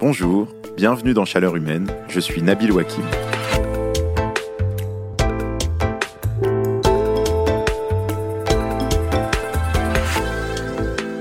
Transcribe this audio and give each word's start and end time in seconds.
Bonjour, 0.00 0.48
bienvenue 0.78 1.12
dans 1.12 1.26
Chaleur 1.26 1.56
Humaine, 1.56 1.86
je 2.08 2.20
suis 2.20 2.40
Nabil 2.40 2.72
Wakim. 2.72 3.04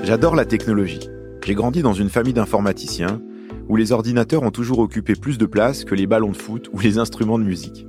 J'adore 0.06 0.34
la 0.34 0.46
technologie. 0.46 1.10
J'ai 1.46 1.56
grandi 1.56 1.82
dans 1.82 1.92
une 1.92 2.10
famille 2.10 2.32
d'informaticiens 2.32 3.22
où 3.68 3.76
les 3.76 3.92
ordinateurs 3.92 4.44
ont 4.44 4.52
toujours 4.52 4.80
occupé 4.80 5.16
plus 5.16 5.38
de 5.38 5.46
place 5.46 5.84
que 5.84 5.94
les 5.94 6.08
ballons 6.08 6.32
de 6.32 6.38
foot 6.38 6.70
ou 6.72 6.80
les 6.80 7.00
instruments 7.00 7.38
de 7.38 7.44
musique. 7.44 7.86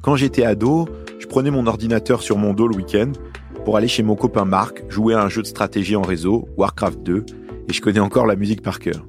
Quand 0.00 0.16
j'étais 0.16 0.44
ado, 0.44 0.88
je 1.18 1.26
prenais 1.26 1.50
mon 1.50 1.66
ordinateur 1.66 2.22
sur 2.22 2.38
mon 2.38 2.54
dos 2.54 2.68
le 2.68 2.76
week-end 2.76 3.12
pour 3.66 3.76
aller 3.76 3.88
chez 3.88 4.02
mon 4.02 4.16
copain 4.16 4.46
Marc 4.46 4.82
jouer 4.88 5.12
à 5.12 5.20
un 5.22 5.28
jeu 5.28 5.42
de 5.42 5.46
stratégie 5.46 5.94
en 5.94 6.00
réseau, 6.00 6.48
Warcraft 6.56 7.02
2, 7.02 7.26
et 7.68 7.72
je 7.74 7.82
connais 7.82 8.00
encore 8.00 8.24
la 8.24 8.36
musique 8.36 8.62
par 8.62 8.78
cœur. 8.78 9.04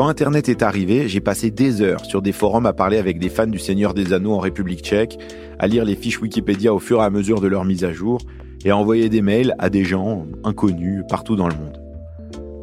Quand 0.00 0.08
Internet 0.08 0.48
est 0.48 0.62
arrivé, 0.62 1.08
j'ai 1.08 1.20
passé 1.20 1.50
des 1.50 1.82
heures 1.82 2.06
sur 2.06 2.22
des 2.22 2.32
forums 2.32 2.64
à 2.64 2.72
parler 2.72 2.96
avec 2.96 3.18
des 3.18 3.28
fans 3.28 3.46
du 3.46 3.58
Seigneur 3.58 3.92
des 3.92 4.14
Anneaux 4.14 4.32
en 4.32 4.38
République 4.38 4.80
tchèque, 4.80 5.18
à 5.58 5.66
lire 5.66 5.84
les 5.84 5.94
fiches 5.94 6.22
Wikipédia 6.22 6.72
au 6.72 6.78
fur 6.78 7.02
et 7.02 7.04
à 7.04 7.10
mesure 7.10 7.42
de 7.42 7.46
leur 7.46 7.66
mise 7.66 7.84
à 7.84 7.92
jour, 7.92 8.18
et 8.64 8.70
à 8.70 8.78
envoyer 8.78 9.10
des 9.10 9.20
mails 9.20 9.54
à 9.58 9.68
des 9.68 9.84
gens 9.84 10.26
inconnus 10.42 11.02
partout 11.06 11.36
dans 11.36 11.48
le 11.48 11.54
monde. 11.54 11.82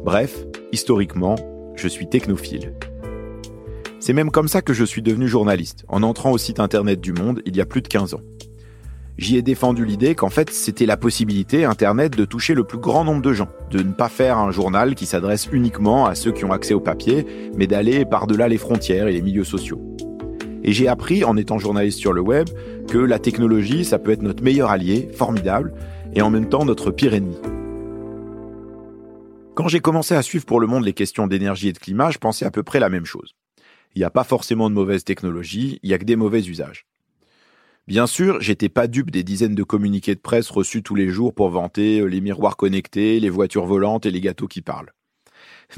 Bref, 0.04 0.46
historiquement, 0.72 1.36
je 1.76 1.86
suis 1.86 2.08
technophile. 2.08 2.74
C'est 4.00 4.14
même 4.14 4.32
comme 4.32 4.48
ça 4.48 4.60
que 4.60 4.72
je 4.72 4.84
suis 4.84 5.02
devenu 5.02 5.28
journaliste, 5.28 5.84
en 5.86 6.02
entrant 6.02 6.32
au 6.32 6.38
site 6.38 6.58
internet 6.58 7.00
du 7.00 7.12
Monde 7.12 7.40
il 7.46 7.56
y 7.56 7.60
a 7.60 7.66
plus 7.66 7.82
de 7.82 7.88
15 7.88 8.14
ans. 8.14 8.22
J'y 9.18 9.36
ai 9.36 9.42
défendu 9.42 9.84
l'idée 9.84 10.14
qu'en 10.14 10.30
fait 10.30 10.50
c'était 10.50 10.86
la 10.86 10.96
possibilité 10.96 11.64
Internet 11.64 12.16
de 12.16 12.24
toucher 12.24 12.54
le 12.54 12.62
plus 12.62 12.78
grand 12.78 13.02
nombre 13.02 13.20
de 13.20 13.32
gens, 13.32 13.48
de 13.68 13.82
ne 13.82 13.90
pas 13.90 14.08
faire 14.08 14.38
un 14.38 14.52
journal 14.52 14.94
qui 14.94 15.06
s'adresse 15.06 15.48
uniquement 15.50 16.06
à 16.06 16.14
ceux 16.14 16.30
qui 16.30 16.44
ont 16.44 16.52
accès 16.52 16.72
au 16.72 16.78
papier, 16.78 17.26
mais 17.56 17.66
d'aller 17.66 18.04
par-delà 18.04 18.46
les 18.46 18.58
frontières 18.58 19.08
et 19.08 19.12
les 19.12 19.20
milieux 19.20 19.42
sociaux. 19.42 19.82
Et 20.62 20.70
j'ai 20.70 20.86
appris, 20.86 21.24
en 21.24 21.36
étant 21.36 21.58
journaliste 21.58 21.98
sur 21.98 22.12
le 22.12 22.20
web, 22.20 22.46
que 22.88 22.98
la 22.98 23.18
technologie, 23.18 23.84
ça 23.84 23.98
peut 23.98 24.12
être 24.12 24.22
notre 24.22 24.44
meilleur 24.44 24.70
allié, 24.70 25.08
formidable, 25.12 25.74
et 26.14 26.22
en 26.22 26.30
même 26.30 26.48
temps 26.48 26.64
notre 26.64 26.92
pire 26.92 27.14
ennemi. 27.14 27.36
Quand 29.56 29.66
j'ai 29.66 29.80
commencé 29.80 30.14
à 30.14 30.22
suivre 30.22 30.46
pour 30.46 30.60
le 30.60 30.68
monde 30.68 30.84
les 30.84 30.92
questions 30.92 31.26
d'énergie 31.26 31.68
et 31.68 31.72
de 31.72 31.78
climat, 31.78 32.12
je 32.12 32.18
pensais 32.18 32.46
à 32.46 32.52
peu 32.52 32.62
près 32.62 32.78
la 32.78 32.88
même 32.88 33.04
chose. 33.04 33.34
Il 33.96 33.98
n'y 33.98 34.04
a 34.04 34.10
pas 34.10 34.22
forcément 34.22 34.70
de 34.70 34.76
mauvaises 34.76 35.02
technologies, 35.02 35.80
il 35.82 35.88
n'y 35.88 35.94
a 35.94 35.98
que 35.98 36.04
des 36.04 36.14
mauvais 36.14 36.42
usages. 36.42 36.86
Bien 37.88 38.06
sûr, 38.06 38.38
j'étais 38.42 38.68
pas 38.68 38.86
dupe 38.86 39.10
des 39.10 39.24
dizaines 39.24 39.54
de 39.54 39.62
communiqués 39.62 40.14
de 40.14 40.20
presse 40.20 40.50
reçus 40.50 40.82
tous 40.82 40.94
les 40.94 41.08
jours 41.08 41.32
pour 41.32 41.48
vanter 41.48 42.00
euh, 42.00 42.04
les 42.04 42.20
miroirs 42.20 42.58
connectés, 42.58 43.18
les 43.18 43.30
voitures 43.30 43.64
volantes 43.64 44.04
et 44.04 44.10
les 44.10 44.20
gâteaux 44.20 44.46
qui 44.46 44.60
parlent. 44.60 44.92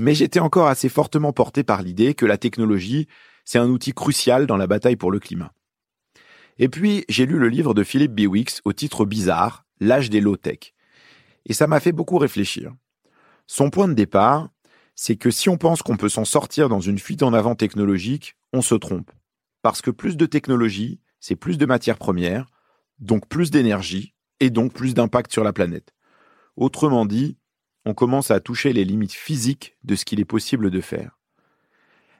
Mais 0.00 0.17
j'étais 0.17 0.41
encore 0.41 0.67
assez 0.67 0.89
fortement 0.89 1.33
porté 1.33 1.62
par 1.62 1.83
l'idée 1.83 2.14
que 2.14 2.27
la 2.27 2.36
technologie, 2.36 3.06
c'est 3.44 3.61
un 3.61 3.69
outil 3.69 3.92
crucial 3.92 4.48
dans 4.48 4.56
la 4.56 4.67
bataille 4.67 4.97
pour 4.97 5.12
le 5.12 5.20
climat. 5.20 5.52
Et 6.58 6.69
puis, 6.69 7.05
j'ai 7.08 7.27
lu 7.27 7.39
le 7.39 7.48
livre 7.48 7.75
de 7.75 7.84
Philippe 7.84 8.14
Biwix 8.17 8.61
au 8.64 8.72
titre 8.72 9.05
bizarre, 9.05 9.64
L'âge 9.78 10.11
des 10.11 10.20
low-tech. 10.20 10.74
Et 11.47 11.52
ça 11.52 11.69
m'a 11.69 11.78
fait 11.78 11.92
beaucoup 11.92 12.19
réfléchir. 12.19 12.72
Son 13.47 13.70
point 13.70 13.86
de 13.86 13.95
départ, 13.95 14.48
c'est 14.97 15.14
que 15.14 15.30
si 15.30 15.48
on 15.48 15.58
pense 15.58 15.80
qu'on 15.80 15.97
peut 15.97 16.08
s'en 16.08 16.24
sortir 16.24 16.69
dans 16.69 16.80
une 16.80 16.98
fuite 16.98 17.22
en 17.22 17.34
avant 17.34 17.55
technologique, 17.55 18.34
on 18.52 18.62
se 18.62 18.74
trompe. 18.74 19.12
Parce 19.62 19.80
que 19.80 19.92
plus 19.92 20.17
de 20.17 20.27
technologie, 20.27 20.98
c'est 21.20 21.36
plus 21.36 21.58
de 21.58 21.66
matières 21.66 21.98
premières, 21.98 22.46
donc 22.98 23.28
plus 23.28 23.50
d'énergie, 23.50 24.14
et 24.40 24.50
donc 24.50 24.72
plus 24.72 24.94
d'impact 24.94 25.32
sur 25.32 25.44
la 25.44 25.52
planète. 25.52 25.92
Autrement 26.56 27.06
dit, 27.06 27.36
on 27.84 27.94
commence 27.94 28.30
à 28.30 28.40
toucher 28.40 28.72
les 28.72 28.84
limites 28.84 29.12
physiques 29.12 29.77
de 29.84 29.94
ce 29.94 30.04
qu'il 30.04 30.20
est 30.20 30.24
possible 30.24 30.70
de 30.70 30.80
faire. 30.80 31.18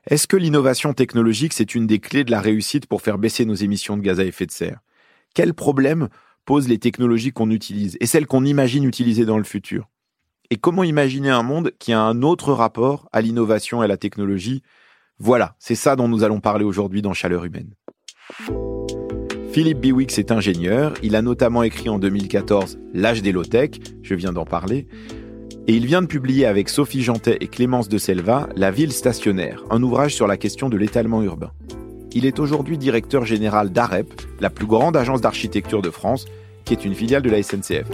Est-ce 0.07 0.27
que 0.27 0.37
l'innovation 0.37 0.95
technologique, 0.95 1.53
c'est 1.53 1.75
une 1.75 1.87
des 1.87 1.99
clés 1.99 2.25
de 2.25 2.31
la 2.31 2.41
réussite 2.41 2.87
pour 2.87 3.03
faire 3.03 3.19
baisser 3.19 3.45
nos 3.45 3.55
émissions 3.55 3.97
de 3.97 4.03
gaz 4.03 4.21
à 4.21 4.25
effet 4.25 4.47
de 4.47 4.51
serre? 4.51 4.81
Quels 5.35 5.55
problèmes 5.55 6.09
posent 6.47 6.69
les 6.69 6.79
technologies 6.79 7.33
qu'on 7.33 7.51
utilise 7.51 7.97
et 8.01 8.07
celles 8.07 8.27
qu'on 8.27 8.45
imagine 8.45 8.85
utiliser 8.85 9.27
dans 9.27 9.39
le 9.39 9.45
futur? 9.45 9.89
Et 10.51 10.57
comment 10.57 10.85
imaginer 10.85 11.31
un 11.31 11.43
monde 11.43 11.73
qui 11.79 11.93
a 11.93 12.01
un 12.01 12.23
autre 12.23 12.53
rapport 12.53 13.09
à 13.13 13.21
l'innovation 13.21 13.83
et 13.83 13.85
à 13.85 13.89
la 13.89 13.99
technologie? 13.99 14.63
Voilà, 15.19 15.55
c'est 15.59 15.75
ça 15.75 15.97
dont 15.97 16.09
nous 16.09 16.25
allons 16.25 16.41
parler 16.41 16.65
aujourd'hui 16.65 17.03
dans 17.03 17.13
Chaleur 17.13 17.45
humaine. 17.45 17.75
Philippe 19.53 19.81
Biwix 19.81 20.17
est 20.21 20.31
ingénieur, 20.31 20.95
il 21.03 21.17
a 21.17 21.23
notamment 21.23 21.65
écrit 21.65 21.89
en 21.89 21.99
2014 21.99 22.79
L'âge 22.95 23.21
des 23.21 23.33
low-tech, 23.33 23.71
je 24.01 24.15
viens 24.15 24.33
d'en 24.33 24.45
parler, 24.45 24.87
et 25.67 25.75
il 25.75 25.87
vient 25.87 26.03
de 26.03 26.07
publier 26.07 26.47
avec 26.47 26.69
Sophie 26.69 27.03
Jantet 27.03 27.37
et 27.41 27.49
Clémence 27.49 27.89
de 27.89 27.99
Selva 27.99 28.49
La 28.55 28.71
ville 28.71 28.93
stationnaire, 28.93 29.65
un 29.71 29.83
ouvrage 29.83 30.15
sur 30.15 30.29
la 30.29 30.37
question 30.37 30.69
de 30.69 30.77
l'étalement 30.77 31.21
urbain. 31.25 31.51
Il 32.13 32.27
est 32.27 32.39
aujourd'hui 32.39 32.79
directeur 32.79 33.25
général 33.25 33.71
d'AREP, 33.71 34.23
la 34.39 34.51
plus 34.51 34.67
grande 34.67 34.97
agence 34.97 35.21
d'architecture 35.21 35.83
de 35.83 35.91
France, 35.91 36.27
qui 36.65 36.73
est 36.73 36.85
une 36.85 36.95
filiale 36.95 37.23
de 37.23 37.31
la 37.31 37.43
SNCF. 37.43 37.89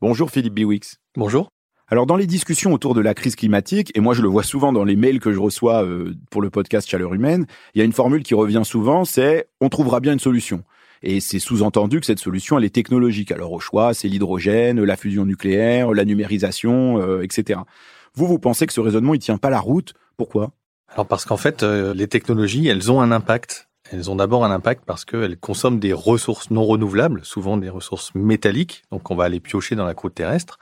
Bonjour 0.00 0.30
Philippe 0.30 0.54
Biwix. 0.54 0.98
Bonjour. 1.16 1.50
Alors 1.92 2.06
dans 2.06 2.14
les 2.14 2.28
discussions 2.28 2.72
autour 2.72 2.94
de 2.94 3.00
la 3.00 3.14
crise 3.14 3.34
climatique, 3.34 3.90
et 3.96 4.00
moi 4.00 4.14
je 4.14 4.22
le 4.22 4.28
vois 4.28 4.44
souvent 4.44 4.72
dans 4.72 4.84
les 4.84 4.94
mails 4.94 5.18
que 5.18 5.32
je 5.32 5.40
reçois 5.40 5.84
euh, 5.84 6.14
pour 6.30 6.40
le 6.40 6.48
podcast 6.48 6.88
Chaleur 6.88 7.12
Humaine, 7.12 7.46
il 7.74 7.80
y 7.80 7.82
a 7.82 7.84
une 7.84 7.92
formule 7.92 8.22
qui 8.22 8.34
revient 8.34 8.62
souvent, 8.64 9.04
c'est 9.04 9.48
on 9.60 9.68
trouvera 9.68 9.98
bien 9.98 10.12
une 10.12 10.20
solution. 10.20 10.62
Et 11.02 11.18
c'est 11.18 11.40
sous-entendu 11.40 11.98
que 11.98 12.06
cette 12.06 12.20
solution, 12.20 12.58
elle 12.58 12.64
est 12.64 12.74
technologique. 12.74 13.32
Alors 13.32 13.50
au 13.50 13.58
choix, 13.58 13.92
c'est 13.92 14.06
l'hydrogène, 14.06 14.80
la 14.84 14.96
fusion 14.96 15.24
nucléaire, 15.24 15.92
la 15.92 16.04
numérisation, 16.04 17.00
euh, 17.02 17.22
etc. 17.22 17.58
Vous, 18.14 18.28
vous 18.28 18.38
pensez 18.38 18.68
que 18.68 18.72
ce 18.72 18.80
raisonnement, 18.80 19.14
il 19.14 19.18
tient 19.18 19.38
pas 19.38 19.50
la 19.50 19.58
route? 19.58 19.94
Pourquoi? 20.16 20.52
Alors 20.90 21.06
parce 21.06 21.24
qu'en 21.24 21.38
fait, 21.38 21.64
euh, 21.64 21.92
les 21.92 22.06
technologies, 22.06 22.68
elles 22.68 22.92
ont 22.92 23.00
un 23.00 23.10
impact. 23.10 23.68
Elles 23.92 24.08
ont 24.08 24.16
d'abord 24.16 24.44
un 24.44 24.52
impact 24.52 24.84
parce 24.86 25.04
qu'elles 25.04 25.36
consomment 25.36 25.80
des 25.80 25.92
ressources 25.92 26.50
non 26.50 26.64
renouvelables, 26.64 27.24
souvent 27.24 27.56
des 27.56 27.70
ressources 27.70 28.14
métalliques, 28.14 28.84
donc 28.92 29.10
on 29.10 29.16
va 29.16 29.24
aller 29.24 29.40
piocher 29.40 29.74
dans 29.74 29.84
la 29.84 29.94
croûte 29.94 30.14
terrestre. 30.14 30.58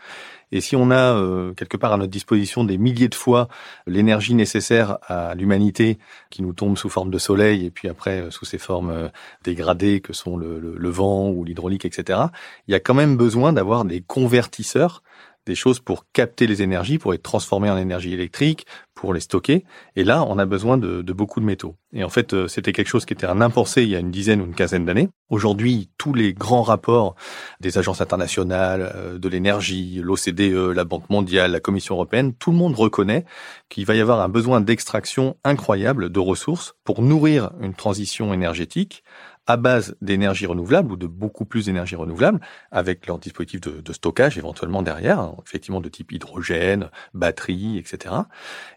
Et 0.50 0.60
si 0.60 0.76
on 0.76 0.90
a 0.90 1.14
euh, 1.14 1.52
quelque 1.52 1.76
part 1.76 1.92
à 1.92 1.96
notre 1.96 2.10
disposition 2.10 2.64
des 2.64 2.78
milliers 2.78 3.08
de 3.08 3.14
fois 3.14 3.48
l'énergie 3.86 4.34
nécessaire 4.34 4.98
à 5.06 5.34
l'humanité 5.34 5.98
qui 6.30 6.42
nous 6.42 6.52
tombe 6.52 6.78
sous 6.78 6.88
forme 6.88 7.10
de 7.10 7.18
soleil 7.18 7.66
et 7.66 7.70
puis 7.70 7.88
après 7.88 8.22
euh, 8.22 8.30
sous 8.30 8.44
ces 8.44 8.58
formes 8.58 8.90
euh, 8.90 9.08
dégradées 9.44 10.00
que 10.00 10.12
sont 10.12 10.36
le, 10.36 10.58
le 10.58 10.88
vent 10.88 11.28
ou 11.28 11.44
l'hydraulique, 11.44 11.84
etc., 11.84 12.20
il 12.66 12.72
y 12.72 12.74
a 12.74 12.80
quand 12.80 12.94
même 12.94 13.16
besoin 13.16 13.52
d'avoir 13.52 13.84
des 13.84 14.00
convertisseurs 14.00 15.02
des 15.48 15.56
choses 15.56 15.80
pour 15.80 16.04
capter 16.12 16.46
les 16.46 16.62
énergies, 16.62 16.98
pour 16.98 17.10
les 17.10 17.18
transformer 17.18 17.68
en 17.70 17.76
énergie 17.76 18.14
électrique, 18.14 18.66
pour 18.94 19.12
les 19.12 19.20
stocker. 19.20 19.64
Et 19.96 20.04
là, 20.04 20.24
on 20.24 20.38
a 20.38 20.46
besoin 20.46 20.76
de, 20.78 21.02
beaucoup 21.12 21.40
de 21.40 21.44
métaux. 21.44 21.76
Et 21.92 22.04
en 22.04 22.08
fait, 22.08 22.34
euh, 22.34 22.48
c'était 22.48 22.72
quelque 22.72 22.88
chose 22.88 23.04
qui 23.04 23.14
était 23.14 23.26
un 23.26 23.40
impensé 23.40 23.82
il 23.82 23.88
y 23.88 23.96
a 23.96 23.98
une 23.98 24.10
dizaine 24.10 24.40
ou 24.40 24.44
une 24.44 24.54
quinzaine 24.54 24.84
d'années. 24.84 25.08
Aujourd'hui, 25.30 25.90
tous 25.98 26.14
les 26.14 26.32
grands 26.32 26.62
rapports 26.62 27.14
des 27.60 27.78
agences 27.78 28.00
internationales 28.00 28.92
euh, 28.94 29.18
de 29.18 29.28
l'énergie, 29.28 30.00
l'OCDE, 30.02 30.74
la 30.74 30.84
Banque 30.84 31.08
mondiale, 31.10 31.52
la 31.52 31.60
Commission 31.60 31.94
européenne, 31.94 32.34
tout 32.34 32.50
le 32.50 32.56
monde 32.56 32.74
reconnaît 32.74 33.24
qu'il 33.68 33.86
va 33.86 33.94
y 33.94 34.00
avoir 34.00 34.20
un 34.20 34.28
besoin 34.28 34.60
d'extraction 34.60 35.36
incroyable 35.44 36.10
de 36.10 36.20
ressources 36.20 36.74
pour 36.84 37.02
nourrir 37.02 37.50
une 37.60 37.74
transition 37.74 38.34
énergétique 38.34 39.02
à 39.48 39.56
base 39.56 39.96
d'énergie 40.02 40.46
renouvelable 40.46 40.92
ou 40.92 40.96
de 40.96 41.06
beaucoup 41.06 41.46
plus 41.46 41.64
d'énergie 41.64 41.96
renouvelable 41.96 42.38
avec 42.70 43.06
leur 43.06 43.18
dispositif 43.18 43.62
de, 43.62 43.92
stockage 43.92 44.36
éventuellement 44.36 44.82
derrière, 44.82 45.18
hein, 45.18 45.36
effectivement 45.44 45.80
de 45.80 45.88
type 45.88 46.12
hydrogène, 46.12 46.90
batterie, 47.14 47.78
etc. 47.78 48.14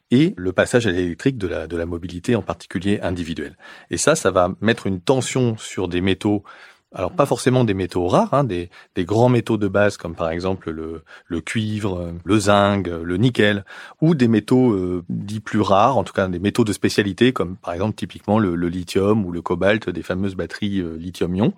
Et 0.09 0.33
le 0.37 0.53
passage 0.53 0.87
à 0.87 0.91
l'électrique 0.91 1.37
de 1.37 1.47
la 1.47 1.85
mobilité 1.85 2.35
en 2.35 2.41
particulier 2.41 2.99
individuelle. 3.01 3.57
Et 3.89 3.97
ça, 3.97 4.15
ça 4.15 4.31
va 4.31 4.49
mettre 4.61 4.87
une 4.87 5.01
tension 5.01 5.57
sur 5.57 5.89
des 5.89 6.01
métaux 6.01 6.43
alors 6.93 7.11
pas 7.11 7.25
forcément 7.25 7.63
des 7.63 7.73
métaux 7.73 8.07
rares, 8.07 8.33
hein, 8.33 8.43
des, 8.43 8.69
des, 8.95 9.05
grands 9.05 9.29
métaux 9.29 9.57
de 9.57 9.67
base 9.67 9.97
comme 9.97 10.15
par 10.15 10.29
exemple 10.29 10.71
le, 10.71 11.03
le, 11.27 11.41
cuivre, 11.41 12.13
le 12.23 12.39
zinc, 12.39 12.87
le 12.87 13.17
nickel, 13.17 13.65
ou 14.01 14.13
des 14.13 14.27
métaux 14.27 14.71
euh, 14.71 15.03
dits 15.09 15.39
plus 15.39 15.61
rares, 15.61 15.97
en 15.97 16.03
tout 16.03 16.13
cas 16.13 16.27
des 16.27 16.39
métaux 16.39 16.63
de 16.63 16.73
spécialité 16.73 17.31
comme 17.31 17.55
par 17.55 17.73
exemple 17.73 17.95
typiquement 17.95 18.39
le, 18.39 18.55
le 18.55 18.67
lithium 18.67 19.25
ou 19.25 19.31
le 19.31 19.41
cobalt 19.41 19.89
des 19.89 20.03
fameuses 20.03 20.35
batteries 20.35 20.79
euh, 20.79 20.97
lithium-ion. 20.97 21.53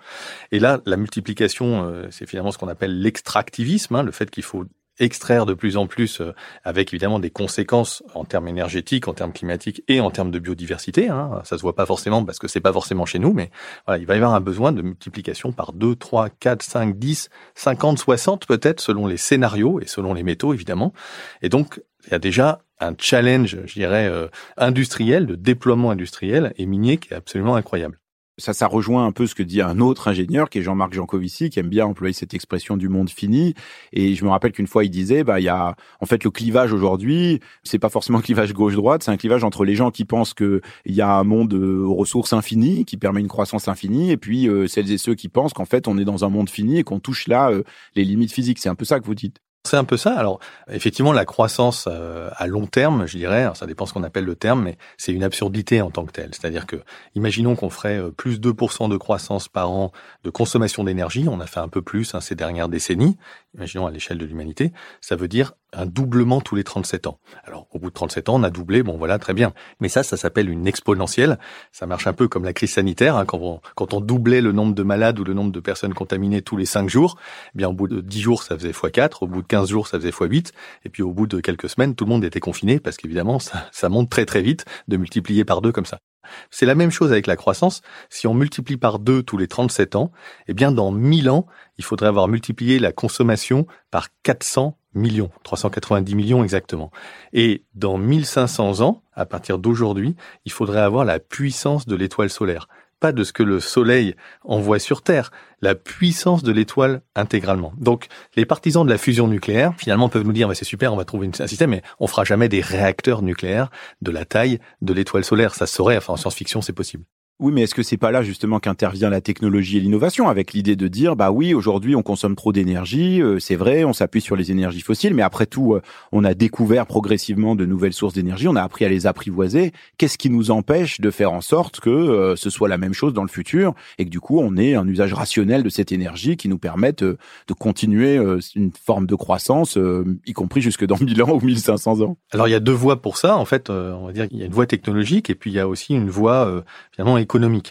Et 0.51 0.59
là, 0.59 0.79
la 0.85 0.97
multiplication, 0.97 1.85
euh, 1.85 2.07
c'est 2.11 2.27
finalement 2.27 2.51
ce 2.51 2.57
qu'on 2.57 2.67
appelle 2.67 3.01
l'extractivisme, 3.01 3.95
hein, 3.95 4.03
le 4.03 4.11
fait 4.11 4.29
qu'il 4.29 4.43
faut 4.43 4.65
extraire 4.99 5.45
de 5.45 5.53
plus 5.53 5.77
en 5.77 5.87
plus, 5.87 6.21
euh, 6.21 6.33
avec 6.63 6.93
évidemment 6.93 7.19
des 7.19 7.29
conséquences 7.29 8.03
en 8.13 8.25
termes 8.25 8.47
énergétiques, 8.47 9.07
en 9.07 9.13
termes 9.13 9.33
climatiques 9.33 9.83
et 9.87 9.99
en 9.99 10.11
termes 10.11 10.31
de 10.31 10.39
biodiversité. 10.39 11.09
Hein. 11.09 11.41
Ça 11.43 11.57
se 11.57 11.61
voit 11.61 11.75
pas 11.75 11.85
forcément 11.85 12.23
parce 12.25 12.39
que 12.39 12.47
c'est 12.47 12.59
pas 12.59 12.73
forcément 12.73 13.05
chez 13.05 13.19
nous, 13.19 13.33
mais 13.33 13.49
voilà, 13.85 14.01
il 14.01 14.05
va 14.05 14.13
y 14.13 14.17
avoir 14.17 14.33
un 14.33 14.41
besoin 14.41 14.71
de 14.71 14.81
multiplication 14.81 15.51
par 15.51 15.73
2, 15.73 15.95
3, 15.95 16.29
4, 16.29 16.61
5, 16.61 16.97
10, 16.97 17.29
50, 17.55 17.97
60 17.97 18.45
peut-être 18.45 18.79
selon 18.79 19.07
les 19.07 19.17
scénarios 19.17 19.79
et 19.79 19.87
selon 19.87 20.13
les 20.13 20.23
métaux 20.23 20.53
évidemment. 20.53 20.93
Et 21.41 21.49
donc 21.49 21.81
il 22.05 22.11
y 22.11 22.15
a 22.15 22.19
déjà 22.19 22.61
un 22.79 22.93
challenge, 22.97 23.59
je 23.65 23.73
dirais, 23.73 24.07
euh, 24.07 24.27
industriel, 24.57 25.25
de 25.25 25.35
déploiement 25.35 25.91
industriel 25.91 26.53
et 26.57 26.65
minier 26.65 26.97
qui 26.97 27.13
est 27.13 27.17
absolument 27.17 27.55
incroyable. 27.55 27.99
Ça, 28.39 28.53
ça 28.53 28.65
rejoint 28.65 29.05
un 29.05 29.11
peu 29.11 29.27
ce 29.27 29.35
que 29.35 29.43
dit 29.43 29.61
un 29.61 29.79
autre 29.79 30.07
ingénieur 30.07 30.49
qui 30.49 30.57
est 30.57 30.63
Jean-Marc 30.63 30.93
Jancovici, 30.93 31.51
qui 31.51 31.59
aime 31.59 31.69
bien 31.69 31.85
employer 31.85 32.13
cette 32.13 32.33
expression 32.33 32.77
du 32.77 32.89
monde 32.89 33.11
fini. 33.11 33.53
Et 33.91 34.15
je 34.15 34.25
me 34.25 34.31
rappelle 34.31 34.51
qu'une 34.53 34.65
fois, 34.65 34.83
il 34.83 34.89
disait, 34.89 35.23
bah, 35.23 35.39
il 35.39 35.43
y 35.43 35.49
a, 35.49 35.75
en 36.01 36.05
fait, 36.07 36.23
le 36.23 36.31
clivage 36.31 36.73
aujourd'hui, 36.73 37.41
c'est 37.63 37.77
pas 37.77 37.89
forcément 37.89 38.17
un 38.17 38.21
clivage 38.21 38.53
gauche-droite, 38.53 39.03
c'est 39.03 39.11
un 39.11 39.17
clivage 39.17 39.43
entre 39.43 39.65
les 39.65 39.75
gens 39.75 39.91
qui 39.91 40.03
pensent 40.05 40.33
qu'il 40.33 40.61
y 40.87 41.01
a 41.01 41.13
un 41.13 41.23
monde 41.23 41.53
euh, 41.53 41.83
aux 41.85 41.93
ressources 41.93 42.33
infinies, 42.33 42.85
qui 42.85 42.97
permet 42.97 43.21
une 43.21 43.27
croissance 43.27 43.67
infinie, 43.67 44.09
et 44.09 44.17
puis 44.17 44.47
euh, 44.47 44.65
celles 44.65 44.91
et 44.91 44.97
ceux 44.97 45.13
qui 45.13 45.29
pensent 45.29 45.53
qu'en 45.53 45.65
fait, 45.65 45.87
on 45.87 45.99
est 45.99 46.05
dans 46.05 46.25
un 46.25 46.29
monde 46.29 46.49
fini 46.49 46.79
et 46.79 46.83
qu'on 46.83 46.99
touche 46.99 47.27
là 47.27 47.51
euh, 47.51 47.63
les 47.95 48.03
limites 48.03 48.33
physiques. 48.33 48.57
C'est 48.57 48.69
un 48.69 48.75
peu 48.75 48.85
ça 48.85 48.99
que 48.99 49.05
vous 49.05 49.15
dites. 49.15 49.41
C'est 49.65 49.77
un 49.77 49.85
peu 49.85 49.95
ça. 49.95 50.13
Alors, 50.17 50.41
effectivement, 50.69 51.13
la 51.13 51.23
croissance 51.23 51.87
euh, 51.89 52.29
à 52.35 52.47
long 52.47 52.67
terme, 52.67 53.05
je 53.05 53.17
dirais, 53.17 53.49
ça 53.53 53.65
dépend 53.65 53.85
ce 53.85 53.93
qu'on 53.93 54.03
appelle 54.03 54.25
le 54.25 54.35
terme, 54.35 54.61
mais 54.61 54.77
c'est 54.97 55.13
une 55.13 55.23
absurdité 55.23 55.81
en 55.81 55.89
tant 55.89 56.05
que 56.05 56.11
telle. 56.11 56.31
C'est-à-dire 56.33 56.67
que, 56.67 56.75
imaginons 57.15 57.55
qu'on 57.55 57.69
ferait 57.69 57.97
euh, 57.97 58.11
plus 58.11 58.41
2% 58.41 58.89
de 58.89 58.97
croissance 58.97 59.47
par 59.47 59.71
an 59.71 59.93
de 60.25 60.29
consommation 60.29 60.83
d'énergie. 60.83 61.27
On 61.29 61.39
a 61.39 61.47
fait 61.47 61.61
un 61.61 61.69
peu 61.69 61.81
plus 61.81 62.13
hein, 62.13 62.19
ces 62.19 62.35
dernières 62.35 62.67
décennies. 62.67 63.17
Imaginons 63.55 63.85
à 63.85 63.91
l'échelle 63.91 64.17
de 64.17 64.25
l'humanité. 64.25 64.71
Ça 64.99 65.15
veut 65.15 65.27
dire 65.27 65.53
un 65.73 65.85
doublement 65.85 66.41
tous 66.41 66.55
les 66.55 66.63
37 66.63 67.07
ans. 67.07 67.19
Alors, 67.43 67.67
au 67.71 67.79
bout 67.79 67.89
de 67.89 67.93
37 67.93 68.29
ans, 68.29 68.35
on 68.35 68.43
a 68.43 68.49
doublé, 68.49 68.83
bon 68.83 68.97
voilà, 68.97 69.19
très 69.19 69.33
bien. 69.33 69.53
Mais 69.79 69.89
ça, 69.89 70.03
ça 70.03 70.17
s'appelle 70.17 70.49
une 70.49 70.67
exponentielle. 70.67 71.37
Ça 71.71 71.85
marche 71.85 72.07
un 72.07 72.13
peu 72.13 72.27
comme 72.27 72.43
la 72.43 72.53
crise 72.53 72.71
sanitaire, 72.71 73.15
hein, 73.15 73.25
quand, 73.25 73.61
on, 73.93 74.01
doublait 74.01 74.41
le 74.41 74.51
nombre 74.51 74.73
de 74.73 74.83
malades 74.83 75.19
ou 75.19 75.23
le 75.23 75.33
nombre 75.33 75.51
de 75.51 75.59
personnes 75.59 75.93
contaminées 75.93 76.41
tous 76.41 76.57
les 76.57 76.65
5 76.65 76.89
jours, 76.89 77.17
eh 77.53 77.57
bien 77.57 77.69
au 77.69 77.73
bout 77.73 77.87
de 77.87 78.01
10 78.01 78.21
jours, 78.21 78.43
ça 78.43 78.57
faisait 78.57 78.71
x4, 78.71 79.17
au 79.21 79.27
bout 79.27 79.41
de 79.41 79.47
15 79.47 79.69
jours, 79.69 79.87
ça 79.87 79.99
faisait 79.99 80.11
x8, 80.11 80.51
et 80.85 80.89
puis 80.89 81.03
au 81.03 81.11
bout 81.11 81.27
de 81.27 81.39
quelques 81.39 81.69
semaines, 81.69 81.95
tout 81.95 82.05
le 82.05 82.09
monde 82.09 82.23
était 82.23 82.39
confiné, 82.39 82.79
parce 82.79 82.97
qu'évidemment, 82.97 83.39
ça, 83.39 83.67
ça 83.71 83.89
monte 83.89 84.09
très 84.09 84.25
très 84.25 84.41
vite 84.41 84.65
de 84.87 84.97
multiplier 84.97 85.45
par 85.45 85.61
deux 85.61 85.71
comme 85.71 85.85
ça. 85.85 85.99
C'est 86.49 86.65
la 86.65 86.75
même 86.75 86.91
chose 86.91 87.11
avec 87.11 87.27
la 87.27 87.35
croissance. 87.35 87.81
Si 88.09 88.27
on 88.27 88.33
multiplie 88.33 88.77
par 88.77 88.99
deux 88.99 89.23
tous 89.23 89.37
les 89.37 89.47
37 89.47 89.95
ans, 89.95 90.11
eh 90.47 90.53
bien, 90.53 90.71
dans 90.71 90.91
1000 90.91 91.29
ans, 91.29 91.45
il 91.77 91.83
faudrait 91.83 92.07
avoir 92.07 92.27
multiplié 92.27 92.79
la 92.79 92.91
consommation 92.91 93.67
par 93.91 94.07
400 94.23 94.77
millions, 94.93 95.31
390 95.43 96.15
millions 96.15 96.43
exactement. 96.43 96.91
Et 97.33 97.63
dans 97.75 97.97
1500 97.97 98.81
ans, 98.81 99.03
à 99.13 99.25
partir 99.25 99.57
d'aujourd'hui, 99.57 100.15
il 100.45 100.51
faudrait 100.51 100.81
avoir 100.81 101.05
la 101.05 101.19
puissance 101.19 101.85
de 101.85 101.95
l'étoile 101.95 102.29
solaire 102.29 102.67
de 103.11 103.23
ce 103.23 103.33
que 103.33 103.43
le 103.43 103.59
Soleil 103.59 104.15
envoie 104.43 104.79
sur 104.79 105.01
Terre, 105.01 105.31
la 105.61 105.75
puissance 105.75 106.43
de 106.43 106.51
l'étoile 106.51 107.01
intégralement. 107.15 107.73
Donc, 107.77 108.07
les 108.35 108.45
partisans 108.45 108.85
de 108.85 108.89
la 108.89 108.97
fusion 108.97 109.27
nucléaire, 109.27 109.73
finalement, 109.77 110.09
peuvent 110.09 110.25
nous 110.25 110.33
dire, 110.33 110.49
c'est 110.55 110.65
super, 110.65 110.93
on 110.93 110.97
va 110.97 111.05
trouver 111.05 111.29
un 111.39 111.47
système, 111.47 111.71
mais 111.71 111.81
on 111.99 112.07
fera 112.07 112.23
jamais 112.23 112.49
des 112.49 112.61
réacteurs 112.61 113.21
nucléaires 113.21 113.69
de 114.01 114.11
la 114.11 114.25
taille 114.25 114.59
de 114.81 114.93
l'étoile 114.93 115.23
solaire. 115.23 115.55
Ça 115.55 115.65
saurait, 115.65 115.97
enfin, 115.97 116.13
en 116.13 116.17
science-fiction, 116.17 116.61
c'est 116.61 116.73
possible. 116.73 117.03
Oui, 117.43 117.51
mais 117.51 117.63
est-ce 117.63 117.75
que 117.75 117.83
c'est 117.83 117.97
pas 117.97 118.11
là 118.11 118.23
justement 118.23 118.61
qu'intervient 118.61 119.09
la 119.09 119.19
technologie 119.19 119.75
et 119.75 119.81
l'innovation 119.81 120.29
avec 120.29 120.53
l'idée 120.53 120.77
de 120.77 120.87
dire 120.87 121.17
bah 121.17 121.29
oui, 121.29 121.53
aujourd'hui 121.53 121.93
on 121.93 122.01
consomme 122.01 122.37
trop 122.37 122.53
d'énergie, 122.53 123.21
euh, 123.21 123.37
c'est 123.37 123.57
vrai, 123.57 123.83
on 123.83 123.91
s'appuie 123.91 124.21
sur 124.21 124.37
les 124.37 124.49
énergies 124.49 124.79
fossiles, 124.79 125.13
mais 125.13 125.23
après 125.23 125.45
tout, 125.45 125.73
euh, 125.73 125.81
on 126.13 126.23
a 126.23 126.35
découvert 126.35 126.85
progressivement 126.85 127.57
de 127.57 127.65
nouvelles 127.65 127.91
sources 127.91 128.13
d'énergie, 128.13 128.47
on 128.47 128.55
a 128.55 128.61
appris 128.61 128.85
à 128.85 128.87
les 128.87 129.07
apprivoiser. 129.07 129.73
Qu'est-ce 129.97 130.17
qui 130.17 130.29
nous 130.29 130.51
empêche 130.51 131.01
de 131.01 131.11
faire 131.11 131.33
en 131.33 131.41
sorte 131.41 131.81
que 131.81 131.89
euh, 131.89 132.37
ce 132.37 132.49
soit 132.49 132.69
la 132.69 132.77
même 132.77 132.93
chose 132.93 133.13
dans 133.13 133.23
le 133.23 133.27
futur 133.27 133.73
et 133.97 134.05
que 134.05 134.09
du 134.09 134.21
coup 134.21 134.39
on 134.39 134.55
ait 134.55 134.75
un 134.75 134.87
usage 134.87 135.13
rationnel 135.13 135.63
de 135.63 135.69
cette 135.69 135.91
énergie 135.91 136.37
qui 136.37 136.47
nous 136.47 136.57
permette 136.57 137.03
de 137.03 137.17
continuer 137.59 138.21
une 138.55 138.71
forme 138.71 139.05
de 139.05 139.15
croissance, 139.15 139.77
y 140.25 140.31
compris 140.31 140.61
jusque 140.61 140.85
dans 140.85 140.97
1000 141.01 141.21
ans 141.23 141.33
ou 141.33 141.41
1500 141.45 141.99
ans? 142.03 142.15
Alors 142.31 142.47
il 142.47 142.51
y 142.51 142.55
a 142.55 142.61
deux 142.61 142.71
voies 142.71 143.01
pour 143.01 143.17
ça, 143.17 143.35
en 143.35 143.43
fait, 143.43 143.69
on 143.69 144.05
va 144.05 144.13
dire 144.13 144.29
qu'il 144.29 144.37
y 144.37 144.43
a 144.43 144.45
une 144.45 144.53
voie 144.53 144.65
technologique 144.65 145.29
et 145.29 145.35
puis 145.35 145.51
il 145.51 145.55
y 145.55 145.59
a 145.59 145.67
aussi 145.67 145.93
une 145.93 146.09
voie 146.09 146.63
finalement. 146.93 147.17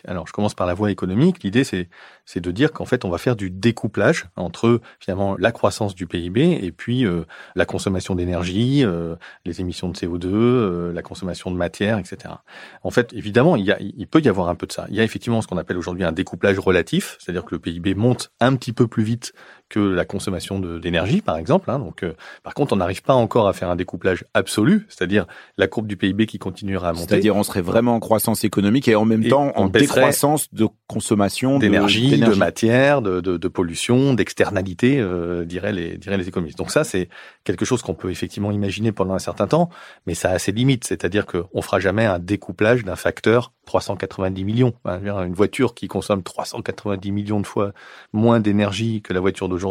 Alors, 0.06 0.26
je 0.26 0.32
commence 0.32 0.54
par 0.54 0.66
la 0.66 0.74
voie 0.74 0.90
économique. 0.90 1.42
L'idée, 1.42 1.64
c'est 1.64 1.88
c'est 2.24 2.40
de 2.40 2.50
dire 2.50 2.72
qu'en 2.72 2.84
fait, 2.84 3.04
on 3.04 3.10
va 3.10 3.18
faire 3.18 3.36
du 3.36 3.50
découplage 3.50 4.26
entre 4.36 4.80
finalement 5.00 5.36
la 5.36 5.52
croissance 5.52 5.94
du 5.94 6.06
PIB 6.06 6.58
et 6.62 6.72
puis 6.72 7.04
euh, 7.04 7.24
la 7.56 7.64
consommation 7.64 8.14
d'énergie, 8.14 8.84
euh, 8.84 9.16
les 9.44 9.60
émissions 9.60 9.88
de 9.88 9.96
CO2, 9.96 10.26
euh, 10.26 10.92
la 10.92 11.02
consommation 11.02 11.50
de 11.50 11.56
matière, 11.56 11.98
etc. 11.98 12.34
En 12.82 12.90
fait, 12.90 13.12
évidemment, 13.12 13.56
il, 13.56 13.64
y 13.64 13.72
a, 13.72 13.78
il 13.80 14.06
peut 14.06 14.20
y 14.20 14.28
avoir 14.28 14.48
un 14.48 14.54
peu 14.54 14.66
de 14.66 14.72
ça. 14.72 14.86
Il 14.88 14.94
y 14.94 15.00
a 15.00 15.04
effectivement 15.04 15.42
ce 15.42 15.48
qu'on 15.48 15.58
appelle 15.58 15.78
aujourd'hui 15.78 16.04
un 16.04 16.12
découplage 16.12 16.58
relatif, 16.58 17.16
c'est-à-dire 17.18 17.44
que 17.44 17.54
le 17.54 17.58
PIB 17.58 17.94
monte 17.94 18.32
un 18.40 18.54
petit 18.56 18.72
peu 18.72 18.86
plus 18.86 19.02
vite 19.02 19.32
que 19.72 19.80
la 19.80 20.04
consommation 20.04 20.60
d'énergie, 20.60 21.22
par 21.22 21.38
exemple. 21.38 21.70
Hein. 21.70 21.78
Donc, 21.78 22.04
par 22.42 22.54
contre, 22.54 22.74
on 22.74 22.76
n'arrive 22.76 23.02
pas 23.02 23.14
encore 23.14 23.48
à 23.48 23.52
faire 23.54 23.70
un 23.70 23.76
découplage 23.76 24.24
absolu, 24.34 24.86
c'est-à-dire 24.88 25.26
la 25.56 25.66
courbe 25.66 25.86
du 25.86 25.96
PIB 25.96 26.26
qui 26.26 26.38
continuera 26.38 26.90
à 26.90 26.92
monter. 26.92 27.06
C'est-à-dire, 27.08 27.36
on 27.36 27.42
serait 27.42 27.62
vraiment 27.62 27.94
en 27.94 28.00
croissance 28.00 28.44
économique 28.44 28.88
et 28.88 28.94
en 28.94 29.04
même 29.04 29.26
temps 29.26 29.52
en 29.56 29.68
décroissance 29.68 30.52
de 30.52 30.68
consommation 30.86 31.58
d'énergie, 31.58 32.18
de, 32.18 32.34
matière, 32.34 33.02
de, 33.02 33.20
de, 33.20 33.36
de 33.36 33.48
pollution, 33.48 34.14
d'externalité, 34.14 35.00
euh, 35.00 35.44
diraient 35.44 35.72
les 35.72 35.96
diraient 35.96 36.18
les 36.18 36.28
économistes. 36.28 36.58
Donc 36.58 36.70
ça, 36.70 36.84
c'est 36.84 37.08
quelque 37.44 37.64
chose 37.64 37.82
qu'on 37.82 37.94
peut 37.94 38.10
effectivement 38.10 38.50
imaginer 38.50 38.92
pendant 38.92 39.14
un 39.14 39.18
certain 39.18 39.46
temps, 39.46 39.70
mais 40.06 40.14
ça 40.14 40.30
a 40.30 40.38
ses 40.38 40.52
limites. 40.52 40.84
C'est-à-dire 40.84 41.26
qu'on 41.26 41.62
fera 41.62 41.80
jamais 41.80 42.04
un 42.04 42.18
découplage 42.18 42.84
d'un 42.84 42.96
facteur 42.96 43.52
390 43.66 44.44
millions. 44.44 44.74
Une 44.84 45.34
voiture 45.34 45.74
qui 45.74 45.88
consomme 45.88 46.22
390 46.22 47.12
millions 47.12 47.40
de 47.40 47.46
fois 47.46 47.72
moins 48.12 48.40
d'énergie 48.40 49.02
que 49.02 49.12
la 49.12 49.20
voiture 49.20 49.48
d'aujourd'hui, 49.48 49.61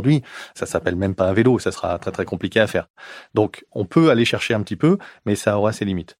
ça 0.56 0.66
s'appelle 0.66 0.96
même 0.96 1.16
pas 1.16 1.28
un 1.28 1.34
vélo. 1.34 1.60
Ça 1.60 1.72
sera 1.72 1.98
très 2.00 2.12
très 2.12 2.26
compliqué 2.26 2.60
à 2.60 2.68
faire. 2.68 2.88
Donc 3.34 3.66
on 3.72 3.86
peut 3.86 4.10
aller 4.10 4.26
chercher 4.26 4.54
un 4.54 4.62
petit 4.62 4.76
peu, 4.76 4.98
mais 5.26 5.36
ça 5.36 5.58
aura 5.58 5.72
ses 5.72 5.86
limites. 5.86 6.18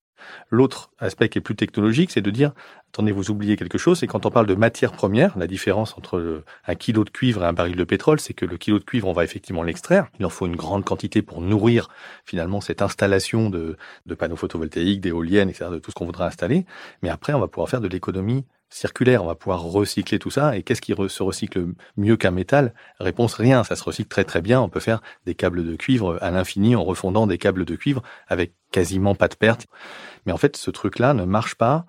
L'autre 0.50 0.90
aspect 0.98 1.28
qui 1.28 1.38
est 1.38 1.42
plus 1.42 1.56
technologique, 1.56 2.10
c'est 2.10 2.20
de 2.20 2.30
dire, 2.30 2.52
attendez, 2.88 3.12
vous 3.12 3.30
oubliez 3.30 3.56
quelque 3.56 3.78
chose, 3.78 3.98
c'est 3.98 4.06
quand 4.06 4.26
on 4.26 4.30
parle 4.30 4.46
de 4.46 4.54
matière 4.54 4.92
première, 4.92 5.36
la 5.38 5.46
différence 5.46 5.96
entre 5.96 6.44
un 6.66 6.74
kilo 6.74 7.04
de 7.04 7.10
cuivre 7.10 7.42
et 7.42 7.46
un 7.46 7.52
baril 7.52 7.76
de 7.76 7.84
pétrole, 7.84 8.20
c'est 8.20 8.34
que 8.34 8.46
le 8.46 8.56
kilo 8.56 8.78
de 8.78 8.84
cuivre, 8.84 9.08
on 9.08 9.12
va 9.12 9.24
effectivement 9.24 9.62
l'extraire. 9.62 10.08
Il 10.18 10.26
en 10.26 10.30
faut 10.30 10.46
une 10.46 10.56
grande 10.56 10.84
quantité 10.84 11.22
pour 11.22 11.40
nourrir 11.40 11.88
finalement 12.24 12.60
cette 12.60 12.82
installation 12.82 13.50
de, 13.50 13.76
de 14.06 14.14
panneaux 14.14 14.36
photovoltaïques, 14.36 15.00
d'éoliennes, 15.00 15.50
etc., 15.50 15.70
de 15.70 15.78
tout 15.78 15.90
ce 15.90 15.94
qu'on 15.94 16.06
voudra 16.06 16.26
installer. 16.26 16.66
Mais 17.02 17.08
après, 17.08 17.32
on 17.32 17.40
va 17.40 17.48
pouvoir 17.48 17.68
faire 17.68 17.80
de 17.80 17.88
l'économie 17.88 18.44
circulaire, 18.72 19.22
on 19.22 19.26
va 19.26 19.34
pouvoir 19.34 19.62
recycler 19.62 20.18
tout 20.18 20.30
ça. 20.30 20.56
Et 20.56 20.62
qu'est-ce 20.62 20.80
qui 20.80 20.94
se 21.08 21.22
recycle 21.22 21.66
mieux 21.96 22.16
qu'un 22.16 22.30
métal? 22.30 22.74
Réponse 22.98 23.34
rien, 23.34 23.64
ça 23.64 23.76
se 23.76 23.84
recycle 23.84 24.08
très 24.08 24.24
très 24.24 24.40
bien. 24.40 24.60
On 24.60 24.68
peut 24.68 24.80
faire 24.80 25.02
des 25.26 25.34
câbles 25.34 25.64
de 25.64 25.76
cuivre 25.76 26.18
à 26.20 26.30
l'infini 26.30 26.74
en 26.74 26.84
refondant 26.84 27.26
des 27.26 27.38
câbles 27.38 27.64
de 27.64 27.76
cuivre 27.76 28.02
avec 28.28 28.54
quasiment 28.70 29.14
pas 29.14 29.28
de 29.28 29.34
perte. 29.34 29.66
Mais 30.26 30.32
en 30.32 30.38
fait, 30.38 30.56
ce 30.56 30.70
truc-là 30.70 31.14
ne 31.14 31.24
marche 31.24 31.54
pas 31.54 31.84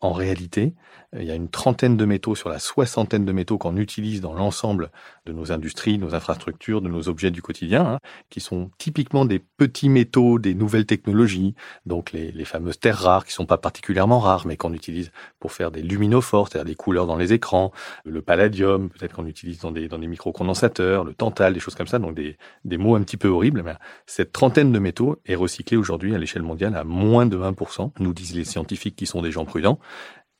en 0.00 0.12
réalité, 0.12 0.74
il 1.16 1.24
y 1.24 1.30
a 1.30 1.34
une 1.34 1.48
trentaine 1.48 1.96
de 1.96 2.04
métaux 2.04 2.34
sur 2.34 2.48
la 2.48 2.58
soixantaine 2.58 3.24
de 3.24 3.32
métaux 3.32 3.56
qu'on 3.56 3.76
utilise 3.76 4.20
dans 4.20 4.34
l'ensemble 4.34 4.90
de 5.24 5.32
nos 5.32 5.52
industries, 5.52 5.98
nos 5.98 6.14
infrastructures, 6.14 6.82
de 6.82 6.88
nos 6.88 7.08
objets 7.08 7.30
du 7.30 7.40
quotidien, 7.40 7.86
hein, 7.86 7.98
qui 8.28 8.40
sont 8.40 8.70
typiquement 8.76 9.24
des 9.24 9.38
petits 9.38 9.88
métaux, 9.88 10.38
des 10.38 10.54
nouvelles 10.54 10.84
technologies, 10.84 11.54
donc 11.86 12.12
les, 12.12 12.30
les 12.32 12.44
fameuses 12.44 12.78
terres 12.78 12.98
rares, 12.98 13.24
qui 13.24 13.32
sont 13.32 13.46
pas 13.46 13.56
particulièrement 13.56 14.18
rares, 14.18 14.46
mais 14.46 14.56
qu'on 14.56 14.74
utilise 14.74 15.12
pour 15.40 15.52
faire 15.52 15.70
des 15.70 15.82
luminophores, 15.82 16.48
c'est-à-dire 16.48 16.66
des 16.66 16.74
couleurs 16.74 17.06
dans 17.06 17.16
les 17.16 17.32
écrans, 17.32 17.72
le 18.04 18.20
palladium, 18.20 18.90
peut-être 18.90 19.14
qu'on 19.14 19.26
utilise 19.26 19.60
dans 19.60 19.70
des, 19.70 19.88
dans 19.88 19.98
des 19.98 20.08
microcondensateurs, 20.08 21.04
le 21.04 21.14
tantal, 21.14 21.54
des 21.54 21.60
choses 21.60 21.74
comme 21.74 21.86
ça, 21.86 21.98
donc 21.98 22.14
des, 22.14 22.36
des 22.64 22.76
mots 22.76 22.96
un 22.96 23.02
petit 23.02 23.16
peu 23.16 23.28
horribles. 23.28 23.62
Mais 23.62 23.72
cette 24.06 24.32
trentaine 24.32 24.72
de 24.72 24.78
métaux 24.78 25.16
est 25.24 25.34
recyclée 25.34 25.78
aujourd'hui 25.78 26.14
à 26.14 26.18
l'échelle 26.18 26.42
mondiale 26.42 26.76
à 26.76 26.84
moins 26.84 27.24
de 27.24 27.38
1%, 27.38 27.92
nous 27.98 28.12
disent 28.12 28.34
les 28.34 28.44
scientifiques 28.44 28.96
qui 28.96 29.06
sont 29.06 29.22
des 29.22 29.30
gens 29.30 29.46
prudents. 29.46 29.78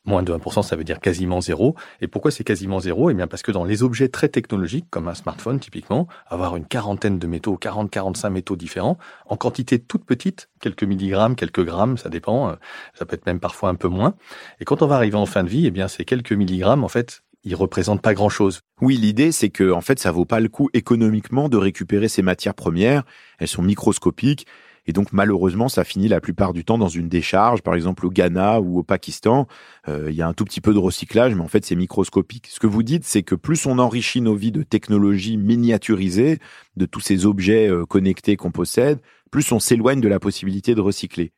Moins 0.07 0.23
de 0.23 0.33
1%, 0.33 0.63
ça 0.63 0.77
veut 0.77 0.85
dire 0.85 1.01
quasiment 1.01 1.41
zéro. 1.41 1.75
Et 2.01 2.07
pourquoi 2.07 2.31
c'est 2.31 2.45
quasiment 2.45 2.79
zéro? 2.79 3.11
Eh 3.11 3.15
bien, 3.15 3.27
parce 3.27 3.43
que 3.43 3.51
dans 3.51 3.65
les 3.65 3.83
objets 3.83 4.09
très 4.09 4.29
technologiques, 4.29 4.87
comme 4.89 5.09
un 5.09 5.15
smartphone 5.15 5.59
typiquement, 5.59 6.07
avoir 6.29 6.55
une 6.55 6.65
quarantaine 6.65 7.19
de 7.19 7.27
métaux, 7.27 7.57
40, 7.57 7.91
45 7.91 8.31
métaux 8.31 8.55
différents, 8.55 8.99
en 9.27 9.37
quantité 9.37 9.81
toute 9.81 10.05
petite, 10.05 10.49
quelques 10.61 10.85
milligrammes, 10.85 11.35
quelques 11.35 11.65
grammes, 11.65 11.99
ça 11.99 12.09
dépend, 12.09 12.51
euh, 12.51 12.55
ça 12.95 13.05
peut 13.05 13.17
être 13.17 13.27
même 13.27 13.41
parfois 13.41 13.69
un 13.69 13.75
peu 13.75 13.89
moins. 13.89 14.15
Et 14.61 14.65
quand 14.65 14.81
on 14.81 14.87
va 14.87 14.95
arriver 14.95 15.17
en 15.17 15.27
fin 15.27 15.43
de 15.43 15.49
vie, 15.49 15.67
eh 15.67 15.73
bien, 15.73 15.89
ces 15.89 16.05
quelques 16.05 16.33
milligrammes, 16.33 16.85
en 16.85 16.89
fait, 16.89 17.25
ils 17.43 17.57
représentent 17.57 18.03
pas 18.03 18.15
grand 18.15 18.29
chose. 18.29 18.61
Oui, 18.81 18.97
l'idée, 18.97 19.33
c'est 19.33 19.51
que, 19.51 19.73
en 19.73 19.81
fait, 19.81 19.99
ça 19.99 20.13
vaut 20.13 20.25
pas 20.25 20.41
le 20.41 20.49
coup 20.49 20.71
économiquement 20.73 21.49
de 21.49 21.57
récupérer 21.57 22.09
ces 22.09 22.23
matières 22.23 22.55
premières. 22.55 23.05
Elles 23.39 23.49
sont 23.49 23.63
microscopiques. 23.63 24.47
Et 24.87 24.93
donc 24.93 25.13
malheureusement, 25.13 25.69
ça 25.69 25.85
finit 25.85 26.09
la 26.09 26.21
plupart 26.21 26.53
du 26.53 26.65
temps 26.65 26.79
dans 26.79 26.89
une 26.89 27.09
décharge, 27.09 27.63
par 27.63 27.75
exemple 27.75 28.07
au 28.07 28.11
Ghana 28.11 28.61
ou 28.61 28.79
au 28.79 28.83
Pakistan. 28.83 29.47
Euh, 29.89 30.09
il 30.11 30.17
y 30.17 30.23
a 30.23 30.29
un 30.29 30.33
tout 30.33 30.45
petit 30.45 30.61
peu 30.61 30.73
de 30.73 30.79
recyclage, 30.79 31.35
mais 31.35 31.43
en 31.43 31.49
fait 31.49 31.65
c'est 31.65 31.77
microscopique. 31.77 32.49
Ce 32.49 32.61
que 32.61 32.67
vous 32.67 32.83
dites, 32.83 33.05
c'est 33.05 33.23
que 33.23 33.35
plus 33.35 33.67
on 33.67 33.79
enrichit 33.79 34.21
nos 34.21 34.35
vies 34.35 34.53
de 34.53 34.63
technologies 34.63 35.37
miniaturisées, 35.37 36.39
de 36.77 36.87
tous 36.87 37.01
ces 37.01 37.27
objets 37.27 37.69
euh, 37.69 37.85
connectés 37.85 38.37
qu'on 38.37 38.51
possède, 38.53 39.01
plus 39.31 39.51
on 39.53 39.59
s'éloigne 39.59 40.01
de 40.01 40.09
la 40.09 40.21
possibilité 40.21 40.75
de 40.75 40.81
recycler. 40.81 41.33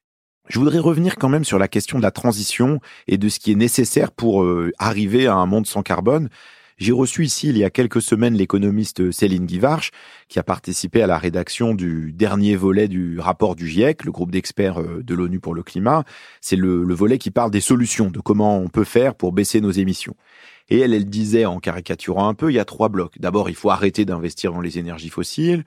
Je 0.48 0.58
voudrais 0.58 0.78
revenir 0.78 1.16
quand 1.16 1.28
même 1.28 1.44
sur 1.44 1.58
la 1.58 1.68
question 1.68 1.98
de 1.98 2.02
la 2.02 2.10
transition 2.10 2.80
et 3.06 3.18
de 3.18 3.28
ce 3.28 3.38
qui 3.38 3.52
est 3.52 3.56
nécessaire 3.56 4.12
pour 4.12 4.42
euh, 4.42 4.72
arriver 4.78 5.26
à 5.26 5.34
un 5.34 5.46
monde 5.46 5.66
sans 5.66 5.82
carbone. 5.82 6.28
J'ai 6.78 6.92
reçu 6.92 7.24
ici 7.24 7.48
il 7.48 7.58
y 7.58 7.64
a 7.64 7.70
quelques 7.70 8.00
semaines 8.00 8.34
l'économiste 8.34 9.10
Céline 9.10 9.46
Guivarch, 9.46 9.90
qui 10.28 10.38
a 10.38 10.44
participé 10.44 11.02
à 11.02 11.08
la 11.08 11.18
rédaction 11.18 11.74
du 11.74 12.12
dernier 12.12 12.54
volet 12.54 12.86
du 12.86 13.18
rapport 13.18 13.56
du 13.56 13.66
GIEC, 13.66 14.04
le 14.04 14.12
groupe 14.12 14.30
d'experts 14.30 14.80
euh, 14.80 15.02
de 15.02 15.14
l'ONU 15.14 15.40
pour 15.40 15.54
le 15.54 15.64
climat. 15.64 16.04
C'est 16.40 16.54
le, 16.54 16.84
le 16.84 16.94
volet 16.94 17.18
qui 17.18 17.32
parle 17.32 17.50
des 17.50 17.60
solutions, 17.60 18.10
de 18.10 18.20
comment 18.20 18.58
on 18.58 18.68
peut 18.68 18.84
faire 18.84 19.16
pour 19.16 19.32
baisser 19.32 19.60
nos 19.60 19.72
émissions. 19.72 20.14
Et 20.68 20.78
elle, 20.78 20.94
elle 20.94 21.06
disait, 21.06 21.46
en 21.46 21.58
caricaturant 21.58 22.28
un 22.28 22.34
peu, 22.34 22.52
il 22.52 22.54
y 22.54 22.60
a 22.60 22.64
trois 22.64 22.88
blocs. 22.88 23.18
D'abord, 23.18 23.50
il 23.50 23.56
faut 23.56 23.70
arrêter 23.70 24.04
d'investir 24.04 24.52
dans 24.52 24.60
les 24.60 24.78
énergies 24.78 25.08
fossiles. 25.08 25.64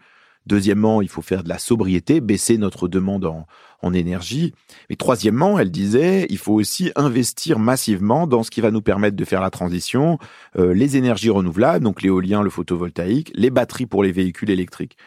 Deuxièmement, 0.48 1.02
il 1.02 1.10
faut 1.10 1.22
faire 1.22 1.44
de 1.44 1.50
la 1.50 1.60
sobriété, 1.60 2.20
baisser 2.20 2.58
notre 2.58 2.88
demande 2.88 3.26
en, 3.26 3.46
énergie. 3.94 4.54
Mais 4.90 4.96
troisièmement, 4.96 5.58
elle 5.58 5.72
disait, 5.72 6.28
il 6.30 6.38
faut 6.38 6.54
aussi 6.54 6.92
investir 6.96 7.58
massivement 7.58 8.28
dans 8.28 8.44
ce 8.44 8.52
qui 8.52 8.62
va 8.62 8.70
nous 8.70 8.84
permettre 8.84 9.18
de 9.18 9.26
faire 9.26 9.42
la 9.42 9.50
transition, 9.50 10.20
euh, 10.58 10.74
les 10.76 10.98
énergies 10.98 11.32
renouvelables, 11.32 11.84
donc 11.84 12.04
l'éolien, 12.04 12.44
le 12.44 12.52
photovoltaïque, 12.52 13.32
les 13.34 13.50
batteries 13.50 13.88
pour 13.88 14.04
les 14.04 14.12
véhicules 14.12 14.52
électriques. 14.52 14.98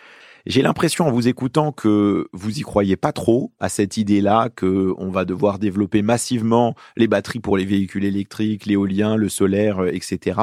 J'ai 0.46 0.60
l'impression 0.60 1.06
en 1.06 1.10
vous 1.10 1.26
écoutant 1.26 1.72
que 1.72 2.28
vous 2.34 2.58
y 2.58 2.60
croyez 2.60 2.96
pas 2.96 3.12
trop 3.12 3.52
à 3.60 3.70
cette 3.70 3.96
idée-là 3.96 4.50
que 4.50 4.92
on 4.98 5.08
va 5.08 5.24
devoir 5.24 5.58
développer 5.58 6.02
massivement 6.02 6.74
les 6.98 7.06
batteries 7.06 7.40
pour 7.40 7.56
les 7.56 7.64
véhicules 7.64 8.04
électriques, 8.04 8.66
l'éolien, 8.66 9.16
le 9.16 9.30
solaire, 9.30 9.82
euh, 9.82 9.90
etc. 9.90 10.38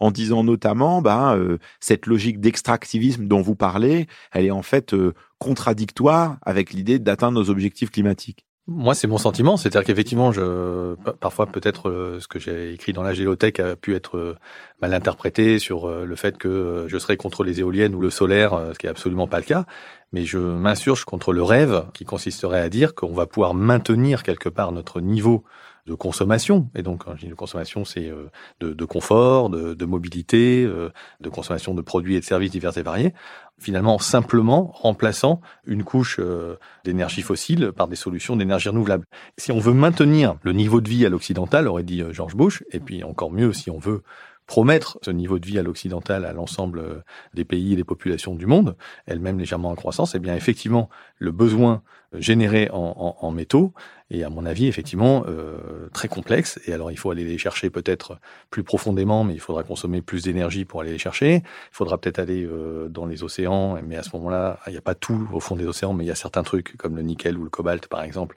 En 0.00 0.10
disant 0.10 0.44
notamment, 0.44 1.00
bah, 1.00 1.34
euh, 1.34 1.56
cette 1.80 2.04
logique 2.04 2.40
d'extractivisme 2.40 3.26
dont 3.26 3.40
vous 3.40 3.56
parlez, 3.56 4.06
elle 4.32 4.44
est 4.44 4.50
en 4.50 4.60
fait 4.60 4.92
euh, 4.92 5.14
contradictoire 5.38 6.36
avec 6.42 6.74
l'idée 6.74 6.98
d'atteindre 6.98 7.40
nos 7.40 7.48
objectifs 7.48 7.90
climatiques. 7.90 8.47
Moi, 8.70 8.94
c'est 8.94 9.06
mon 9.06 9.16
sentiment, 9.16 9.56
c'est-à-dire 9.56 9.82
qu'effectivement, 9.82 10.30
je, 10.30 10.94
parfois 11.20 11.46
peut-être 11.46 11.88
euh, 11.88 12.20
ce 12.20 12.28
que 12.28 12.38
j'ai 12.38 12.74
écrit 12.74 12.92
dans 12.92 13.02
la 13.02 13.14
géothèque 13.14 13.60
a 13.60 13.76
pu 13.76 13.94
être 13.94 14.18
euh, 14.18 14.36
mal 14.82 14.92
interprété 14.92 15.58
sur 15.58 15.88
euh, 15.88 16.04
le 16.04 16.16
fait 16.16 16.36
que 16.36 16.84
je 16.86 16.98
serais 16.98 17.16
contre 17.16 17.44
les 17.44 17.60
éoliennes 17.60 17.94
ou 17.94 18.00
le 18.02 18.10
solaire, 18.10 18.60
ce 18.74 18.78
qui 18.78 18.86
est 18.86 18.90
absolument 18.90 19.26
pas 19.26 19.38
le 19.38 19.44
cas. 19.44 19.64
Mais 20.12 20.26
je 20.26 20.36
m'insurge 20.36 21.06
contre 21.06 21.32
le 21.32 21.42
rêve 21.42 21.86
qui 21.94 22.04
consisterait 22.04 22.60
à 22.60 22.68
dire 22.68 22.94
qu'on 22.94 23.14
va 23.14 23.24
pouvoir 23.24 23.54
maintenir 23.54 24.22
quelque 24.22 24.50
part 24.50 24.70
notre 24.70 25.00
niveau 25.00 25.44
de 25.88 25.94
consommation. 25.94 26.68
Et 26.74 26.82
donc, 26.82 27.04
quand 27.04 27.16
consommation, 27.36 27.84
c'est 27.84 28.12
de, 28.60 28.72
de, 28.74 28.84
confort, 28.84 29.50
de, 29.50 29.74
de 29.74 29.84
mobilité, 29.84 30.64
de 30.64 31.28
consommation 31.28 31.74
de 31.74 31.82
produits 31.82 32.16
et 32.16 32.20
de 32.20 32.24
services 32.24 32.50
divers 32.50 32.76
et 32.76 32.82
variés, 32.82 33.14
finalement 33.58 33.98
simplement 33.98 34.70
remplaçant 34.74 35.40
une 35.66 35.84
couche 35.84 36.18
euh, 36.20 36.56
d'énergie 36.84 37.22
fossile 37.22 37.72
par 37.72 37.88
des 37.88 37.96
solutions 37.96 38.36
d'énergie 38.36 38.68
renouvelable. 38.68 39.04
Si 39.36 39.52
on 39.52 39.58
veut 39.58 39.72
maintenir 39.72 40.36
le 40.42 40.52
niveau 40.52 40.80
de 40.80 40.88
vie 40.88 41.04
à 41.04 41.08
l'occidental, 41.08 41.66
aurait 41.66 41.82
dit 41.82 42.02
euh, 42.02 42.12
George 42.12 42.36
Bush, 42.36 42.62
et 42.70 42.80
puis 42.80 43.02
encore 43.04 43.30
mieux 43.30 43.52
si 43.52 43.70
on 43.70 43.78
veut 43.78 44.02
promettre 44.46 44.98
ce 45.02 45.10
niveau 45.10 45.38
de 45.38 45.46
vie 45.46 45.58
à 45.58 45.62
l'occidental 45.62 46.24
à 46.24 46.32
l'ensemble 46.32 46.78
euh, 46.78 47.02
des 47.34 47.44
pays 47.44 47.74
et 47.74 47.76
des 47.76 47.84
populations 47.84 48.34
du 48.34 48.46
monde, 48.46 48.76
elles-mêmes 49.06 49.38
légèrement 49.38 49.70
en 49.70 49.74
croissance, 49.74 50.14
eh 50.14 50.20
bien 50.20 50.34
effectivement 50.34 50.88
le 51.18 51.32
besoin 51.32 51.82
généré 52.14 52.70
en, 52.72 52.94
en, 52.96 53.26
en 53.26 53.30
métaux 53.30 53.74
et 54.10 54.24
à 54.24 54.30
mon 54.30 54.46
avis 54.46 54.66
effectivement 54.66 55.24
euh, 55.28 55.88
très 55.92 56.08
complexe. 56.08 56.60
Et 56.66 56.72
alors 56.72 56.90
il 56.90 56.98
faut 56.98 57.10
aller 57.10 57.24
les 57.24 57.38
chercher 57.38 57.70
peut-être 57.70 58.18
plus 58.50 58.62
profondément, 58.62 59.24
mais 59.24 59.34
il 59.34 59.40
faudra 59.40 59.62
consommer 59.64 60.00
plus 60.02 60.24
d'énergie 60.24 60.64
pour 60.64 60.80
aller 60.80 60.92
les 60.92 60.98
chercher. 60.98 61.36
Il 61.36 61.72
faudra 61.72 61.98
peut-être 61.98 62.18
aller 62.18 62.44
euh, 62.44 62.88
dans 62.88 63.06
les 63.06 63.22
océans, 63.22 63.78
mais 63.86 63.96
à 63.96 64.02
ce 64.02 64.10
moment-là, 64.14 64.58
il 64.66 64.72
n'y 64.72 64.78
a 64.78 64.82
pas 64.82 64.94
tout 64.94 65.28
au 65.32 65.40
fond 65.40 65.56
des 65.56 65.66
océans, 65.66 65.92
mais 65.92 66.04
il 66.04 66.08
y 66.08 66.12
a 66.12 66.14
certains 66.16 66.42
trucs 66.42 66.76
comme 66.76 66.96
le 66.96 67.02
nickel 67.02 67.36
ou 67.36 67.44
le 67.44 67.50
cobalt 67.50 67.86
par 67.88 68.02
exemple. 68.02 68.36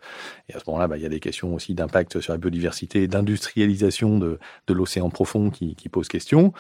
Et 0.50 0.54
à 0.54 0.60
ce 0.60 0.64
moment-là, 0.68 0.88
bah, 0.88 0.98
il 0.98 1.04
y 1.04 1.06
a 1.06 1.10
des 1.10 1.20
questions 1.20 1.54
aussi 1.54 1.74
d'impact 1.74 2.20
sur 2.20 2.34
la 2.34 2.38
biodiversité, 2.38 3.08
d'industrialisation 3.08 4.18
de, 4.18 4.40
de 4.68 4.74
l'océan 4.74 5.10
profond 5.10 5.50
qui, 5.50 5.76
qui 5.76 5.90
posent 5.90 6.10
question. 6.10 6.54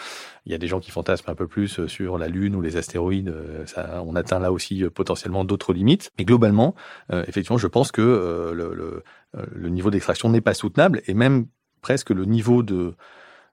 Il 0.45 0.51
y 0.51 0.55
a 0.55 0.57
des 0.57 0.67
gens 0.67 0.79
qui 0.79 0.91
fantasment 0.91 1.31
un 1.31 1.35
peu 1.35 1.47
plus 1.47 1.85
sur 1.87 2.17
la 2.17 2.27
Lune 2.27 2.55
ou 2.55 2.61
les 2.61 2.77
astéroïdes. 2.77 3.33
Ça, 3.65 4.01
on 4.05 4.15
atteint 4.15 4.39
là 4.39 4.51
aussi 4.51 4.83
potentiellement 4.93 5.43
d'autres 5.43 5.73
limites. 5.73 6.11
Mais 6.17 6.25
globalement, 6.25 6.75
euh, 7.11 7.23
effectivement, 7.27 7.57
je 7.57 7.67
pense 7.67 7.91
que 7.91 8.01
euh, 8.01 8.53
le, 8.53 8.73
le, 8.73 9.00
euh, 9.00 9.00
le, 9.33 9.69
niveau 9.69 9.89
d'extraction 9.89 10.29
n'est 10.29 10.41
pas 10.41 10.53
soutenable 10.53 11.01
et 11.07 11.13
même 11.13 11.45
presque 11.81 12.09
le 12.09 12.25
niveau 12.25 12.63
de 12.63 12.95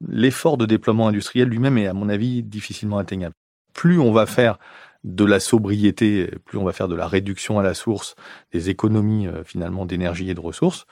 l'effort 0.07 0.57
de 0.57 0.67
déploiement 0.67 1.09
industriel 1.09 1.49
lui-même 1.49 1.79
est, 1.79 1.87
à 1.87 1.93
mon 1.93 2.09
avis, 2.09 2.43
difficilement 2.43 2.99
atteignable. 2.99 3.35
Plus 3.75 3.99
on 3.99 4.13
va 4.13 4.27
faire 4.27 4.59
de 5.05 5.25
la 5.25 5.39
sobriété, 5.39 6.29
plus 6.45 6.59
on 6.59 6.65
va 6.65 6.73
faire 6.73 6.89
de 6.89 6.97
la 6.97 7.07
réduction 7.07 7.59
à 7.59 7.63
la 7.63 7.75
source, 7.75 8.17
des 8.53 8.69
économies 8.69 9.29
euh, 9.29 9.45
finalement 9.45 9.87
d'énergie 9.87 10.29
et 10.29 10.35
de 10.35 10.41
ressources, 10.41 10.87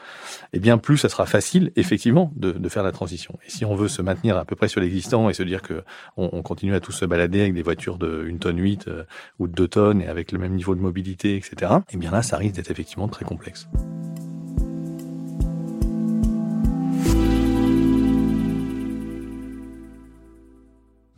eh 0.53 0.61
bien 0.61 0.79
plus 0.79 0.97
ça 0.97 1.09
sera 1.09 1.27
facile 1.27 1.73
effectivement 1.75 2.33
de, 2.37 2.69
faire 2.69 2.85
la 2.85 2.93
transition. 2.93 3.37
Et 3.47 3.51
si 3.51 3.65
on 3.65 3.75
veut 3.75 3.89
se 3.89 4.03
maintenir 4.03 4.37
à 4.37 4.45
peu 4.45 4.55
près 4.55 4.69
sur 4.69 4.81
l'existant 4.81 5.29
et 5.29 5.35
se 5.35 5.43
dire 5.43 5.61
que 5.61 5.83
on, 6.17 6.31
on, 6.33 6.43
continue 6.43 6.75
à 6.75 6.81
tous 6.81 6.93
se 6.93 7.05
balader 7.05 7.41
avec 7.41 7.55
des 7.55 7.63
voitures 7.63 7.99
de 7.99 8.29
1 8.33 8.37
tonne 8.39 8.59
8 8.59 8.89
euh, 8.89 9.05
ou 9.39 9.49
de 9.49 9.53
2 9.53 9.69
tonnes 9.69 10.03
et 10.03 10.07
avec 10.07 10.31
le 10.31 10.39
même 10.39 10.55
niveau 10.55 10.75
de 10.75 10.81
mobilité, 10.81 11.37
etc., 11.37 11.73
et 11.89 11.95
eh 11.95 11.97
bien 11.97 12.11
là 12.11 12.23
ça 12.23 12.37
risque 12.37 12.55
d'être 12.55 12.71
effectivement 12.71 13.09
très 13.09 13.25
complexe. 13.25 13.69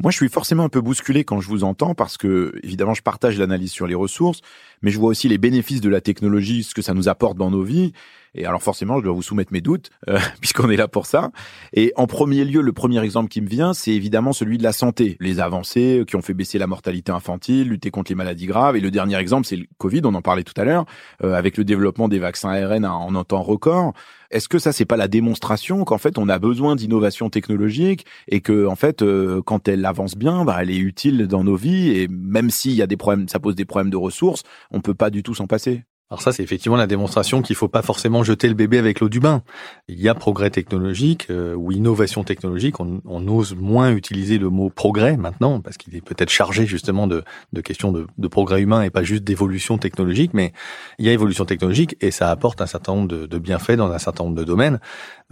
Moi, 0.00 0.12
je 0.12 0.16
suis 0.16 0.28
forcément 0.28 0.62
un 0.62 0.68
peu 0.68 0.80
bousculé 0.80 1.24
quand 1.24 1.40
je 1.40 1.48
vous 1.48 1.64
entends 1.64 1.94
parce 1.94 2.16
que, 2.16 2.54
évidemment, 2.62 2.94
je 2.94 3.02
partage 3.02 3.36
l'analyse 3.36 3.72
sur 3.72 3.88
les 3.88 3.96
ressources, 3.96 4.42
mais 4.80 4.92
je 4.92 4.98
vois 4.98 5.08
aussi 5.08 5.28
les 5.28 5.38
bénéfices 5.38 5.80
de 5.80 5.88
la 5.88 6.00
technologie, 6.00 6.62
ce 6.62 6.72
que 6.72 6.82
ça 6.82 6.94
nous 6.94 7.08
apporte 7.08 7.36
dans 7.36 7.50
nos 7.50 7.64
vies. 7.64 7.92
Et 8.34 8.46
alors 8.46 8.62
forcément, 8.62 8.98
je 8.98 9.04
dois 9.04 9.12
vous 9.12 9.22
soumettre 9.22 9.52
mes 9.52 9.60
doutes, 9.60 9.90
euh, 10.08 10.18
puisqu'on 10.40 10.70
est 10.70 10.76
là 10.76 10.88
pour 10.88 11.06
ça. 11.06 11.30
Et 11.72 11.92
en 11.96 12.06
premier 12.06 12.44
lieu, 12.44 12.60
le 12.60 12.72
premier 12.72 13.02
exemple 13.02 13.28
qui 13.28 13.40
me 13.40 13.48
vient, 13.48 13.74
c'est 13.74 13.92
évidemment 13.92 14.32
celui 14.32 14.58
de 14.58 14.62
la 14.62 14.72
santé. 14.72 15.16
Les 15.20 15.40
avancées 15.40 16.04
qui 16.06 16.16
ont 16.16 16.22
fait 16.22 16.34
baisser 16.34 16.58
la 16.58 16.66
mortalité 16.66 17.12
infantile, 17.12 17.68
lutter 17.68 17.90
contre 17.90 18.10
les 18.10 18.16
maladies 18.16 18.46
graves. 18.46 18.76
Et 18.76 18.80
le 18.80 18.90
dernier 18.90 19.16
exemple, 19.16 19.46
c'est 19.46 19.56
le 19.56 19.66
Covid, 19.78 20.02
on 20.04 20.14
en 20.14 20.22
parlait 20.22 20.44
tout 20.44 20.58
à 20.60 20.64
l'heure, 20.64 20.84
euh, 21.24 21.34
avec 21.34 21.56
le 21.56 21.64
développement 21.64 22.08
des 22.08 22.18
vaccins 22.18 22.50
ARN 22.50 22.84
en 22.84 23.24
temps 23.24 23.42
record. 23.42 23.94
Est-ce 24.30 24.48
que 24.48 24.58
ça, 24.58 24.72
c'est 24.72 24.84
pas 24.84 24.98
la 24.98 25.08
démonstration 25.08 25.84
qu'en 25.84 25.96
fait, 25.96 26.18
on 26.18 26.28
a 26.28 26.38
besoin 26.38 26.76
d'innovation 26.76 27.30
technologique 27.30 28.04
et 28.28 28.40
que, 28.40 28.66
en 28.66 28.76
fait, 28.76 29.00
euh, 29.02 29.40
quand 29.42 29.68
elle 29.68 29.84
avance 29.86 30.16
bien, 30.16 30.44
bah, 30.44 30.58
elle 30.60 30.70
est 30.70 30.76
utile 30.76 31.26
dans 31.26 31.44
nos 31.44 31.56
vies 31.56 31.90
et 31.90 32.08
même 32.08 32.50
s'il 32.50 32.72
y 32.72 32.82
a 32.82 32.86
des 32.86 32.98
problèmes, 32.98 33.28
ça 33.28 33.40
pose 33.40 33.54
des 33.54 33.64
problèmes 33.64 33.90
de 33.90 33.96
ressources, 33.96 34.42
on 34.70 34.80
peut 34.82 34.94
pas 34.94 35.10
du 35.10 35.22
tout 35.22 35.34
s'en 35.34 35.46
passer? 35.46 35.84
Alors 36.10 36.22
ça, 36.22 36.32
c'est 36.32 36.42
effectivement 36.42 36.78
la 36.78 36.86
démonstration 36.86 37.42
qu'il 37.42 37.54
faut 37.54 37.68
pas 37.68 37.82
forcément 37.82 38.22
jeter 38.22 38.48
le 38.48 38.54
bébé 38.54 38.78
avec 38.78 39.00
l'eau 39.00 39.10
du 39.10 39.20
bain. 39.20 39.42
Il 39.88 40.00
y 40.00 40.08
a 40.08 40.14
progrès 40.14 40.48
technologique 40.48 41.26
euh, 41.28 41.54
ou 41.54 41.70
innovation 41.70 42.24
technologique. 42.24 42.80
On, 42.80 43.02
on, 43.04 43.28
ose 43.28 43.54
moins 43.54 43.92
utiliser 43.92 44.38
le 44.38 44.48
mot 44.48 44.70
progrès 44.70 45.18
maintenant 45.18 45.60
parce 45.60 45.76
qu'il 45.76 45.94
est 45.96 46.00
peut-être 46.00 46.30
chargé 46.30 46.64
justement 46.64 47.06
de, 47.08 47.24
de 47.52 47.60
questions 47.60 47.92
de, 47.92 48.06
de, 48.16 48.28
progrès 48.28 48.62
humain 48.62 48.80
et 48.80 48.88
pas 48.88 49.02
juste 49.02 49.22
d'évolution 49.22 49.76
technologique. 49.76 50.32
Mais 50.32 50.54
il 50.98 51.04
y 51.04 51.10
a 51.10 51.12
évolution 51.12 51.44
technologique 51.44 51.94
et 52.00 52.10
ça 52.10 52.30
apporte 52.30 52.62
un 52.62 52.66
certain 52.66 52.94
nombre 52.94 53.08
de, 53.08 53.26
de 53.26 53.38
bienfaits 53.38 53.72
dans 53.72 53.92
un 53.92 53.98
certain 53.98 54.24
nombre 54.24 54.36
de 54.36 54.44
domaines. 54.44 54.80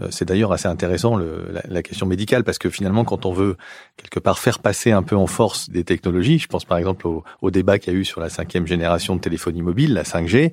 Euh, 0.03 0.09
c'est 0.11 0.27
d'ailleurs 0.27 0.53
assez 0.53 0.69
intéressant 0.69 1.17
le, 1.17 1.49
la, 1.53 1.63
la, 1.67 1.83
question 1.83 2.05
médicale 2.05 2.45
parce 2.45 2.59
que 2.59 2.69
finalement, 2.69 3.05
quand 3.05 3.25
on 3.25 3.33
veut 3.33 3.57
quelque 3.97 4.21
part 4.21 4.39
faire 4.39 4.59
passer 4.59 4.93
un 4.93 5.03
peu 5.03 5.17
en 5.17 5.27
force 5.27 5.71
des 5.71 5.85
technologies, 5.85 6.39
je 6.39 6.49
pense 6.49 6.67
par 6.67 6.77
exemple 6.77 7.07
au, 7.07 7.25
au 7.41 7.51
débat 7.51 7.79
qu'il 7.79 7.95
y 7.95 7.97
a 7.97 7.99
eu 7.99 8.05
sur 8.05 8.21
la 8.21 8.29
cinquième 8.29 8.67
génération 8.67 9.17
de 9.17 9.23
téléphonie 9.23 9.63
mobile, 9.63 9.95
la 9.95 10.03
5G, 10.03 10.53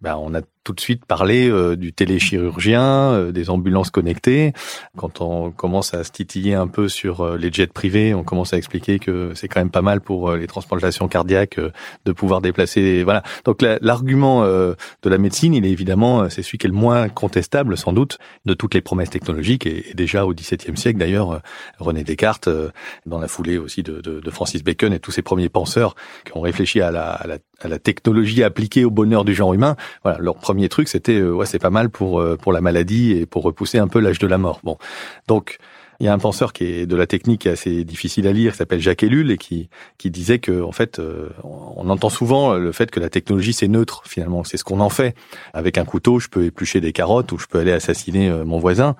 ben 0.00 0.14
on 0.14 0.36
a 0.36 0.42
tout 0.64 0.72
de 0.72 0.80
suite 0.80 1.04
parler 1.04 1.48
euh, 1.48 1.76
du 1.76 1.92
téléchirurgien, 1.92 2.82
euh, 2.82 3.32
des 3.32 3.50
ambulances 3.50 3.90
connectées. 3.90 4.52
Quand 4.96 5.20
on 5.20 5.50
commence 5.50 5.94
à 5.94 6.04
se 6.04 6.10
titiller 6.10 6.54
un 6.54 6.66
peu 6.66 6.88
sur 6.88 7.20
euh, 7.20 7.36
les 7.36 7.52
jets 7.52 7.66
privés, 7.66 8.14
on 8.14 8.24
commence 8.24 8.54
à 8.54 8.56
expliquer 8.56 8.98
que 8.98 9.32
c'est 9.34 9.46
quand 9.48 9.60
même 9.60 9.70
pas 9.70 9.82
mal 9.82 10.00
pour 10.00 10.30
euh, 10.30 10.36
les 10.38 10.46
transplantations 10.46 11.06
cardiaques 11.06 11.58
euh, 11.58 11.70
de 12.06 12.12
pouvoir 12.12 12.40
déplacer. 12.40 13.02
Voilà. 13.04 13.22
Donc 13.44 13.62
l'argument 13.62 14.44
de 14.44 14.76
la 15.10 15.18
médecine, 15.18 15.54
il 15.54 15.66
est 15.66 15.70
évidemment, 15.70 16.28
c'est 16.30 16.42
celui 16.42 16.58
qui 16.58 16.66
est 16.66 16.70
le 16.70 16.74
moins 16.74 17.08
contestable, 17.08 17.76
sans 17.76 17.92
doute, 17.92 18.18
de 18.46 18.54
toutes 18.54 18.74
les 18.74 18.80
promesses 18.80 19.10
technologiques. 19.10 19.66
Et, 19.66 19.92
déjà 19.94 20.24
au 20.24 20.32
XVIIe 20.32 20.76
siècle, 20.76 20.98
d'ailleurs, 20.98 21.40
René 21.78 22.04
Descartes, 22.04 22.48
dans 23.06 23.18
la 23.18 23.28
foulée 23.28 23.58
aussi 23.58 23.82
de, 23.82 24.00
de, 24.00 24.20
de, 24.20 24.30
Francis 24.30 24.62
Bacon 24.64 24.92
et 24.92 24.98
tous 24.98 25.10
ces 25.10 25.22
premiers 25.22 25.48
penseurs 25.48 25.94
qui 26.24 26.36
ont 26.36 26.40
réfléchi 26.40 26.80
à 26.80 26.90
la, 26.90 27.10
à 27.10 27.26
la, 27.26 27.38
à 27.60 27.68
la 27.68 27.78
technologie 27.78 28.42
appliquée 28.42 28.84
au 28.84 28.90
bonheur 28.90 29.24
du 29.24 29.34
genre 29.34 29.54
humain, 29.54 29.76
voilà, 30.02 30.18
leur 30.18 30.36
truc, 30.68 30.88
c'était 30.88 31.18
euh, 31.18 31.32
ouais, 31.32 31.46
c'est 31.46 31.58
pas 31.58 31.70
mal 31.70 31.90
pour 31.90 32.20
euh, 32.20 32.36
pour 32.36 32.52
la 32.52 32.60
maladie 32.60 33.12
et 33.12 33.26
pour 33.26 33.42
repousser 33.42 33.78
un 33.78 33.88
peu 33.88 34.00
l'âge 34.00 34.18
de 34.18 34.26
la 34.26 34.38
mort. 34.38 34.60
Bon, 34.64 34.78
donc 35.28 35.58
il 36.00 36.06
y 36.06 36.08
a 36.08 36.12
un 36.12 36.18
penseur 36.18 36.52
qui 36.52 36.64
est 36.64 36.86
de 36.86 36.96
la 36.96 37.06
technique 37.06 37.46
assez 37.46 37.84
difficile 37.84 38.26
à 38.26 38.32
lire, 38.32 38.52
qui 38.52 38.58
s'appelle 38.58 38.80
Jacques 38.80 39.04
Ellul 39.04 39.30
et 39.30 39.38
qui 39.38 39.68
qui 39.96 40.10
disait 40.10 40.40
que 40.40 40.62
en 40.62 40.72
fait, 40.72 40.98
euh, 40.98 41.28
on 41.44 41.88
entend 41.88 42.10
souvent 42.10 42.54
le 42.54 42.72
fait 42.72 42.90
que 42.90 42.98
la 42.98 43.08
technologie 43.08 43.52
c'est 43.52 43.68
neutre 43.68 44.02
finalement, 44.06 44.44
c'est 44.44 44.56
ce 44.56 44.64
qu'on 44.64 44.80
en 44.80 44.90
fait. 44.90 45.14
Avec 45.52 45.78
un 45.78 45.84
couteau, 45.84 46.18
je 46.18 46.28
peux 46.28 46.44
éplucher 46.44 46.80
des 46.80 46.92
carottes 46.92 47.30
ou 47.32 47.38
je 47.38 47.46
peux 47.46 47.58
aller 47.58 47.72
assassiner 47.72 48.30
mon 48.44 48.58
voisin. 48.58 48.96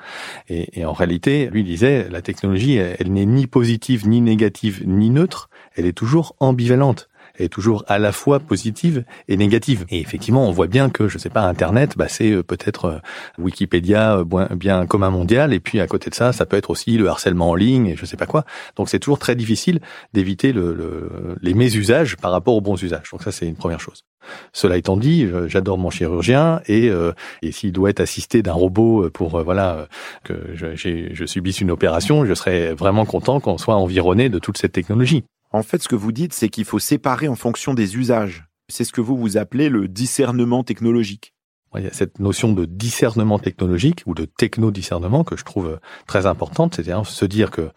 Et, 0.49 0.81
et 0.81 0.85
en 0.85 0.93
réalité, 0.93 1.49
lui 1.53 1.65
disait, 1.65 2.09
la 2.11 2.23
technologie, 2.23 2.77
elle 2.77 3.13
n'est 3.13 3.27
ni 3.27 3.47
positive, 3.47 4.09
ni 4.09 4.21
négative, 4.21 4.83
ni 4.87 5.11
neutre. 5.11 5.49
Elle 5.77 5.87
est 5.87 5.93
toujours 5.93 6.37
ambivalente 6.39 7.09
est 7.39 7.53
toujours 7.53 7.85
à 7.87 7.99
la 7.99 8.13
fois 8.13 8.41
positive 8.41 9.05
et 9.29 9.37
négative. 9.37 9.85
Et 9.91 10.01
effectivement, 10.01 10.49
on 10.49 10.53
voit 10.53 10.67
bien 10.67 10.91
que, 10.91 11.09
je 11.09 11.19
sais 11.19 11.31
pas, 11.31 11.43
Internet, 11.43 11.95
bah, 11.97 12.09
c'est 12.09 12.43
peut-être 12.43 13.01
Wikipédia 13.39 14.23
bien 14.57 14.87
commun 14.87 15.11
mondial, 15.11 15.53
et 15.53 15.61
puis 15.61 15.81
à 15.81 15.87
côté 15.87 16.11
de 16.11 16.15
ça, 16.15 16.33
ça 16.33 16.47
peut 16.47 16.57
être 16.57 16.71
aussi 16.71 16.97
le 16.97 17.09
harcèlement 17.09 17.51
en 17.51 17.55
ligne, 17.55 17.89
et 17.89 17.97
je 17.97 18.07
sais 18.07 18.17
pas 18.17 18.27
quoi. 18.27 18.45
Donc 18.77 18.89
c'est 18.89 18.99
toujours 18.99 19.19
très 19.19 19.35
difficile 19.35 19.81
d'éviter 20.13 20.53
le, 20.53 20.75
le, 20.75 21.37
les 21.43 21.55
mésusages 21.55 22.17
par 22.17 22.33
rapport 22.33 22.55
aux 22.55 22.61
bons 22.61 22.81
usages. 22.83 23.11
Donc 23.11 23.23
ça, 23.23 23.33
c'est 23.33 23.47
une 23.47 23.57
première 23.57 23.81
chose. 23.81 24.05
Cela 24.53 24.77
étant 24.77 24.97
dit, 24.97 25.29
j'adore 25.49 25.79
mon 25.79 25.91
chirurgien 25.91 26.61
et, 26.67 26.89
euh, 26.89 27.13
et 27.43 27.53
s'il 27.53 27.73
doit 27.73 27.91
être 27.91 28.01
assisté 28.01 28.43
d'un 28.43 28.53
robot 28.53 29.11
pour 29.11 29.37
euh, 29.37 29.43
voilà 29.43 29.89
que 30.25 30.35
je, 30.55 30.75
je 30.75 31.27
subisse 31.27 31.61
une 31.61 31.71
opération, 31.71 32.25
je 32.25 32.35
serais 32.35 32.75
vraiment 32.75 33.05
content 33.05 33.41
qu'on 33.41 33.59
soit 33.59 33.77
environné 33.77 34.29
de 34.29 34.39
toute 34.39 34.59
cette 34.59 34.73
technologie. 34.73 35.25
En 35.55 35.63
fait, 35.63 35.81
ce 35.81 35.87
que 35.87 35.95
vous 35.95 36.11
dites, 36.11 36.33
c'est 36.33 36.49
qu'il 36.49 36.65
faut 36.65 36.81
séparer 36.81 37.29
en 37.29 37.37
fonction 37.37 37.75
des 37.75 37.97
usages. 37.97 38.49
C'est 38.69 38.83
ce 38.83 38.93
que 38.93 39.01
vous 39.01 39.17
vous 39.17 39.37
appelez 39.37 39.69
le 39.69 39.87
discernement 39.87 40.65
technologique. 40.65 41.33
Il 41.77 41.85
y 41.85 41.87
a 41.87 41.93
cette 41.93 42.19
notion 42.19 42.53
de 42.53 42.65
discernement 42.65 43.39
technologique 43.39 44.03
ou 44.05 44.15
de 44.15 44.25
techno-discernement 44.25 45.23
que 45.23 45.37
je 45.37 45.45
trouve 45.45 45.79
très 46.09 46.27
importante, 46.27 46.75
c'est-à-dire 46.75 47.07
se 47.07 47.25
dire 47.25 47.53
que 47.53 47.71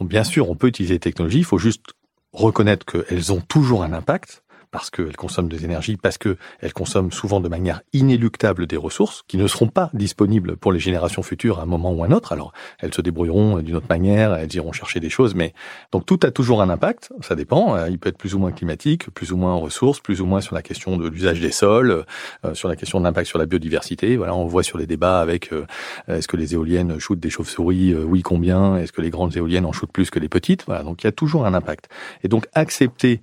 bien 0.00 0.24
sûr 0.24 0.48
on 0.48 0.54
peut 0.54 0.68
utiliser 0.68 0.94
les 0.94 1.00
technologies, 1.00 1.40
il 1.40 1.44
faut 1.44 1.58
juste 1.58 1.84
reconnaître 2.32 2.86
qu'elles 2.86 3.30
ont 3.30 3.42
toujours 3.42 3.82
un 3.82 3.92
impact, 3.92 4.42
parce 4.70 4.90
qu'elles 4.90 5.16
consomment 5.16 5.48
des 5.48 5.64
énergies, 5.64 5.96
parce 5.96 6.18
qu'elles 6.18 6.72
consomment 6.74 7.12
souvent 7.12 7.40
de 7.40 7.48
manière 7.48 7.82
inéluctable 7.92 8.66
des 8.66 8.76
ressources 8.76 9.24
qui 9.28 9.36
ne 9.36 9.46
seront 9.46 9.68
pas 9.68 9.90
disponibles 9.94 10.56
pour 10.56 10.72
les 10.72 10.78
générations 10.78 11.22
futures 11.22 11.58
à 11.58 11.62
un 11.62 11.66
moment 11.66 11.92
ou 11.92 12.04
un 12.04 12.10
autre. 12.10 12.32
Alors, 12.32 12.52
elles 12.78 12.94
se 12.94 13.00
débrouilleront 13.00 13.58
d'une 13.58 13.76
autre 13.76 13.86
manière, 13.88 14.34
elles 14.34 14.54
iront 14.54 14.72
chercher 14.72 15.00
des 15.00 15.10
choses, 15.10 15.34
mais 15.34 15.54
donc 15.92 16.06
tout 16.06 16.20
a 16.22 16.30
toujours 16.30 16.62
un 16.62 16.70
impact, 16.70 17.10
ça 17.20 17.34
dépend. 17.34 17.76
Euh, 17.76 17.88
il 17.88 17.98
peut 17.98 18.08
être 18.08 18.18
plus 18.18 18.34
ou 18.34 18.38
moins 18.38 18.52
climatique, 18.52 19.10
plus 19.10 19.32
ou 19.32 19.36
moins 19.36 19.52
en 19.52 19.60
ressources, 19.60 20.00
plus 20.00 20.20
ou 20.20 20.26
moins 20.26 20.40
sur 20.40 20.54
la 20.54 20.62
question 20.62 20.96
de 20.96 21.08
l'usage 21.08 21.40
des 21.40 21.52
sols, 21.52 22.04
euh, 22.44 22.54
sur 22.54 22.68
la 22.68 22.76
question 22.76 22.98
de 22.98 23.04
l'impact 23.04 23.28
sur 23.28 23.38
la 23.38 23.46
biodiversité. 23.46 24.16
Voilà, 24.16 24.34
on 24.34 24.46
voit 24.46 24.62
sur 24.62 24.78
les 24.78 24.86
débats 24.86 25.20
avec 25.20 25.52
euh, 25.52 25.66
est-ce 26.08 26.28
que 26.28 26.36
les 26.36 26.54
éoliennes 26.54 26.98
shootent 26.98 27.20
des 27.20 27.30
chauves-souris, 27.30 27.94
oui 27.94 28.22
combien, 28.22 28.76
est-ce 28.76 28.92
que 28.92 29.00
les 29.00 29.10
grandes 29.10 29.36
éoliennes 29.36 29.66
en 29.66 29.72
shootent 29.72 29.92
plus 29.92 30.10
que 30.10 30.18
les 30.18 30.28
petites? 30.28 30.64
Voilà, 30.66 30.82
donc 30.82 31.02
il 31.02 31.06
y 31.06 31.08
a 31.08 31.12
toujours 31.12 31.46
un 31.46 31.54
impact. 31.54 31.88
Et 32.22 32.28
donc 32.28 32.46
accepter 32.54 33.20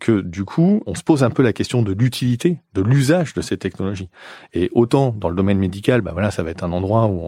que 0.00 0.20
du 0.20 0.44
coup, 0.44 0.82
on 0.86 0.94
se 0.94 1.02
pose 1.02 1.22
un 1.22 1.30
peu 1.30 1.42
la 1.42 1.52
question 1.52 1.82
de 1.82 1.92
l'utilité, 1.92 2.58
de 2.74 2.82
l'usage 2.82 3.32
de 3.34 3.40
ces 3.40 3.56
technologies. 3.56 4.08
Et 4.52 4.70
autant 4.72 5.14
dans 5.16 5.28
le 5.28 5.36
domaine 5.36 5.58
médical, 5.58 6.00
bah 6.00 6.10
voilà, 6.12 6.30
ça 6.30 6.42
va 6.42 6.50
être 6.50 6.64
un 6.64 6.72
endroit 6.72 7.06
où 7.06 7.20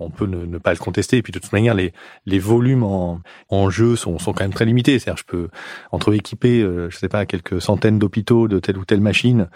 on, 0.00 0.10
peut 0.10 0.26
ne, 0.26 0.58
pas 0.58 0.72
le 0.72 0.78
contester. 0.78 1.18
Et 1.18 1.22
puis 1.22 1.32
de 1.32 1.38
toute 1.38 1.52
manière, 1.52 1.74
les, 1.74 2.38
volumes 2.38 2.82
en, 2.82 3.20
en 3.50 3.70
jeu 3.70 3.94
sont, 3.94 4.18
sont 4.18 4.32
quand 4.32 4.44
même 4.44 4.54
très 4.54 4.64
limités. 4.64 4.98
C'est-à-dire, 4.98 5.18
je 5.18 5.30
peux 5.30 5.48
entre 5.92 6.12
équiper, 6.14 6.60
euh, 6.60 6.90
je 6.90 6.96
sais 6.96 7.08
pas, 7.08 7.26
quelques 7.26 7.60
centaines 7.60 7.98
d'hôpitaux 7.98 8.48
de 8.48 8.58
telle 8.58 8.78
ou 8.78 8.84
telle 8.84 9.00
machine, 9.00 9.48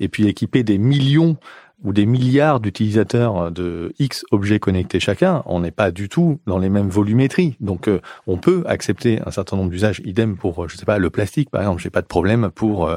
et 0.00 0.08
puis 0.08 0.26
équiper 0.26 0.62
des 0.62 0.78
millions 0.78 1.36
ou 1.84 1.92
des 1.92 2.06
milliards 2.06 2.60
d'utilisateurs 2.60 3.50
de 3.50 3.92
X 3.98 4.24
objets 4.30 4.58
connectés 4.58 4.98
chacun, 4.98 5.42
on 5.46 5.60
n'est 5.60 5.70
pas 5.70 5.90
du 5.90 6.08
tout 6.08 6.40
dans 6.46 6.58
les 6.58 6.70
mêmes 6.70 6.88
volumétries. 6.88 7.56
Donc, 7.60 7.88
euh, 7.88 8.00
on 8.26 8.38
peut 8.38 8.64
accepter 8.66 9.20
un 9.26 9.30
certain 9.30 9.56
nombre 9.56 9.70
d'usages. 9.70 10.00
Idem 10.04 10.36
pour, 10.36 10.64
euh, 10.64 10.68
je 10.68 10.76
sais 10.76 10.86
pas, 10.86 10.98
le 10.98 11.10
plastique, 11.10 11.50
par 11.50 11.60
exemple. 11.60 11.82
J'ai 11.82 11.90
pas 11.90 12.00
de 12.00 12.06
problème 12.06 12.50
pour 12.54 12.88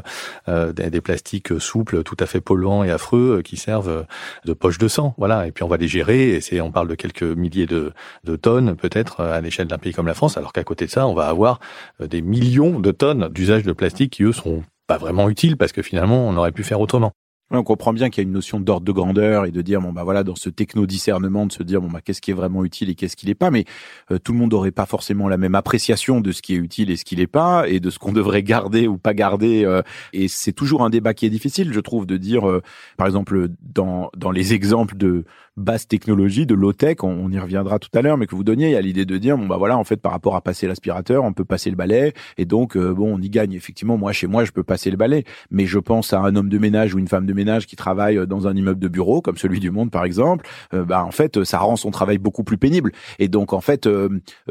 euh, 0.48 0.72
des, 0.72 1.02
plastiques 1.02 1.60
souples, 1.60 2.04
tout 2.04 2.18
à 2.20 2.26
fait 2.26 2.42
polluants 2.42 2.84
et 2.84 2.92
affreux, 2.92 3.42
qui 3.44 3.58
servent 3.58 4.06
de 4.46 4.54
poche 4.54 4.78
de 4.78 4.88
sang. 4.88 5.14
Voilà. 5.18 5.48
Et 5.48 5.52
puis, 5.52 5.64
on 5.64 5.68
va 5.68 5.78
les 5.78 5.88
gérer. 5.88 6.30
Et 6.30 6.42
c'est, 6.42 6.62
on 6.62 6.72
parle 6.72 6.88
de 6.88 6.96
quelques 6.96 7.24
milliers 7.24 7.66
de, 7.66 7.92
de 8.24 8.36
tonnes, 8.36 8.76
peut-être, 8.76 9.22
à 9.22 9.42
l'échelle 9.42 9.68
d'un 9.68 9.78
pays 9.78 9.94
comme 9.94 10.08
la 10.08 10.14
France. 10.14 10.38
Alors 10.38 10.54
qu'à 10.54 10.64
côté 10.64 10.86
de 10.86 10.92
ça, 10.92 11.06
on 11.08 11.14
va 11.14 11.28
avoir 11.28 11.60
des 12.00 12.22
millions 12.22 12.80
de 12.80 12.92
tonnes 12.92 13.28
d'usages 13.30 13.64
de 13.64 13.74
plastique 13.74 14.14
qui, 14.14 14.24
eux, 14.24 14.32
sont 14.32 14.64
pas 14.88 14.98
vraiment 14.98 15.30
utiles 15.30 15.58
parce 15.58 15.72
que 15.72 15.82
finalement, 15.82 16.28
on 16.28 16.36
aurait 16.38 16.52
pu 16.52 16.64
faire 16.64 16.82
autrement 16.82 17.14
on 17.58 17.64
comprend 17.64 17.94
bien 17.94 18.10
qu'il 18.10 18.22
y 18.22 18.26
a 18.26 18.28
une 18.28 18.34
notion 18.34 18.60
d'ordre 18.60 18.86
de 18.86 18.92
grandeur 18.92 19.46
et 19.46 19.52
de 19.52 19.62
dire 19.62 19.82
bon 19.82 19.92
bah 19.92 20.04
voilà 20.04 20.24
dans 20.24 20.36
ce 20.36 20.50
techno 20.50 20.86
discernement 20.86 21.46
de 21.48 21.52
se 21.52 21.64
dire 21.64 21.82
bon 21.82 21.90
bah 21.90 22.02
qu'est-ce 22.02 22.22
qui 22.22 22.32
est 22.32 22.36
vraiment 22.36 22.64
utile 22.64 22.90
et 22.90 22.96
qu'est-ce 22.96 23.16
qui 23.16 23.26
l'est 23.26 23.36
pas. 23.36 23.50
Mais 23.50 23.66
euh, 24.12 24.20
tout 24.20 24.34
le 24.34 24.38
monde 24.38 24.52
n'aurait 24.52 24.72
pas 24.72 24.86
forcément 24.86 25.28
la 25.28 25.38
même 25.38 25.56
appréciation 25.56 26.22
de 26.22 26.32
ce 26.32 26.42
qui 26.42 26.54
est 26.54 26.58
utile 26.58 26.92
et 26.92 26.96
ce 26.96 27.06
qui 27.06 27.16
l'est 27.16 27.28
pas 27.28 27.68
et 27.68 27.80
de 27.80 27.90
ce 27.90 27.98
qu'on 27.98 28.14
devrait 28.20 28.44
garder 28.44 28.88
ou 28.88 28.98
pas 28.98 29.14
garder 29.14 29.66
euh, 29.66 29.82
et 30.14 30.28
c'est 30.28 30.52
toujours 30.52 30.84
un 30.84 30.90
débat 30.90 31.14
qui 31.14 31.26
est 31.26 31.30
difficile 31.30 31.74
je 31.74 31.80
trouve 31.80 32.06
de 32.06 32.18
dire 32.18 32.48
euh, 32.48 32.62
par 32.98 33.08
exemple 33.08 33.48
dans 33.62 34.12
dans 34.16 34.32
les 34.32 34.54
exemples 34.54 34.96
de 34.98 35.26
basse 35.60 35.88
technologie, 35.88 36.46
de 36.46 36.56
low-tech, 36.56 36.98
on, 37.04 37.32
y 37.32 37.40
reviendra 37.40 37.80
tout 37.80 37.90
à 37.94 38.02
l'heure, 38.02 38.18
mais 38.18 38.26
que 38.26 38.36
vous 38.36 38.44
donniez, 38.44 38.76
a 38.76 38.82
l'idée 38.82 39.06
de 39.06 39.18
dire, 39.18 39.38
bon 39.38 39.46
bah 39.46 39.58
voilà, 39.58 39.78
en 39.78 39.84
fait, 39.84 39.98
par 39.98 40.12
rapport 40.12 40.36
à 40.36 40.42
passer 40.42 40.68
l'aspirateur, 40.68 41.24
on 41.24 41.34
peut 41.34 41.46
passer 41.46 41.70
le 41.70 41.76
balai, 41.76 42.14
et 42.38 42.46
donc, 42.46 42.76
euh, 42.76 42.94
bon, 42.94 43.16
on 43.16 43.22
y 43.22 43.30
gagne. 43.30 43.54
Effectivement, 43.54 43.98
moi, 43.98 44.12
chez 44.12 44.28
moi, 44.28 44.46
je 44.46 44.52
peux 44.52 44.64
passer 44.64 44.90
le 44.90 44.98
balai, 44.98 45.26
mais 45.52 45.66
je 45.66 45.80
pense 45.80 46.14
à 46.14 46.20
un 46.20 46.36
homme 46.36 46.50
de 46.50 46.58
ménage 46.58 46.96
ou 46.96 47.00
une 47.00 47.08
femme 47.08 47.26
de 47.26 47.34
ménage 47.34 47.68
qui 47.68 47.76
travaille 47.76 48.18
euh, 48.18 48.26
dans 48.26 48.48
un 48.48 48.56
immeuble 48.56 48.80
de 48.80 48.88
bureau, 48.88 49.22
comme 49.22 49.38
celui 49.38 49.60
du 49.60 49.70
Monde, 49.70 49.92
par 49.92 50.06
exemple, 50.06 50.48
euh, 50.74 50.84
bah 50.84 51.04
en 51.04 51.12
fait, 51.12 51.44
ça 51.44 51.60
rend 51.60 51.76
son 51.76 51.92
travail 51.92 52.18
beaucoup 52.18 52.44
plus 52.44 52.58
pénible. 52.58 52.92
Et 53.20 53.28
donc, 53.28 53.54
en 53.54 53.62
fait, 53.62 53.88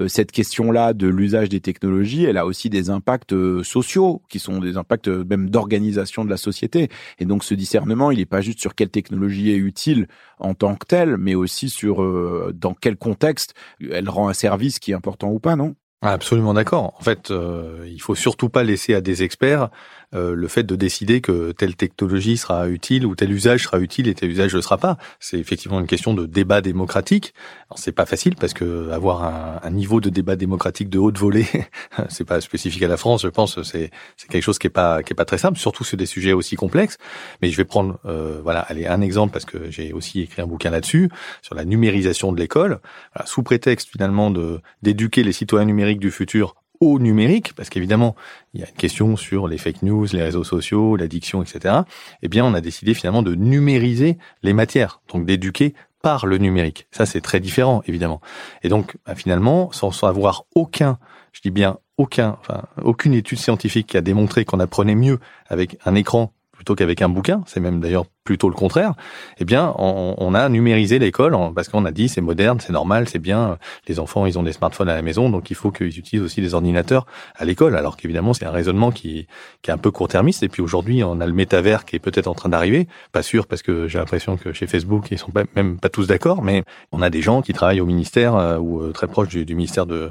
cette 0.06 0.32
question-là 0.32 0.92
de 0.92 1.08
l'usage 1.08 1.48
des 1.48 1.60
technologies, 1.60 2.24
elle 2.24 2.36
a 2.36 2.46
aussi 2.46 2.70
des 2.70 2.90
impacts 2.90 3.34
sociaux, 3.62 4.22
qui 4.28 4.38
sont 4.38 4.60
des 4.60 4.76
impacts 4.76 5.08
même 5.08 5.50
d'organisation 5.50 6.24
de 6.24 6.30
la 6.30 6.36
société. 6.36 6.88
Et 7.18 7.24
donc, 7.24 7.44
ce 7.44 7.54
discernement, 7.54 8.10
il 8.10 8.18
n'est 8.18 8.26
pas 8.26 8.40
juste 8.40 8.60
sur 8.60 8.74
quelle 8.74 8.90
technologie 8.90 9.50
est 9.50 9.56
utile 9.56 10.06
en 10.38 10.54
tant 10.54 10.76
que 10.76 10.86
telle, 10.86 10.97
mais 11.06 11.34
aussi 11.34 11.70
sur 11.70 12.02
euh, 12.02 12.52
dans 12.54 12.74
quel 12.74 12.96
contexte 12.96 13.54
elle 13.90 14.08
rend 14.08 14.28
un 14.28 14.34
service 14.34 14.78
qui 14.78 14.92
est 14.92 14.94
important 14.94 15.30
ou 15.30 15.38
pas, 15.38 15.56
non? 15.56 15.74
Absolument 16.00 16.54
d'accord. 16.54 16.94
En 16.96 17.02
fait, 17.02 17.32
euh, 17.32 17.84
il 17.88 18.00
faut 18.00 18.14
surtout 18.14 18.48
pas 18.48 18.62
laisser 18.62 18.94
à 18.94 19.00
des 19.00 19.24
experts 19.24 19.68
euh, 20.14 20.34
le 20.34 20.48
fait 20.48 20.62
de 20.62 20.74
décider 20.74 21.20
que 21.20 21.52
telle 21.52 21.76
technologie 21.76 22.36
sera 22.36 22.68
utile 22.68 23.04
ou 23.04 23.14
tel 23.14 23.30
usage 23.30 23.64
sera 23.64 23.78
utile 23.78 24.08
et 24.08 24.14
tel 24.14 24.30
usage 24.30 24.54
ne 24.54 24.60
sera 24.60 24.78
pas. 24.78 24.96
C'est 25.20 25.38
effectivement 25.38 25.80
une 25.80 25.86
question 25.86 26.14
de 26.14 26.24
débat 26.24 26.60
démocratique. 26.60 27.34
C'est 27.76 27.92
pas 27.92 28.06
facile 28.06 28.34
parce 28.36 28.54
que 28.54 28.90
avoir 28.90 29.24
un, 29.24 29.60
un, 29.62 29.70
niveau 29.70 30.00
de 30.00 30.08
débat 30.08 30.36
démocratique 30.36 30.88
de 30.88 30.98
haute 30.98 31.18
volée, 31.18 31.46
c'est 32.08 32.24
pas 32.24 32.40
spécifique 32.40 32.82
à 32.82 32.88
la 32.88 32.96
France. 32.96 33.22
Je 33.22 33.28
pense 33.28 33.62
c'est 33.62 33.90
quelque 34.30 34.42
chose 34.42 34.58
qui 34.58 34.66
est 34.66 34.70
pas 34.70 35.02
qui 35.02 35.12
est 35.12 35.16
pas 35.16 35.26
très 35.26 35.38
simple, 35.38 35.58
surtout 35.58 35.84
sur 35.84 35.98
des 35.98 36.06
sujets 36.06 36.32
aussi 36.32 36.56
complexes. 36.56 36.96
Mais 37.42 37.50
je 37.50 37.56
vais 37.56 37.64
prendre 37.64 37.98
euh, 38.06 38.40
voilà 38.42 38.60
allez 38.60 38.86
un 38.86 39.02
exemple 39.02 39.32
parce 39.32 39.44
que 39.44 39.70
j'ai 39.70 39.92
aussi 39.92 40.22
écrit 40.22 40.40
un 40.40 40.46
bouquin 40.46 40.70
là-dessus 40.70 41.10
sur 41.42 41.54
la 41.54 41.64
numérisation 41.64 42.32
de 42.32 42.38
l'école, 42.38 42.80
sous 43.26 43.42
prétexte 43.42 43.90
finalement 43.90 44.30
de 44.30 44.60
d'éduquer 44.82 45.22
les 45.22 45.32
citoyens 45.32 45.66
numériques 45.66 46.00
du 46.00 46.10
futur 46.10 46.54
au 46.80 46.98
numérique, 46.98 47.54
parce 47.54 47.68
qu'évidemment, 47.68 48.14
il 48.54 48.60
y 48.60 48.64
a 48.64 48.68
une 48.68 48.74
question 48.74 49.16
sur 49.16 49.48
les 49.48 49.58
fake 49.58 49.82
news, 49.82 50.06
les 50.12 50.22
réseaux 50.22 50.44
sociaux, 50.44 50.96
l'addiction, 50.96 51.42
etc. 51.42 51.80
Eh 52.22 52.28
bien, 52.28 52.44
on 52.44 52.54
a 52.54 52.60
décidé 52.60 52.94
finalement 52.94 53.22
de 53.22 53.34
numériser 53.34 54.18
les 54.42 54.52
matières, 54.52 55.00
donc 55.12 55.26
d'éduquer 55.26 55.74
par 56.02 56.26
le 56.26 56.38
numérique. 56.38 56.86
Ça, 56.90 57.06
c'est 57.06 57.20
très 57.20 57.40
différent, 57.40 57.82
évidemment. 57.86 58.20
Et 58.62 58.68
donc, 58.68 58.96
bah, 59.06 59.14
finalement, 59.14 59.72
sans 59.72 60.04
avoir 60.04 60.44
aucun, 60.54 60.98
je 61.32 61.40
dis 61.40 61.50
bien 61.50 61.78
aucun, 61.96 62.36
enfin, 62.40 62.62
aucune 62.82 63.14
étude 63.14 63.38
scientifique 63.38 63.88
qui 63.88 63.96
a 63.96 64.00
démontré 64.00 64.44
qu'on 64.44 64.60
apprenait 64.60 64.94
mieux 64.94 65.18
avec 65.48 65.76
un 65.84 65.96
écran 65.96 66.32
plutôt 66.52 66.74
qu'avec 66.74 67.02
un 67.02 67.08
bouquin, 67.08 67.42
c'est 67.46 67.60
même 67.60 67.80
d'ailleurs 67.80 68.06
plutôt 68.28 68.50
le 68.50 68.54
contraire, 68.54 68.92
eh 69.38 69.46
bien, 69.46 69.72
on, 69.78 70.14
on 70.18 70.34
a 70.34 70.50
numérisé 70.50 70.98
l'école 70.98 71.34
parce 71.54 71.70
qu'on 71.70 71.86
a 71.86 71.92
dit 71.92 72.10
c'est 72.10 72.20
moderne, 72.20 72.60
c'est 72.60 72.74
normal, 72.74 73.08
c'est 73.08 73.18
bien. 73.18 73.56
Les 73.86 74.00
enfants, 74.00 74.26
ils 74.26 74.38
ont 74.38 74.42
des 74.42 74.52
smartphones 74.52 74.90
à 74.90 74.94
la 74.94 75.00
maison, 75.00 75.30
donc 75.30 75.50
il 75.50 75.54
faut 75.56 75.70
qu'ils 75.70 75.98
utilisent 75.98 76.22
aussi 76.22 76.42
des 76.42 76.52
ordinateurs 76.52 77.06
à 77.36 77.46
l'école. 77.46 77.74
Alors 77.74 77.96
qu'évidemment, 77.96 78.34
c'est 78.34 78.44
un 78.44 78.50
raisonnement 78.50 78.90
qui, 78.90 79.26
qui 79.62 79.70
est 79.70 79.72
un 79.72 79.78
peu 79.78 79.90
court-termiste. 79.90 80.42
Et 80.42 80.50
puis 80.50 80.60
aujourd'hui, 80.60 81.02
on 81.02 81.22
a 81.22 81.26
le 81.26 81.32
métavers 81.32 81.86
qui 81.86 81.96
est 81.96 82.00
peut-être 82.00 82.26
en 82.26 82.34
train 82.34 82.50
d'arriver. 82.50 82.86
Pas 83.12 83.22
sûr 83.22 83.46
parce 83.46 83.62
que 83.62 83.88
j'ai 83.88 83.98
l'impression 83.98 84.36
que 84.36 84.52
chez 84.52 84.66
Facebook, 84.66 85.06
ils 85.10 85.18
sont 85.18 85.32
même 85.56 85.78
pas 85.78 85.88
tous 85.88 86.06
d'accord, 86.06 86.42
mais 86.42 86.64
on 86.92 87.00
a 87.00 87.08
des 87.08 87.22
gens 87.22 87.40
qui 87.40 87.54
travaillent 87.54 87.80
au 87.80 87.86
ministère 87.86 88.36
euh, 88.36 88.58
ou 88.58 88.82
euh, 88.82 88.92
très 88.92 89.06
proches 89.06 89.28
du, 89.28 89.46
du 89.46 89.54
ministère 89.54 89.86
de, 89.86 90.10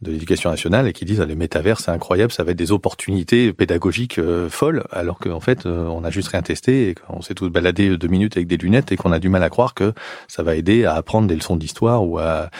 de 0.00 0.10
l'éducation 0.10 0.50
nationale 0.50 0.88
et 0.88 0.92
qui 0.92 1.04
disent 1.04 1.20
ah, 1.20 1.26
le 1.26 1.36
métavers 1.36 1.78
c'est 1.78 1.92
incroyable, 1.92 2.32
ça 2.32 2.42
va 2.42 2.50
être 2.50 2.58
des 2.58 2.72
opportunités 2.72 3.52
pédagogiques 3.52 4.18
euh, 4.18 4.48
folles, 4.48 4.82
alors 4.90 5.20
qu'en 5.20 5.38
fait 5.38 5.64
on 5.66 6.02
a 6.02 6.10
juste 6.10 6.28
rien 6.28 6.42
testé 6.42 6.88
et 6.88 6.94
qu'on 6.94 7.20
tous 7.34 7.50
balader 7.52 7.96
deux 7.96 8.08
minutes 8.08 8.36
avec 8.36 8.48
des 8.48 8.56
lunettes 8.56 8.92
et 8.92 8.96
qu'on 8.96 9.12
a 9.12 9.18
du 9.18 9.28
mal 9.28 9.42
à 9.42 9.50
croire 9.50 9.74
que 9.74 9.92
ça 10.28 10.42
va 10.42 10.56
aider 10.56 10.84
à 10.84 10.94
apprendre 10.94 11.28
des 11.28 11.36
leçons 11.36 11.56
d'histoire 11.56 12.04
ou 12.04 12.18
à, 12.18 12.50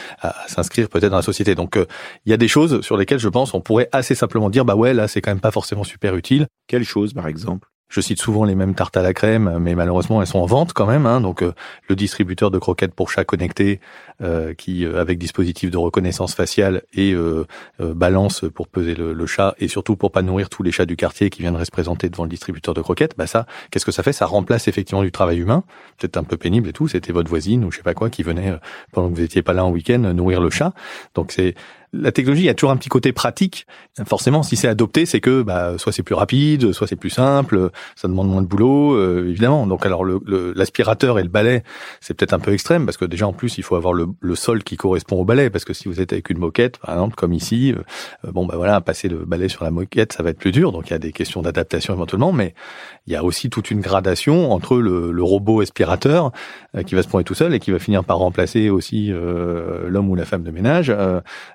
s'inscrire 0.46 0.88
peut-être 0.88 1.10
dans 1.10 1.16
la 1.16 1.22
société. 1.22 1.54
Donc 1.54 1.76
euh, 1.76 1.86
il 2.26 2.30
y 2.30 2.32
a 2.32 2.36
des 2.36 2.48
choses 2.48 2.80
sur 2.82 2.96
lesquelles 2.96 3.18
je 3.18 3.28
pense 3.28 3.54
on 3.54 3.60
pourrait 3.60 3.88
assez 3.92 4.14
simplement 4.14 4.50
dire 4.50 4.64
bah 4.64 4.76
ouais 4.76 4.94
là 4.94 5.08
c'est 5.08 5.20
quand 5.20 5.30
même 5.30 5.40
pas 5.40 5.50
forcément 5.50 5.84
super 5.84 6.14
utile. 6.14 6.46
Quelle 6.68 6.84
chose 6.84 7.12
par 7.14 7.26
exemple? 7.26 7.71
Je 7.92 8.00
cite 8.00 8.20
souvent 8.20 8.44
les 8.44 8.54
mêmes 8.54 8.74
tartes 8.74 8.96
à 8.96 9.02
la 9.02 9.12
crème, 9.12 9.58
mais 9.60 9.74
malheureusement 9.74 10.22
elles 10.22 10.26
sont 10.26 10.38
en 10.38 10.46
vente 10.46 10.72
quand 10.72 10.86
même. 10.86 11.04
Hein, 11.04 11.20
donc 11.20 11.42
euh, 11.42 11.52
le 11.88 11.94
distributeur 11.94 12.50
de 12.50 12.58
croquettes 12.58 12.94
pour 12.94 13.10
chat 13.10 13.24
connecté, 13.24 13.80
euh, 14.22 14.54
qui 14.54 14.86
euh, 14.86 14.98
avec 14.98 15.18
dispositif 15.18 15.70
de 15.70 15.76
reconnaissance 15.76 16.34
faciale 16.34 16.82
et 16.94 17.14
balance 17.78 18.44
pour 18.54 18.68
peser 18.68 18.94
le, 18.94 19.26
chat, 19.26 19.54
et 19.58 19.68
surtout 19.68 19.96
pour 19.96 20.10
pas 20.10 20.22
nourrir 20.22 20.48
tous 20.48 20.62
les 20.62 20.72
chats 20.72 20.86
du 20.86 20.96
quartier 20.96 21.28
qui 21.28 21.42
viendraient 21.42 21.66
se 21.66 21.70
présenter 21.70 22.08
devant 22.08 22.24
le 22.24 22.30
distributeur 22.30 22.72
de 22.72 22.80
croquettes. 22.80 23.14
Bah 23.18 23.26
ça, 23.26 23.46
qu'est-ce 23.70 23.84
que 23.84 23.92
ça 23.92 24.02
fait? 24.02 24.14
Ça 24.14 24.24
remplace 24.24 24.68
effectivement 24.68 25.02
du 25.02 25.12
travail 25.12 25.38
humain, 25.38 25.62
peut-être 25.98 26.16
un 26.16 26.24
peu 26.24 26.38
pénible 26.38 26.68
et 26.68 26.72
tout. 26.72 26.88
C'était 26.88 27.12
votre 27.12 27.28
voisine 27.28 27.64
ou 27.64 27.70
je 27.70 27.76
sais 27.76 27.82
pas 27.82 27.94
quoi 27.94 28.08
qui 28.08 28.22
venait 28.22 28.54
pendant 28.92 29.10
que 29.10 29.16
vous 29.16 29.22
étiez 29.22 29.42
pas 29.42 29.52
là 29.52 29.66
en 29.66 29.70
week-end 29.70 29.98
nourrir 29.98 30.40
le 30.40 30.48
chat. 30.48 30.72
Donc 31.14 31.30
c'est 31.30 31.54
la 31.92 32.10
technologie, 32.10 32.44
il 32.44 32.46
y 32.46 32.50
a 32.50 32.54
toujours 32.54 32.70
un 32.70 32.76
petit 32.76 32.88
côté 32.88 33.12
pratique. 33.12 33.66
Forcément, 34.06 34.42
si 34.42 34.56
c'est 34.56 34.68
adopté, 34.68 35.04
c'est 35.04 35.20
que 35.20 35.42
bah, 35.42 35.76
soit 35.76 35.92
c'est 35.92 36.02
plus 36.02 36.14
rapide, 36.14 36.72
soit 36.72 36.86
c'est 36.86 36.96
plus 36.96 37.10
simple, 37.10 37.70
ça 37.96 38.08
demande 38.08 38.28
moins 38.28 38.40
de 38.40 38.46
boulot, 38.46 38.94
euh, 38.94 39.28
évidemment. 39.28 39.66
Donc 39.66 39.84
alors 39.84 40.04
l'aspirateur 40.04 41.18
et 41.18 41.22
le 41.22 41.28
balai, 41.28 41.62
c'est 42.00 42.14
peut-être 42.14 42.32
un 42.32 42.38
peu 42.38 42.54
extrême 42.54 42.86
parce 42.86 42.96
que 42.96 43.04
déjà 43.04 43.26
en 43.26 43.34
plus 43.34 43.58
il 43.58 43.62
faut 43.62 43.76
avoir 43.76 43.92
le, 43.92 44.06
sol 44.34 44.64
qui 44.64 44.78
correspond 44.78 45.20
au 45.20 45.24
balai 45.26 45.50
parce 45.50 45.66
que 45.66 45.74
si 45.74 45.88
vous 45.88 46.00
êtes 46.00 46.14
avec 46.14 46.30
une 46.30 46.38
moquette, 46.38 46.78
par 46.78 46.94
exemple 46.94 47.14
comme 47.14 47.34
ici, 47.34 47.74
euh, 47.76 48.32
bon 48.32 48.46
bah 48.46 48.54
voilà, 48.56 48.80
passer 48.80 49.08
le 49.08 49.26
balai 49.26 49.48
sur 49.48 49.62
la 49.62 49.70
moquette, 49.70 50.14
ça 50.14 50.22
va 50.22 50.30
être 50.30 50.38
plus 50.38 50.52
dur. 50.52 50.72
Donc 50.72 50.88
il 50.88 50.92
y 50.92 50.96
a 50.96 50.98
des 50.98 51.12
questions 51.12 51.42
d'adaptation 51.42 51.92
éventuellement, 51.92 52.32
mais 52.32 52.54
il 53.06 53.12
y 53.12 53.16
a 53.16 53.22
aussi 53.22 53.50
toute 53.50 53.70
une 53.70 53.82
gradation 53.82 54.52
entre 54.52 54.78
le, 54.78 55.12
le 55.12 55.22
robot 55.22 55.60
aspirateur 55.60 56.32
euh, 56.74 56.82
qui 56.82 56.94
va 56.94 57.02
se 57.02 57.08
prendre 57.08 57.24
tout 57.24 57.34
seul 57.34 57.52
et 57.52 57.60
qui 57.60 57.70
va 57.70 57.78
finir 57.78 58.02
par 58.04 58.16
remplacer 58.16 58.70
aussi 58.70 59.12
l'homme 59.12 60.08
ou 60.08 60.14
la 60.14 60.24
femme 60.24 60.42
de 60.42 60.50
ménage 60.50 60.92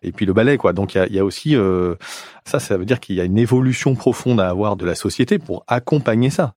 et 0.04 0.12
puis 0.12 0.27
le 0.28 0.34
balai, 0.34 0.58
quoi. 0.58 0.74
Donc 0.74 0.94
il 0.94 1.14
y 1.14 1.20
a, 1.20 1.26
aussi 1.26 1.56
euh, 1.56 1.96
ça, 2.46 2.60
ça 2.60 2.78
veut 2.78 2.86
dire 2.86 3.00
qu'il 3.00 3.16
y 3.16 3.22
a 3.22 3.24
une 3.24 3.38
évolution 3.38 3.96
profonde 3.96 4.40
à 4.40 4.50
avoir 4.50 4.76
de 4.76 4.86
la 4.86 4.94
société 4.94 5.40
pour 5.40 5.64
accompagner 5.68 6.30
ça. 6.30 6.54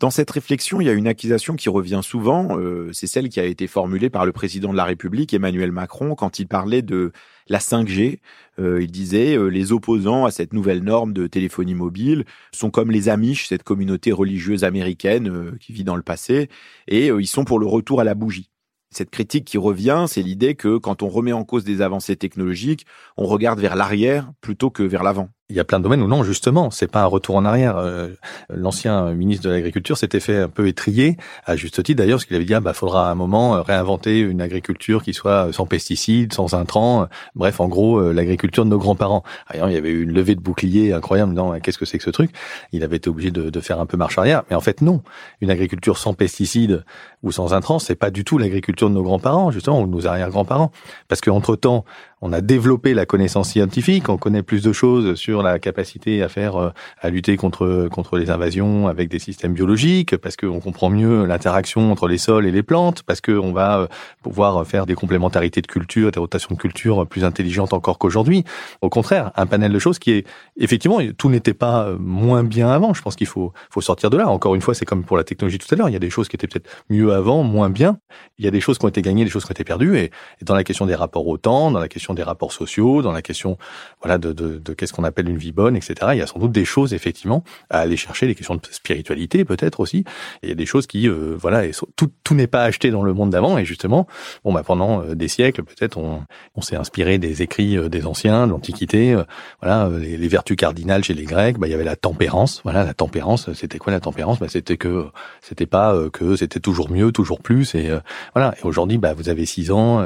Dans 0.00 0.10
cette 0.10 0.30
réflexion, 0.32 0.80
il 0.80 0.88
y 0.88 0.90
a 0.90 0.94
une 0.94 1.06
accusation 1.06 1.54
qui 1.54 1.68
revient 1.68 2.00
souvent, 2.02 2.58
euh, 2.58 2.90
c'est 2.92 3.06
celle 3.06 3.28
qui 3.28 3.38
a 3.38 3.44
été 3.44 3.68
formulée 3.68 4.10
par 4.10 4.26
le 4.26 4.32
président 4.32 4.72
de 4.72 4.76
la 4.76 4.84
République, 4.84 5.32
Emmanuel 5.32 5.70
Macron, 5.70 6.16
quand 6.16 6.40
il 6.40 6.48
parlait 6.48 6.82
de 6.82 7.12
la 7.46 7.60
5G. 7.60 8.18
Euh, 8.58 8.82
il 8.82 8.90
disait 8.90 9.38
les 9.48 9.70
opposants 9.70 10.24
à 10.24 10.32
cette 10.32 10.54
nouvelle 10.54 10.82
norme 10.82 11.12
de 11.12 11.28
téléphonie 11.28 11.74
mobile 11.74 12.24
sont 12.52 12.70
comme 12.70 12.90
les 12.90 13.08
Amish, 13.08 13.46
cette 13.46 13.62
communauté 13.62 14.10
religieuse 14.10 14.64
américaine 14.64 15.56
qui 15.60 15.72
vit 15.72 15.84
dans 15.84 15.96
le 15.96 16.02
passé, 16.02 16.48
et 16.88 17.06
ils 17.08 17.28
sont 17.28 17.44
pour 17.44 17.60
le 17.60 17.66
retour 17.66 18.00
à 18.00 18.04
la 18.04 18.14
bougie 18.14 18.51
cette 18.96 19.10
critique 19.10 19.44
qui 19.44 19.58
revient, 19.58 20.06
c'est 20.08 20.22
l'idée 20.22 20.54
que 20.54 20.78
quand 20.78 21.02
on 21.02 21.08
remet 21.08 21.32
en 21.32 21.44
cause 21.44 21.64
des 21.64 21.80
avancées 21.80 22.16
technologiques, 22.16 22.86
on 23.16 23.26
regarde 23.26 23.60
vers 23.60 23.76
l'arrière 23.76 24.32
plutôt 24.40 24.70
que 24.70 24.82
vers 24.82 25.02
l'avant 25.02 25.28
il 25.52 25.56
y 25.56 25.60
a 25.60 25.64
plein 25.64 25.78
de 25.78 25.84
domaines 25.84 26.02
où 26.02 26.08
non, 26.08 26.22
justement, 26.22 26.70
c'est 26.70 26.90
pas 26.90 27.02
un 27.02 27.06
retour 27.06 27.36
en 27.36 27.44
arrière. 27.44 27.76
Euh, 27.76 28.08
l'ancien 28.48 29.12
ministre 29.12 29.44
de 29.44 29.50
l'Agriculture 29.50 29.98
s'était 29.98 30.20
fait 30.20 30.38
un 30.38 30.48
peu 30.48 30.66
étrier, 30.66 31.16
à 31.44 31.56
juste 31.56 31.82
titre 31.82 31.98
d'ailleurs, 31.98 32.16
parce 32.16 32.24
qu'il 32.24 32.36
avait 32.36 32.44
dit, 32.44 32.54
ah, 32.54 32.60
bah, 32.60 32.72
faudra 32.72 33.08
à 33.08 33.12
un 33.12 33.14
moment 33.14 33.56
euh, 33.56 33.62
réinventer 33.62 34.20
une 34.20 34.40
agriculture 34.40 35.02
qui 35.02 35.12
soit 35.12 35.52
sans 35.52 35.66
pesticides, 35.66 36.32
sans 36.32 36.54
intrants, 36.54 37.06
bref, 37.34 37.60
en 37.60 37.68
gros, 37.68 37.98
euh, 37.98 38.12
l'agriculture 38.12 38.64
de 38.64 38.70
nos 38.70 38.78
grands-parents. 38.78 39.24
D'ailleurs, 39.50 39.68
il 39.68 39.74
y 39.74 39.76
avait 39.76 39.90
eu 39.90 40.04
une 40.04 40.12
levée 40.12 40.34
de 40.34 40.40
bouclier 40.40 40.92
incroyable, 40.94 41.34
non, 41.34 41.58
qu'est-ce 41.60 41.78
que 41.78 41.84
c'est 41.84 41.98
que 41.98 42.04
ce 42.04 42.10
truc? 42.10 42.30
Il 42.72 42.82
avait 42.82 42.96
été 42.96 43.10
obligé 43.10 43.30
de, 43.30 43.50
de, 43.50 43.60
faire 43.60 43.78
un 43.78 43.86
peu 43.86 43.98
marche 43.98 44.16
arrière, 44.16 44.44
mais 44.48 44.56
en 44.56 44.60
fait, 44.60 44.80
non. 44.80 45.02
Une 45.40 45.50
agriculture 45.50 45.98
sans 45.98 46.14
pesticides 46.14 46.84
ou 47.22 47.30
sans 47.30 47.52
intrants, 47.52 47.78
c'est 47.78 47.94
pas 47.94 48.10
du 48.10 48.24
tout 48.24 48.38
l'agriculture 48.38 48.88
de 48.88 48.94
nos 48.94 49.02
grands-parents, 49.02 49.50
justement, 49.50 49.82
ou 49.82 49.86
de 49.86 49.92
nos 49.92 50.06
arrière-grands-parents. 50.06 50.72
Parce 51.08 51.20
qu'entre-temps, 51.20 51.84
on 52.22 52.32
a 52.32 52.40
développé 52.40 52.94
la 52.94 53.04
connaissance 53.04 53.50
scientifique, 53.50 54.08
on 54.08 54.16
connaît 54.16 54.44
plus 54.44 54.62
de 54.62 54.72
choses 54.72 55.16
sur 55.16 55.42
la 55.42 55.58
capacité 55.58 56.22
à 56.22 56.28
faire, 56.28 56.56
euh, 56.56 56.70
à 57.00 57.10
lutter 57.10 57.36
contre 57.36 57.88
contre 57.90 58.16
les 58.16 58.30
invasions 58.30 58.86
avec 58.86 59.08
des 59.08 59.18
systèmes 59.18 59.52
biologiques, 59.52 60.16
parce 60.16 60.36
qu'on 60.36 60.60
comprend 60.60 60.88
mieux 60.88 61.26
l'interaction 61.26 61.90
entre 61.90 62.06
les 62.06 62.18
sols 62.18 62.46
et 62.46 62.52
les 62.52 62.62
plantes, 62.62 63.02
parce 63.02 63.20
qu'on 63.20 63.52
va 63.52 63.80
euh, 63.80 63.86
pouvoir 64.22 64.64
faire 64.64 64.86
des 64.86 64.94
complémentarités 64.94 65.60
de 65.60 65.66
culture, 65.66 66.12
des 66.12 66.20
rotations 66.20 66.54
de 66.54 66.60
culture 66.60 67.04
plus 67.08 67.24
intelligentes 67.24 67.72
encore 67.72 67.98
qu'aujourd'hui. 67.98 68.44
Au 68.82 68.88
contraire, 68.88 69.32
un 69.34 69.46
panel 69.46 69.72
de 69.72 69.78
choses 69.80 69.98
qui 69.98 70.12
est 70.12 70.26
effectivement 70.56 70.98
tout 71.18 71.28
n'était 71.28 71.54
pas 71.54 71.88
euh, 71.88 71.96
moins 71.98 72.44
bien 72.44 72.70
avant. 72.70 72.94
Je 72.94 73.02
pense 73.02 73.16
qu'il 73.16 73.26
faut 73.26 73.52
faut 73.70 73.80
sortir 73.80 74.10
de 74.10 74.16
là. 74.16 74.28
Encore 74.28 74.54
une 74.54 74.60
fois, 74.60 74.74
c'est 74.74 74.84
comme 74.84 75.02
pour 75.02 75.16
la 75.16 75.24
technologie 75.24 75.58
tout 75.58 75.66
à 75.74 75.76
l'heure. 75.76 75.88
Il 75.88 75.92
y 75.92 75.96
a 75.96 76.00
des 76.00 76.10
choses 76.10 76.28
qui 76.28 76.36
étaient 76.36 76.46
peut-être 76.46 76.70
mieux 76.88 77.12
avant, 77.12 77.42
moins 77.42 77.68
bien. 77.68 77.98
Il 78.38 78.44
y 78.44 78.48
a 78.48 78.52
des 78.52 78.60
choses 78.60 78.78
qui 78.78 78.84
ont 78.84 78.88
été 78.88 79.02
gagnées, 79.02 79.24
des 79.24 79.30
choses 79.30 79.44
qui 79.44 79.50
ont 79.50 79.58
été 79.58 79.64
perdues. 79.64 79.98
Et, 79.98 80.04
et 80.40 80.44
dans 80.44 80.54
la 80.54 80.62
question 80.62 80.86
des 80.86 80.94
rapports 80.94 81.26
au 81.26 81.36
temps, 81.36 81.72
dans 81.72 81.80
la 81.80 81.88
question 81.88 82.11
des 82.14 82.22
rapports 82.22 82.52
sociaux, 82.52 83.02
dans 83.02 83.12
la 83.12 83.22
question 83.22 83.58
voilà 84.00 84.18
de, 84.18 84.32
de, 84.32 84.58
de 84.58 84.72
qu'est-ce 84.74 84.92
qu'on 84.92 85.04
appelle 85.04 85.28
une 85.28 85.38
vie 85.38 85.52
bonne, 85.52 85.76
etc. 85.76 85.94
Il 86.12 86.18
y 86.18 86.22
a 86.22 86.26
sans 86.26 86.38
doute 86.38 86.52
des 86.52 86.64
choses 86.64 86.94
effectivement 86.94 87.44
à 87.70 87.78
aller 87.80 87.96
chercher, 87.96 88.26
des 88.26 88.34
questions 88.34 88.54
de 88.54 88.60
spiritualité 88.70 89.44
peut-être 89.44 89.80
aussi. 89.80 90.04
il 90.42 90.48
y 90.48 90.52
a 90.52 90.54
des 90.54 90.66
choses 90.66 90.86
qui 90.86 91.08
euh, 91.08 91.36
voilà, 91.38 91.62
tout, 91.96 92.10
tout 92.24 92.34
n'est 92.34 92.46
pas 92.46 92.64
acheté 92.64 92.90
dans 92.90 93.02
le 93.02 93.12
monde 93.12 93.30
d'avant 93.30 93.58
et 93.58 93.64
justement, 93.64 94.06
bon 94.44 94.52
bah 94.52 94.62
pendant 94.64 95.02
euh, 95.02 95.14
des 95.14 95.28
siècles 95.28 95.62
peut-être 95.62 95.98
on, 95.98 96.22
on 96.54 96.60
s'est 96.60 96.76
inspiré 96.76 97.18
des 97.18 97.42
écrits 97.42 97.76
euh, 97.76 97.88
des 97.88 98.06
anciens, 98.06 98.46
de 98.46 98.52
l'Antiquité, 98.52 99.16
voilà 99.60 99.90
les, 99.98 100.16
les, 100.16 100.28
vertus 100.28 100.56
cardinales 100.56 101.04
chez 101.04 101.14
les 101.14 101.24
Grecs, 101.24 101.58
bah 101.58 101.66
il 101.66 101.70
y 101.70 101.74
avait 101.74 101.84
la 101.84 101.96
tempérance, 101.96 102.60
voilà 102.64 102.84
la 102.84 102.94
tempérance, 102.94 103.52
c'était 103.52 103.78
quoi 103.78 103.92
la 103.92 104.00
tempérance? 104.00 104.38
Bah 104.38 104.46
c'était 104.48 104.76
que 104.76 105.06
c'était 105.40 105.66
pas 105.66 105.96
que 106.12 106.36
c'était 106.36 106.60
toujours 106.60 106.90
mieux, 106.90 107.12
toujours 107.12 107.40
plus 107.40 107.74
et 107.74 107.90
voilà. 108.34 108.54
Et 108.58 108.66
aujourd'hui 108.66 108.98
bah 108.98 109.14
vous 109.14 109.28
avez 109.28 109.46
six 109.46 109.70
ans, 109.70 110.04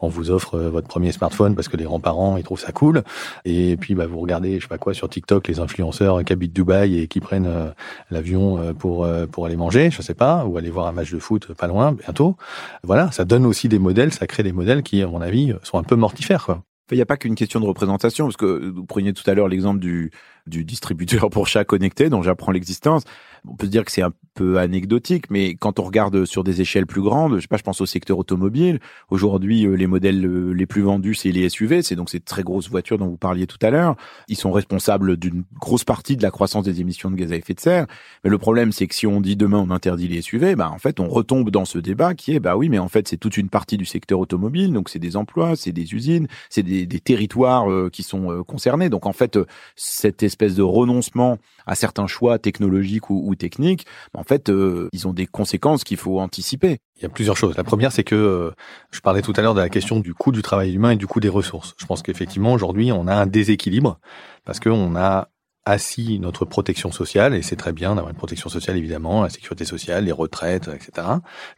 on 0.00 0.08
vous 0.08 0.30
offre 0.30 0.58
votre 0.58 0.88
premier 0.88 1.12
smartphone 1.12 1.37
parce 1.54 1.68
que 1.68 1.76
les 1.76 1.84
grands-parents 1.84 2.36
ils 2.36 2.42
trouvent 2.42 2.60
ça 2.60 2.72
cool. 2.72 3.02
Et 3.44 3.76
puis 3.76 3.94
bah 3.94 4.06
vous 4.06 4.20
regardez, 4.20 4.56
je 4.56 4.62
sais 4.62 4.68
pas 4.68 4.78
quoi, 4.78 4.94
sur 4.94 5.08
TikTok, 5.08 5.48
les 5.48 5.60
influenceurs 5.60 6.24
qui 6.24 6.32
habitent 6.32 6.52
Dubaï 6.52 6.98
et 6.98 7.08
qui 7.08 7.20
prennent 7.20 7.46
euh, 7.46 7.70
l'avion 8.10 8.58
euh, 8.58 8.72
pour 8.72 9.04
euh, 9.04 9.26
pour 9.26 9.46
aller 9.46 9.56
manger, 9.56 9.90
je 9.90 10.02
sais 10.02 10.14
pas, 10.14 10.44
ou 10.44 10.56
aller 10.56 10.70
voir 10.70 10.86
un 10.86 10.92
match 10.92 11.12
de 11.12 11.18
foot 11.18 11.52
pas 11.54 11.66
loin, 11.66 11.92
bientôt. 11.92 12.36
Voilà, 12.82 13.10
ça 13.12 13.24
donne 13.24 13.46
aussi 13.46 13.68
des 13.68 13.78
modèles, 13.78 14.12
ça 14.12 14.26
crée 14.26 14.42
des 14.42 14.52
modèles 14.52 14.82
qui, 14.82 15.02
à 15.02 15.06
mon 15.06 15.20
avis, 15.20 15.54
sont 15.62 15.78
un 15.78 15.82
peu 15.82 15.96
mortifères, 15.96 16.44
quoi. 16.44 16.62
Il 16.90 16.96
n'y 16.96 17.02
a 17.02 17.06
pas 17.06 17.18
qu'une 17.18 17.34
question 17.34 17.60
de 17.60 17.66
représentation, 17.66 18.24
parce 18.24 18.38
que 18.38 18.70
vous 18.74 18.86
preniez 18.86 19.12
tout 19.12 19.28
à 19.30 19.34
l'heure 19.34 19.48
l'exemple 19.48 19.78
du, 19.78 20.10
du 20.46 20.64
distributeur 20.64 21.28
pour 21.28 21.46
chat 21.46 21.64
connecté 21.64 22.08
dont 22.08 22.22
j'apprends 22.22 22.52
l'existence. 22.52 23.04
On 23.46 23.56
peut 23.56 23.66
se 23.66 23.70
dire 23.70 23.84
que 23.84 23.92
c'est 23.92 24.02
un 24.02 24.12
peu 24.38 24.58
anecdotique, 24.58 25.24
mais 25.30 25.56
quand 25.56 25.80
on 25.80 25.82
regarde 25.82 26.24
sur 26.24 26.44
des 26.44 26.60
échelles 26.60 26.86
plus 26.86 27.02
grandes, 27.02 27.36
je 27.36 27.40
sais 27.40 27.48
pas, 27.48 27.56
je 27.56 27.64
pense 27.64 27.80
au 27.80 27.86
secteur 27.86 28.18
automobile. 28.18 28.78
Aujourd'hui, 29.10 29.66
euh, 29.66 29.74
les 29.74 29.88
modèles 29.88 30.24
euh, 30.24 30.52
les 30.52 30.64
plus 30.64 30.82
vendus, 30.82 31.14
c'est 31.14 31.32
les 31.32 31.48
SUV, 31.48 31.82
c'est 31.82 31.96
donc 31.96 32.08
ces 32.08 32.20
très 32.20 32.44
grosses 32.44 32.70
voitures 32.70 32.98
dont 32.98 33.08
vous 33.08 33.16
parliez 33.16 33.48
tout 33.48 33.58
à 33.62 33.70
l'heure. 33.70 33.96
Ils 34.28 34.36
sont 34.36 34.52
responsables 34.52 35.16
d'une 35.16 35.42
grosse 35.60 35.82
partie 35.82 36.16
de 36.16 36.22
la 36.22 36.30
croissance 36.30 36.64
des 36.64 36.80
émissions 36.80 37.10
de 37.10 37.16
gaz 37.16 37.32
à 37.32 37.36
effet 37.36 37.52
de 37.52 37.58
serre. 37.58 37.86
Mais 38.22 38.30
le 38.30 38.38
problème, 38.38 38.70
c'est 38.70 38.86
que 38.86 38.94
si 38.94 39.08
on 39.08 39.20
dit 39.20 39.34
demain 39.34 39.58
on 39.58 39.72
interdit 39.72 40.06
les 40.06 40.22
SUV, 40.22 40.54
bah 40.54 40.70
en 40.70 40.78
fait 40.78 41.00
on 41.00 41.08
retombe 41.08 41.50
dans 41.50 41.64
ce 41.64 41.78
débat 41.78 42.14
qui 42.14 42.32
est 42.32 42.40
bah 42.40 42.56
oui, 42.56 42.68
mais 42.68 42.78
en 42.78 42.88
fait 42.88 43.08
c'est 43.08 43.16
toute 43.16 43.38
une 43.38 43.48
partie 43.48 43.76
du 43.76 43.86
secteur 43.86 44.20
automobile, 44.20 44.72
donc 44.72 44.88
c'est 44.88 45.00
des 45.00 45.16
emplois, 45.16 45.56
c'est 45.56 45.72
des 45.72 45.94
usines, 45.94 46.28
c'est 46.48 46.62
des, 46.62 46.86
territoires 47.00 47.70
euh, 47.70 47.90
qui 47.90 48.04
sont 48.04 48.44
concernés. 48.46 48.88
Donc 48.88 49.04
en 49.06 49.12
fait, 49.12 49.36
cette 49.74 50.22
espèce 50.22 50.54
de 50.54 50.62
renoncement 50.62 51.38
à 51.66 51.74
certains 51.74 52.06
choix 52.06 52.38
technologiques 52.38 53.10
ou, 53.10 53.34
techniques, 53.34 53.86
en 54.14 54.24
fait, 54.28 54.48
euh, 54.50 54.88
ils 54.92 55.08
ont 55.08 55.12
des 55.12 55.26
conséquences 55.26 55.84
qu'il 55.84 55.96
faut 55.96 56.20
anticiper. 56.20 56.78
Il 56.96 57.02
y 57.02 57.06
a 57.06 57.08
plusieurs 57.08 57.36
choses. 57.36 57.56
La 57.56 57.64
première, 57.64 57.92
c'est 57.92 58.04
que 58.04 58.14
euh, 58.14 58.50
je 58.90 59.00
parlais 59.00 59.22
tout 59.22 59.32
à 59.36 59.42
l'heure 59.42 59.54
de 59.54 59.60
la 59.60 59.68
question 59.68 60.00
du 60.00 60.14
coût 60.14 60.32
du 60.32 60.42
travail 60.42 60.74
humain 60.74 60.90
et 60.90 60.96
du 60.96 61.06
coût 61.06 61.20
des 61.20 61.28
ressources. 61.28 61.74
Je 61.78 61.86
pense 61.86 62.02
qu'effectivement, 62.02 62.52
aujourd'hui, 62.52 62.92
on 62.92 63.06
a 63.06 63.14
un 63.14 63.26
déséquilibre 63.26 63.98
parce 64.44 64.60
qu'on 64.60 64.94
a 64.96 65.28
assis 65.64 66.18
notre 66.18 66.44
protection 66.44 66.92
sociale, 66.92 67.34
et 67.34 67.42
c'est 67.42 67.56
très 67.56 67.72
bien 67.72 67.90
d'avoir 67.94 68.10
une 68.10 68.16
protection 68.16 68.48
sociale 68.48 68.78
évidemment, 68.78 69.22
la 69.22 69.28
sécurité 69.28 69.66
sociale, 69.66 70.04
les 70.04 70.12
retraites, 70.12 70.68
etc., 70.68 71.06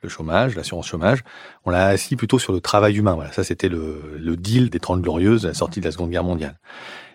le 0.03 0.09
chômage, 0.09 0.57
l'assurance 0.57 0.89
chômage, 0.89 1.23
on 1.65 1.71
l'a 1.71 1.87
assis 1.87 2.17
plutôt 2.17 2.41
sur 2.41 2.53
le 2.53 2.61
travail 2.61 2.97
humain. 2.97 3.15
Voilà, 3.15 3.31
ça 3.31 3.45
c'était 3.45 3.69
le, 3.69 4.17
le 4.19 4.37
deal 4.37 4.69
des 4.69 4.81
Trente 4.81 5.01
Glorieuses, 5.01 5.47
la 5.47 5.55
sortie 5.55 5.79
de 5.79 5.85
la 5.85 5.93
Seconde 5.93 6.11
Guerre 6.11 6.25
mondiale. 6.25 6.59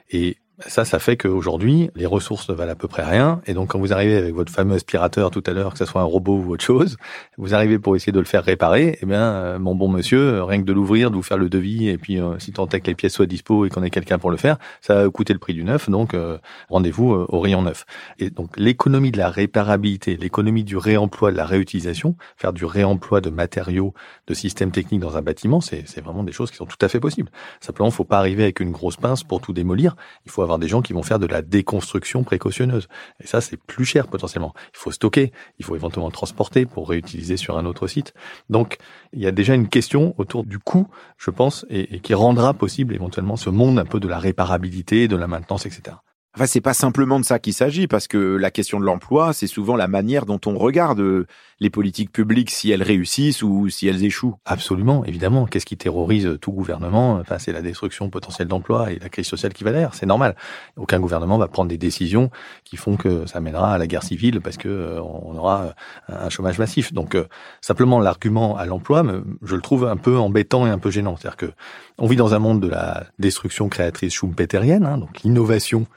Et 0.10 0.38
ça, 0.60 0.86
ça 0.86 1.00
fait 1.00 1.18
qu'aujourd'hui, 1.18 1.90
les 1.96 2.06
ressources 2.06 2.50
ne 2.50 2.54
valent 2.54 2.72
à 2.72 2.76
peu 2.76 2.88
près 2.88 3.04
rien. 3.04 3.42
Et 3.46 3.54
donc, 3.54 3.70
quand 3.70 3.80
vous 3.80 3.92
arrivez 3.92 4.16
avec 4.16 4.34
votre 4.34 4.52
fameux 4.52 4.76
aspirateur 4.76 5.30
tout 5.30 5.44
à 5.46 5.52
l'heure, 5.52 5.74
que 5.74 5.78
ce 5.78 5.86
soit 5.86 6.02
un 6.02 6.06
robot 6.06 6.38
ou 6.38 6.54
autre 6.54 6.64
chose, 6.64 6.98
vous 7.38 7.54
arrivez 7.54 7.78
pour 7.78 7.96
essayer 7.96 8.14
de 8.14 8.20
le 8.20 8.26
faire 8.26 8.44
réparer, 8.44 8.98
eh 9.02 9.06
bien, 9.06 9.22
euh, 9.22 9.60
mon 9.60 9.76
bon 9.76 9.90
monsieur, 9.90 10.44
rien 10.44 10.60
que 10.60 10.66
de 10.66 10.72
l'ouvrir, 10.72 11.12
de 11.12 11.16
vous 11.16 11.24
faire 11.24 11.38
le 11.38 11.50
devis, 11.50 11.90
et 11.90 11.98
puis 11.98 12.22
euh, 12.22 12.40
si 12.40 12.54
tant 12.54 12.68
est 12.70 12.80
que 12.80 12.88
les 12.88 12.96
pièces 12.96 13.14
soient 13.14 13.26
dispo 13.26 13.66
et 13.66 13.70
qu'on 13.70 13.84
ait 13.84 13.90
quelqu'un 13.90 14.18
pour 14.18 14.32
le 14.32 14.38
faire, 14.38 14.58
ça 14.80 14.96
va 14.96 15.10
coûter 15.10 15.34
le 15.34 15.40
prix 15.40 15.54
du 15.54 15.64
neuf. 15.64 15.90
Donc, 15.90 16.14
euh, 16.14 16.38
rendez-vous 16.70 17.12
au 17.12 17.40
rayon 17.40 17.62
neuf. 17.62 17.86
Et 18.20 18.30
donc, 18.30 18.58
l'économie 18.58 19.12
de 19.12 19.18
la 19.18 19.30
réparabilité, 19.30 20.16
l'économie 20.16 20.64
du 20.64 20.78
réemploi, 20.78 21.32
de 21.32 21.38
la 21.38 21.46
réutilisation, 21.46 22.16
faire 22.38 22.54
du 22.54 22.64
réemploi 22.64 23.20
de 23.20 23.30
matériaux, 23.30 23.94
de 24.28 24.34
systèmes 24.34 24.72
techniques 24.72 25.02
dans 25.02 25.18
un 25.18 25.22
bâtiment, 25.22 25.60
c'est 25.60 26.02
vraiment 26.02 26.24
des 26.24 26.32
choses 26.32 26.50
qui 26.50 26.58
sont 26.58 26.66
tout 26.66 26.78
à 26.82 26.88
fait 26.88 27.00
possibles. 27.02 27.30
Simplement, 27.60 27.92
faut 27.92 28.06
pas 28.06 28.20
arriver 28.20 28.44
avec 28.44 28.62
une 28.62 28.72
grosse 28.72 28.98
pince 28.98 29.24
pour 29.24 29.42
tout 29.42 29.52
démolir. 29.52 29.96
Il 30.26 30.32
faut 30.32 30.45
avoir 30.46 30.60
des 30.60 30.68
gens 30.68 30.82
qui 30.82 30.94
vont 30.94 31.04
faire 31.04 31.20
de 31.20 31.26
la 31.26 31.42
déconstruction 31.42 32.24
précautionneuse. 32.24 32.88
Et 33.24 33.28
ça, 33.28 33.42
c'est 33.42 33.58
plus 33.58 33.86
cher 33.86 34.08
potentiellement. 34.08 34.54
Il 34.74 34.78
faut 34.78 34.92
stocker, 34.92 35.32
il 35.60 35.66
faut 35.66 35.76
éventuellement 35.76 36.12
transporter 36.12 36.66
pour 36.66 36.90
réutiliser 36.90 37.38
sur 37.38 37.58
un 37.58 37.66
autre 37.66 37.88
site. 37.88 38.14
Donc, 38.50 38.78
il 39.14 39.22
y 39.22 39.28
a 39.28 39.32
déjà 39.32 39.54
une 39.54 39.68
question 39.68 40.16
autour 40.18 40.44
du 40.46 40.60
coût, 40.60 40.88
je 41.18 41.32
pense, 41.32 41.66
et, 41.70 42.00
qui 42.00 42.14
rendra 42.14 42.54
possible 42.54 42.94
éventuellement 42.94 43.36
ce 43.36 43.50
monde 43.50 43.80
un 43.80 43.86
peu 43.86 44.00
de 44.00 44.08
la 44.08 44.20
réparabilité, 44.20 45.08
de 45.08 45.16
la 45.16 45.28
maintenance, 45.28 45.66
etc. 45.66 45.98
Enfin, 46.36 46.48
c'est 46.48 46.62
pas 46.62 46.74
simplement 46.74 47.18
de 47.18 47.24
ça 47.24 47.40
qu'il 47.40 47.54
s'agit, 47.54 47.88
parce 47.88 48.10
que 48.10 48.18
la 48.18 48.52
question 48.52 48.80
de 48.80 48.86
l'emploi, 48.86 49.32
c'est 49.32 49.48
souvent 49.48 49.78
la 49.78 49.88
manière 49.88 50.26
dont 50.26 50.40
on 50.46 50.58
regarde 50.58 51.00
euh, 51.00 51.28
les 51.60 51.70
politiques 51.70 52.12
publiques, 52.12 52.52
si 52.52 52.72
elles 52.72 52.84
réussissent 52.84 53.42
ou 53.42 53.70
si 53.70 53.88
elles 53.88 54.04
échouent. 54.04 54.36
Absolument, 54.46 55.06
évidemment. 55.06 55.46
Qu'est-ce 55.46 55.66
qui 55.66 55.78
terrorise 55.78 56.38
tout 56.42 56.52
gouvernement? 56.52 57.14
Enfin, 57.14 57.40
c'est 57.40 57.54
la 57.54 57.62
destruction 57.62 58.10
potentielle 58.10 58.48
d'emplois 58.48 58.92
et 58.92 59.00
la 59.00 59.10
crise 59.10 59.28
sociale 59.28 59.54
qui 59.54 59.64
va 59.64 59.72
derrière. 59.72 59.94
C'est 59.94 60.06
normal. 60.06 60.36
Aucun 60.76 61.00
gouvernement 61.00 61.38
va 61.38 61.48
prendre 61.48 61.70
des 61.70 61.78
décisions 61.78 62.30
qui 62.66 62.76
font 62.76 62.98
que 62.98 63.26
ça 63.26 63.40
mènera 63.40 63.74
à 63.74 63.78
la 63.78 63.88
guerre 63.88 64.04
civile 64.04 64.42
parce 64.42 64.58
que 64.58 64.68
euh, 64.68 65.02
on 65.02 65.36
aura 65.38 65.74
un 66.10 66.30
chômage 66.30 66.60
massif. 66.60 66.92
Donc, 66.92 67.16
euh, 67.16 67.26
simplement 67.62 68.00
l'argument 68.00 68.58
à 68.58 68.66
l'emploi, 68.66 69.04
je 69.42 69.56
le 69.56 69.62
trouve 69.62 69.86
un 69.86 69.98
peu 69.98 70.18
embêtant 70.18 70.68
et 70.68 70.70
un 70.70 70.80
peu 70.80 70.92
gênant. 70.92 71.16
C'est-à-dire 71.16 71.38
que 71.38 71.52
on 71.98 72.08
vit 72.08 72.18
dans 72.18 72.34
un 72.34 72.40
monde 72.40 72.62
de 72.62 72.68
la 72.68 73.06
destruction 73.20 73.70
créatrice 73.70 74.14
schumpeterienne, 74.14 74.86
hein, 74.86 74.98
donc 74.98 75.22
l'innovation 75.24 75.88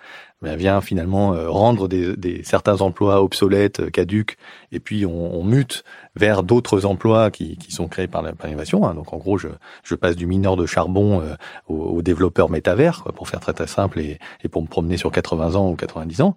vient 0.42 0.80
finalement 0.80 1.34
euh, 1.34 1.48
rendre 1.50 1.88
des, 1.88 2.16
des, 2.16 2.42
certains 2.44 2.80
emplois 2.80 3.22
obsolètes, 3.22 3.80
euh, 3.80 3.90
caduques, 3.90 4.36
et 4.72 4.80
puis 4.80 5.04
on, 5.04 5.34
on 5.34 5.42
mute 5.42 5.84
vers 6.14 6.42
d'autres 6.42 6.86
emplois 6.86 7.30
qui, 7.30 7.56
qui, 7.56 7.72
sont 7.72 7.88
créés 7.88 8.06
par 8.06 8.22
l'innovation. 8.22 8.86
Hein. 8.86 8.94
Donc 8.94 9.12
en 9.12 9.18
gros, 9.18 9.38
je, 9.38 9.48
je, 9.82 9.94
passe 9.94 10.16
du 10.16 10.26
mineur 10.26 10.56
de 10.56 10.66
charbon 10.66 11.20
euh, 11.20 11.34
au, 11.68 11.74
au, 11.74 12.02
développeur 12.02 12.50
métavers, 12.50 13.02
quoi, 13.02 13.12
pour 13.12 13.28
faire 13.28 13.40
très 13.40 13.52
très 13.52 13.66
simple 13.66 13.98
et, 14.00 14.18
et 14.44 14.48
pour 14.48 14.62
me 14.62 14.68
promener 14.68 14.96
sur 14.96 15.10
80 15.10 15.56
ans 15.56 15.70
ou 15.70 15.74
90 15.74 16.20
ans. 16.20 16.36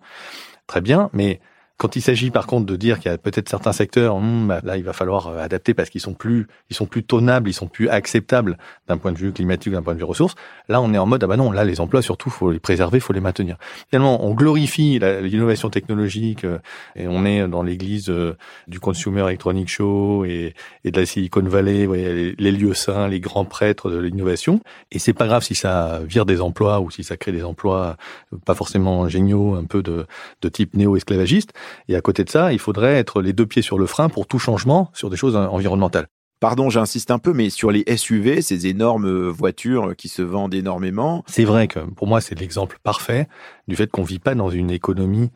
Très 0.68 0.82
bien, 0.82 1.10
mais 1.14 1.40
quand 1.82 1.96
il 1.96 2.02
s'agit 2.04 2.30
par 2.30 2.46
contre 2.46 2.68
de 2.68 2.76
dire 2.76 3.00
qu'il 3.00 3.10
y 3.10 3.14
a 3.14 3.18
peut-être 3.18 3.50
certains 3.50 3.72
secteurs, 3.72 4.20
hmm, 4.20 4.48
bah, 4.48 4.62
là 4.64 4.78
il 4.78 4.84
va 4.84 4.94
falloir 4.94 5.30
euh, 5.30 5.40
adapter 5.40 5.74
parce 5.74 5.90
qu'ils 5.90 6.00
sont 6.00 6.14
plus, 6.14 6.46
ils 6.70 6.76
sont 6.76 6.86
plus 6.86 7.04
tonables, 7.04 7.50
ils 7.50 7.54
sont 7.54 7.66
plus 7.66 7.90
acceptables 7.90 8.60
d'un 8.88 9.00
point 9.00 9.12
de 9.12 9.18
vue 9.18 9.32
climatique, 9.32 9.74
d'un 9.74 9.82
point 9.82 9.96
de 9.96 9.98
vue 9.98 10.06
ressources. 10.06 10.36
Là 10.70 10.80
on 10.80 10.94
est 10.94 11.00
en 11.00 11.08
mode 11.08 11.24
ah 11.24 11.28
bah 11.28 11.38
non, 11.38 11.52
là 11.52 11.64
les 11.66 11.82
emplois 11.82 12.04
surtout 12.04 12.30
faut 12.30 12.52
les 12.52 12.60
préserver, 12.60 13.00
faut 13.00 13.14
les 13.14 13.20
maintenir. 13.20 13.58
Finalement 13.90 14.24
on 14.24 14.36
glorifie 14.36 15.00
l'innovation 15.00 15.72
technologique 15.72 16.44
euh, 16.44 16.60
et 16.96 17.08
on 17.08 17.26
est 17.26 17.48
dans 17.48 17.64
l'église 17.64 18.10
euh, 18.10 18.38
du 18.68 18.80
Consumer 18.80 19.22
Electronic 19.22 19.68
Show 19.68 20.24
et, 20.26 20.54
de 20.86 21.00
la 21.00 21.08
Silicon 21.08 21.42
Valley, 21.42 21.88
les, 21.88 22.36
les, 22.38 22.52
lieux 22.52 22.76
saints, 22.76 23.08
les 23.08 23.20
grands 23.20 23.46
prêtres 23.46 23.90
de 23.90 23.98
l'innovation. 23.98 24.62
Et 24.92 25.00
c'est 25.00 25.14
pas 25.14 25.26
grave 25.26 25.42
si 25.42 25.56
ça 25.56 26.02
vire 26.06 26.28
des 26.28 26.42
emplois 26.42 26.80
ou 26.80 26.92
si 26.92 27.04
ça 27.04 27.18
crée 27.18 27.32
des 27.32 27.44
emplois 27.44 27.98
pas 28.46 28.54
forcément 28.54 29.10
géniaux, 29.10 29.56
un 29.56 29.64
peu 29.64 29.82
de, 29.82 30.06
de 30.44 30.50
type 30.50 30.76
néo-esclavagiste. 30.76 31.54
Et 31.88 31.96
à 31.96 32.02
côté 32.02 32.24
de 32.24 32.30
ça, 32.30 32.54
il 32.54 32.60
faudrait 32.60 32.96
être 32.96 33.22
les 33.22 33.34
deux 33.34 33.46
pieds 33.46 33.62
sur 33.62 33.78
le 33.78 33.86
frein 33.86 34.10
pour 34.10 34.28
tout 34.28 34.40
changement 34.40 34.90
sur 34.94 35.10
des 35.10 35.18
choses 35.18 35.36
environnementales. 35.36 36.08
Pardon, 36.40 36.72
j'insiste 36.72 37.12
un 37.12 37.20
peu, 37.20 37.34
mais 37.34 37.52
sur 37.52 37.70
les 37.70 37.84
SUV, 37.96 38.42
ces 38.42 38.66
énormes 38.66 39.30
voitures 39.30 39.96
qui 39.96 40.08
se 40.08 40.24
vendent 40.24 40.56
énormément. 40.56 41.24
C'est 41.28 41.44
vrai 41.44 41.68
que 41.68 41.80
pour 41.80 42.08
moi, 42.08 42.20
c'est 42.20 42.34
l'exemple 42.40 42.80
parfait 42.82 43.28
du 43.68 43.76
fait 43.76 43.92
qu'on 43.92 44.02
vit 44.02 44.18
pas 44.18 44.34
dans 44.34 44.50
une 44.50 44.72
économie 44.72 45.30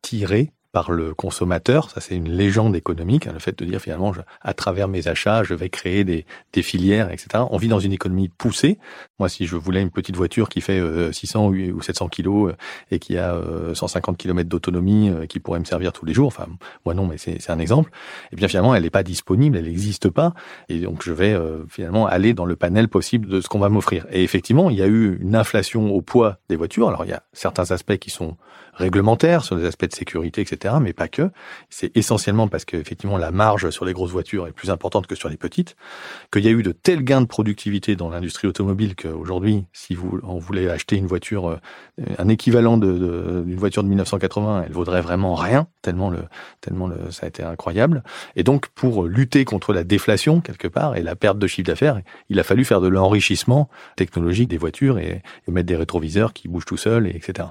tirée 0.00 0.52
par 0.74 0.90
le 0.90 1.14
consommateur. 1.14 1.88
Ça, 1.88 2.00
c'est 2.00 2.16
une 2.16 2.28
légende 2.28 2.74
économique, 2.74 3.28
hein, 3.28 3.30
le 3.32 3.38
fait 3.38 3.56
de 3.56 3.64
dire 3.64 3.78
finalement, 3.78 4.12
à 4.42 4.54
travers 4.54 4.88
mes 4.88 5.06
achats, 5.06 5.44
je 5.44 5.54
vais 5.54 5.68
créer 5.68 6.02
des, 6.02 6.26
des, 6.52 6.62
filières, 6.62 7.12
etc. 7.12 7.44
On 7.50 7.58
vit 7.58 7.68
dans 7.68 7.78
une 7.78 7.92
économie 7.92 8.28
poussée. 8.28 8.78
Moi, 9.20 9.28
si 9.28 9.46
je 9.46 9.54
voulais 9.54 9.80
une 9.80 9.92
petite 9.92 10.16
voiture 10.16 10.48
qui 10.48 10.60
fait 10.60 10.82
600 11.12 11.52
euh, 11.52 11.70
ou 11.70 11.80
700 11.80 12.08
kilos 12.08 12.50
euh, 12.50 12.56
et 12.90 12.98
qui 12.98 13.16
a 13.16 13.40
150 13.72 14.14
euh, 14.14 14.16
km 14.16 14.48
d'autonomie, 14.48 15.12
qui 15.28 15.38
pourrait 15.38 15.60
me 15.60 15.64
servir 15.64 15.92
tous 15.92 16.06
les 16.06 16.12
jours, 16.12 16.26
enfin, 16.26 16.48
moi 16.84 16.92
non, 16.92 17.06
mais 17.06 17.18
c'est 17.18 17.50
un 17.50 17.60
exemple, 17.60 17.90
et 17.92 18.28
eh 18.32 18.36
bien 18.36 18.48
finalement, 18.48 18.74
elle 18.74 18.82
n'est 18.82 18.90
pas 18.90 19.04
disponible, 19.04 19.56
elle 19.56 19.66
n'existe 19.66 20.08
pas. 20.08 20.34
Et 20.68 20.80
donc, 20.80 21.04
je 21.04 21.12
vais 21.12 21.38
finalement 21.68 22.08
aller 22.08 22.34
dans 22.34 22.46
le 22.46 22.56
panel 22.56 22.88
possible 22.88 23.28
de 23.28 23.40
ce 23.40 23.48
qu'on 23.48 23.60
va 23.60 23.68
m'offrir. 23.68 24.06
Et 24.10 24.24
effectivement, 24.24 24.70
il 24.70 24.76
y 24.76 24.82
a 24.82 24.88
eu 24.88 25.20
une 25.20 25.36
inflation 25.36 25.94
au 25.94 26.02
poids 26.02 26.38
des 26.48 26.56
voitures. 26.56 26.88
Alors, 26.88 27.04
il 27.04 27.10
y 27.10 27.14
a 27.14 27.22
certains 27.32 27.70
aspects 27.70 27.96
qui 27.96 28.10
sont 28.10 28.36
réglementaires 28.74 29.44
sur 29.44 29.56
les 29.56 29.64
aspects 29.64 29.86
de 29.86 29.94
sécurité, 29.94 30.40
etc., 30.40 30.74
mais 30.80 30.92
pas 30.92 31.08
que. 31.08 31.30
C'est 31.70 31.96
essentiellement 31.96 32.48
parce 32.48 32.64
qu'effectivement 32.64 33.16
la 33.16 33.30
marge 33.30 33.70
sur 33.70 33.84
les 33.84 33.92
grosses 33.92 34.10
voitures 34.10 34.46
est 34.46 34.52
plus 34.52 34.70
importante 34.70 35.06
que 35.06 35.14
sur 35.14 35.28
les 35.28 35.36
petites, 35.36 35.76
qu'il 36.32 36.44
y 36.44 36.48
a 36.48 36.50
eu 36.50 36.62
de 36.62 36.72
tels 36.72 37.02
gains 37.02 37.20
de 37.20 37.26
productivité 37.26 37.96
dans 37.96 38.10
l'industrie 38.10 38.48
automobile 38.48 38.94
qu'aujourd'hui, 38.96 39.64
si 39.72 39.94
vous 39.94 40.20
on 40.22 40.38
voulait 40.38 40.68
acheter 40.68 40.96
une 40.96 41.06
voiture, 41.06 41.48
euh, 41.48 41.56
un 42.18 42.28
équivalent 42.28 42.76
d'une 42.76 42.98
de, 42.98 43.42
d'une 43.46 43.58
voiture 43.58 43.82
de 43.82 43.88
1980, 43.88 44.64
elle 44.66 44.72
vaudrait 44.72 45.02
vraiment 45.02 45.34
rien, 45.34 45.66
tellement 45.82 46.10
le, 46.10 46.20
tellement 46.60 46.86
le, 46.86 47.10
ça 47.10 47.26
a 47.26 47.28
été 47.28 47.42
incroyable. 47.42 48.02
Et 48.36 48.42
donc 48.42 48.68
pour 48.68 49.06
lutter 49.06 49.44
contre 49.44 49.72
la 49.72 49.84
déflation 49.84 50.40
quelque 50.40 50.68
part 50.68 50.96
et 50.96 51.02
la 51.02 51.16
perte 51.16 51.38
de 51.38 51.46
chiffre 51.46 51.66
d'affaires, 51.66 52.00
il 52.28 52.38
a 52.40 52.42
fallu 52.42 52.64
faire 52.64 52.80
de 52.80 52.88
l'enrichissement 52.88 53.68
technologique 53.96 54.48
des 54.48 54.58
voitures 54.58 54.98
et, 54.98 55.22
et 55.46 55.50
mettre 55.50 55.66
des 55.66 55.76
rétroviseurs 55.76 56.32
qui 56.32 56.48
bougent 56.48 56.64
tout 56.64 56.76
seuls, 56.76 57.06
et 57.06 57.16
etc. 57.16 57.48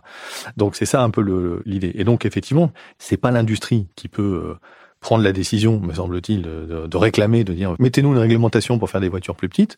Donc 0.58 0.76
c'est 0.76 0.86
ça 0.86 1.02
un 1.02 1.10
peu 1.14 1.62
l'idée. 1.66 1.92
Et 1.96 2.04
donc 2.04 2.26
effectivement, 2.26 2.72
c'est 2.98 3.18
pas 3.18 3.32
l'industrie 3.32 3.88
qui 3.96 4.10
peut 4.10 4.44
euh, 4.46 4.60
prendre 5.00 5.24
la 5.24 5.32
décision, 5.32 5.80
me 5.80 5.94
semble-t-il, 5.94 6.42
de, 6.42 6.88
de, 6.88 6.98
réclamer, 6.98 7.44
de 7.44 7.54
dire 7.54 7.76
mettez-nous 7.80 8.12
une 8.12 8.18
réglementation 8.18 8.80
pour 8.80 8.90
faire 8.90 9.02
des 9.02 9.10
voitures 9.10 9.36
plus 9.36 9.50
petites 9.50 9.78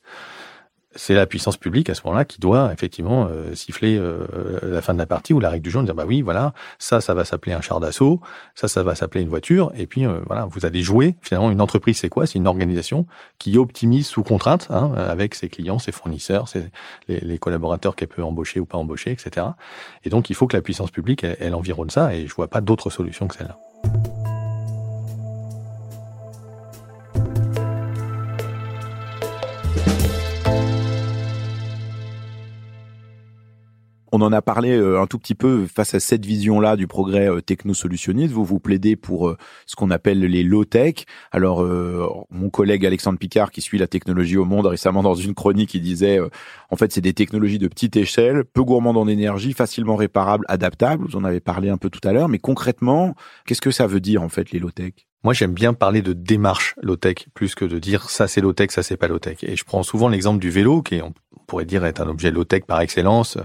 c'est 0.95 1.13
la 1.13 1.25
puissance 1.25 1.57
publique 1.57 1.89
à 1.89 1.93
ce 1.93 2.01
moment-là 2.05 2.25
qui 2.25 2.39
doit 2.39 2.71
effectivement 2.73 3.27
euh, 3.29 3.53
siffler 3.53 3.97
euh, 3.97 4.25
la 4.63 4.81
fin 4.81 4.93
de 4.93 4.99
la 4.99 5.05
partie 5.05 5.33
ou 5.33 5.39
la 5.39 5.49
règle 5.49 5.63
du 5.63 5.69
jour, 5.69 5.83
dire 5.83 5.93
bah 5.93 6.05
oui, 6.07 6.21
voilà, 6.21 6.53
ça, 6.79 7.01
ça 7.01 7.13
va 7.13 7.25
s'appeler 7.25 7.53
un 7.53 7.61
char 7.61 7.79
d'assaut, 7.79 8.21
ça, 8.55 8.67
ça 8.67 8.81
va 8.81 8.95
s'appeler 8.95 9.21
une 9.21 9.29
voiture, 9.29 9.71
et 9.75 9.87
puis 9.87 10.05
euh, 10.05 10.19
voilà, 10.25 10.45
vous 10.45 10.65
allez 10.65 10.81
jouer. 10.81 11.15
Finalement, 11.21 11.51
une 11.51 11.61
entreprise, 11.61 11.97
c'est 11.97 12.09
quoi? 12.09 12.25
C'est 12.25 12.39
une 12.39 12.47
organisation 12.47 13.05
qui 13.39 13.57
optimise 13.57 14.07
sous 14.07 14.23
contrainte 14.23 14.67
hein, 14.69 14.93
avec 14.95 15.35
ses 15.35 15.49
clients, 15.49 15.79
ses 15.79 15.91
fournisseurs, 15.91 16.47
ses, 16.47 16.65
les, 17.07 17.19
les, 17.19 17.37
collaborateurs 17.37 17.95
qu'elle 17.95 18.07
peut 18.07 18.23
embaucher 18.23 18.59
ou 18.59 18.65
pas 18.65 18.77
embaucher, 18.77 19.11
etc. 19.11 19.47
Et 20.05 20.09
donc, 20.09 20.29
il 20.29 20.35
faut 20.35 20.47
que 20.47 20.55
la 20.55 20.61
puissance 20.61 20.91
publique, 20.91 21.23
elle, 21.23 21.35
elle 21.39 21.55
environne 21.55 21.89
ça, 21.89 22.15
et 22.15 22.27
je 22.27 22.33
vois 22.33 22.47
pas 22.47 22.61
d'autre 22.61 22.89
solution 22.89 23.27
que 23.27 23.35
celle-là. 23.35 23.59
On 34.15 34.21
en 34.21 34.31
a 34.31 34.41
parlé 34.41 34.71
euh, 34.71 35.01
un 35.01 35.07
tout 35.07 35.19
petit 35.19 35.35
peu 35.35 35.65
face 35.67 35.93
à 35.93 35.99
cette 35.99 36.25
vision-là 36.25 36.77
du 36.77 36.87
progrès 36.87 37.29
euh, 37.29 37.41
technosolutionniste. 37.41 38.31
Vous 38.31 38.45
vous 38.45 38.61
plaidez 38.61 38.95
pour 38.95 39.27
euh, 39.27 39.37
ce 39.65 39.75
qu'on 39.75 39.91
appelle 39.91 40.21
les 40.21 40.41
low-tech. 40.41 41.03
Alors, 41.33 41.65
mon 42.29 42.49
collègue 42.49 42.85
Alexandre 42.85 43.19
Picard, 43.19 43.51
qui 43.51 43.59
suit 43.59 43.77
la 43.77 43.87
technologie 43.87 44.37
au 44.37 44.45
monde, 44.45 44.67
récemment 44.67 45.03
dans 45.03 45.15
une 45.15 45.33
chronique, 45.33 45.73
il 45.73 45.81
disait, 45.81 46.21
en 46.69 46.77
fait, 46.77 46.93
c'est 46.93 47.01
des 47.01 47.13
technologies 47.13 47.59
de 47.59 47.67
petite 47.67 47.97
échelle, 47.97 48.45
peu 48.45 48.63
gourmandes 48.63 48.95
en 48.95 49.07
énergie, 49.09 49.51
facilement 49.51 49.97
réparables, 49.97 50.45
adaptables. 50.47 51.05
Vous 51.05 51.17
en 51.17 51.25
avez 51.25 51.41
parlé 51.41 51.69
un 51.69 51.77
peu 51.77 51.89
tout 51.89 52.07
à 52.07 52.13
l'heure. 52.13 52.29
Mais 52.29 52.39
concrètement, 52.39 53.15
qu'est-ce 53.45 53.61
que 53.61 53.71
ça 53.71 53.85
veut 53.85 53.99
dire, 53.99 54.21
en 54.21 54.29
fait, 54.29 54.51
les 54.51 54.59
low-tech? 54.59 54.93
Moi, 55.25 55.33
j'aime 55.33 55.53
bien 55.53 55.73
parler 55.73 56.03
de 56.03 56.13
démarche 56.13 56.75
low-tech 56.83 57.25
plus 57.33 57.55
que 57.55 57.65
de 57.65 57.79
dire 57.79 58.11
ça 58.11 58.27
c'est 58.27 58.41
low-tech, 58.41 58.69
ça 58.69 58.83
c'est 58.83 58.95
pas 58.95 59.07
low-tech. 59.07 59.37
Et 59.41 59.55
je 59.55 59.63
prends 59.63 59.81
souvent 59.81 60.07
l'exemple 60.07 60.39
du 60.39 60.51
vélo, 60.51 60.83
qui 60.83 61.01
on 61.37 61.43
pourrait 61.45 61.65
dire 61.65 61.85
est 61.85 61.99
un 61.99 62.07
objet 62.07 62.31
low-tech 62.31 62.63
par 62.65 62.81
excellence. 62.81 63.37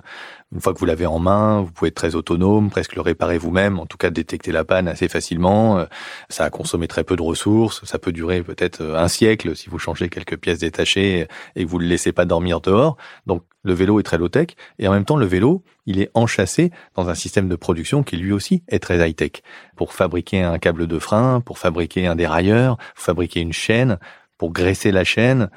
Une 0.53 0.61
fois 0.61 0.74
que 0.74 0.79
vous 0.79 0.87
l'avez 0.87 1.07
en 1.07 1.20
main, 1.20 1.61
vous 1.61 1.70
pouvez 1.70 1.88
être 1.88 1.94
très 1.94 2.16
autonome, 2.16 2.70
presque 2.70 2.96
le 2.96 3.03
réparer 3.03 3.38
vous-même, 3.38 3.79
en 3.79 3.87
tout 3.87 3.96
cas 3.96 4.11
détecter 4.11 4.50
la 4.50 4.64
panne 4.64 4.88
assez 4.88 5.07
facilement. 5.09 5.85
Ça 6.29 6.44
a 6.44 6.50
consommé 6.50 6.88
très 6.88 7.05
peu 7.05 7.14
de 7.14 7.22
ressources, 7.22 7.85
ça 7.85 8.00
peut 8.00 8.11
durer 8.11 8.42
peut-être 8.42 8.83
un 8.83 9.07
siècle 9.07 9.55
si 9.55 9.68
vous 9.68 9.79
changez 9.79 10.09
quelques 10.09 10.37
pièces 10.37 10.59
détachées 10.59 11.29
et 11.55 11.64
que 11.64 11.68
vous 11.68 11.79
le 11.79 11.87
laissez 11.87 12.11
pas 12.12 12.24
dormir 12.24 12.61
dehors. 12.61 12.96
Donc 13.26 13.44
le 13.62 13.74
vélo 13.74 14.00
est 14.00 14.03
très 14.03 14.18
low-tech 14.18 14.48
et 14.81 14.88
en 14.88 14.92
même 14.92 15.05
temps 15.05 15.16
le 15.16 15.26
vélo, 15.26 15.62
il 15.87 16.00
est 16.00 16.11
enchâssé 16.14 16.72
dans 16.96 17.09
un 17.09 17.14
système 17.14 17.48
de 17.48 17.57
production 17.57 18.03
qui 18.03 18.16
lui 18.16 18.33
aussi 18.33 18.64
est 18.66 18.81
très 18.81 19.09
high-tech. 19.09 19.42
Pour 19.76 19.92
fabriquer 19.92 20.42
un 20.42 20.59
câble 20.59 20.88
de 20.88 20.98
frein, 20.98 21.40
pour 21.40 21.59
fabriquer 21.59 22.09
un 22.09 22.16
dérailleur, 22.16 22.76
pour 22.76 23.05
fabriquer 23.05 23.40
une 23.40 23.53
chaîne, 23.53 23.98
pour 24.37 24.53
graisser 24.53 24.90
la 24.90 25.05
chaîne, 25.05 25.48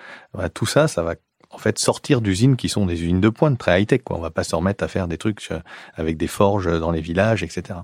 tout 0.54 0.66
ça, 0.66 0.88
ça 0.88 1.02
va 1.02 1.16
en 1.54 1.58
fait 1.58 1.80
sortir 1.80 2.22
d'usines 2.22 2.56
qui 2.56 2.70
sont 2.70 2.86
des 2.86 3.02
usines 3.02 3.22
de 3.22 3.30
pointe 3.30 3.58
très 3.58 3.82
high 3.82 3.88
tech 3.88 4.02
quoi. 4.04 4.18
On 4.18 4.22
va 4.22 4.32
pas 4.32 4.44
se 4.44 4.56
remettre 4.56 4.84
à 4.84 4.88
faire 4.88 5.08
des 5.08 5.18
trucs 5.18 5.48
euh, 5.52 5.60
avec 5.96 6.18
des 6.18 6.28
forges 6.28 6.80
dans 6.80 6.92
les 6.92 7.02
villages 7.02 7.44
etc 7.44 7.80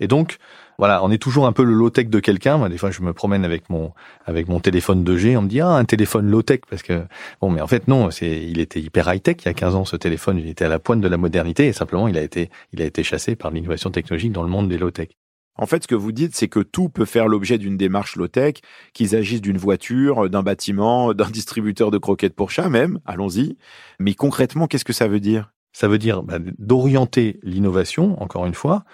et 0.00 0.08
donc 0.08 0.38
voilà 0.78 1.04
on 1.04 1.10
est 1.10 1.18
toujours 1.18 1.46
un 1.46 1.52
peu 1.52 1.64
le 1.64 1.72
low 1.74 1.90
tech 1.90 2.08
de 2.08 2.20
quelqu'un. 2.20 2.58
Moi 2.58 2.68
des 2.68 2.78
fois 2.78 2.90
je 2.90 3.02
me 3.02 3.12
promène 3.12 3.44
avec 3.44 3.70
mon 3.70 3.92
avec 4.26 4.48
mon 4.48 4.60
téléphone 4.60 5.04
2G 5.04 5.36
on 5.36 5.42
me 5.42 5.48
dit 5.48 5.60
ah 5.60 5.68
un 5.68 5.84
téléphone 5.84 6.28
low 6.28 6.42
tech 6.42 6.60
parce 6.68 6.82
que 6.82 7.04
bon 7.40 7.50
mais 7.50 7.60
en 7.60 7.66
fait 7.66 7.88
non 7.88 8.10
c'est 8.10 8.30
il 8.30 8.58
était 8.58 8.80
hyper 8.80 9.12
high 9.12 9.22
tech 9.22 9.36
il 9.40 9.46
y 9.46 9.48
a 9.48 9.54
15 9.54 9.74
ans 9.76 9.84
ce 9.84 9.96
téléphone. 9.96 10.38
Il 10.38 10.48
était 10.48 10.64
à 10.64 10.68
la 10.68 10.78
pointe 10.78 11.00
de 11.00 11.08
la 11.08 11.16
modernité 11.16 11.66
et 11.66 11.72
simplement 11.72 12.08
il 12.08 12.18
a 12.18 12.22
été 12.22 12.50
il 12.72 12.82
a 12.82 12.84
été 12.84 13.02
chassé 13.02 13.36
par 13.36 13.50
l'innovation 13.50 13.90
technologique 13.90 14.32
dans 14.32 14.42
le 14.42 14.48
monde 14.48 14.68
des 14.68 14.78
low 14.78 14.90
tech 14.90 15.08
en 15.56 15.66
fait, 15.66 15.82
ce 15.82 15.88
que 15.88 15.94
vous 15.94 16.12
dites, 16.12 16.34
c'est 16.34 16.48
que 16.48 16.60
tout 16.60 16.88
peut 16.88 17.04
faire 17.04 17.28
l'objet 17.28 17.58
d'une 17.58 17.76
démarche 17.76 18.16
low-tech, 18.16 18.54
qu'ils 18.94 19.14
agissent 19.14 19.42
d'une 19.42 19.58
voiture, 19.58 20.30
d'un 20.30 20.42
bâtiment, 20.42 21.12
d'un 21.14 21.30
distributeur 21.30 21.90
de 21.90 21.98
croquettes 21.98 22.34
pour 22.34 22.50
chat 22.50 22.68
même, 22.68 23.00
allons-y. 23.04 23.56
Mais 23.98 24.14
concrètement, 24.14 24.66
qu'est-ce 24.66 24.84
que 24.84 24.92
ça 24.92 25.08
veut 25.08 25.20
dire? 25.20 25.52
Ça 25.72 25.88
veut 25.88 25.98
dire 25.98 26.22
bah, 26.22 26.38
d'orienter 26.58 27.38
l'innovation, 27.42 28.20
encore 28.22 28.46
une 28.46 28.54
fois, 28.54 28.84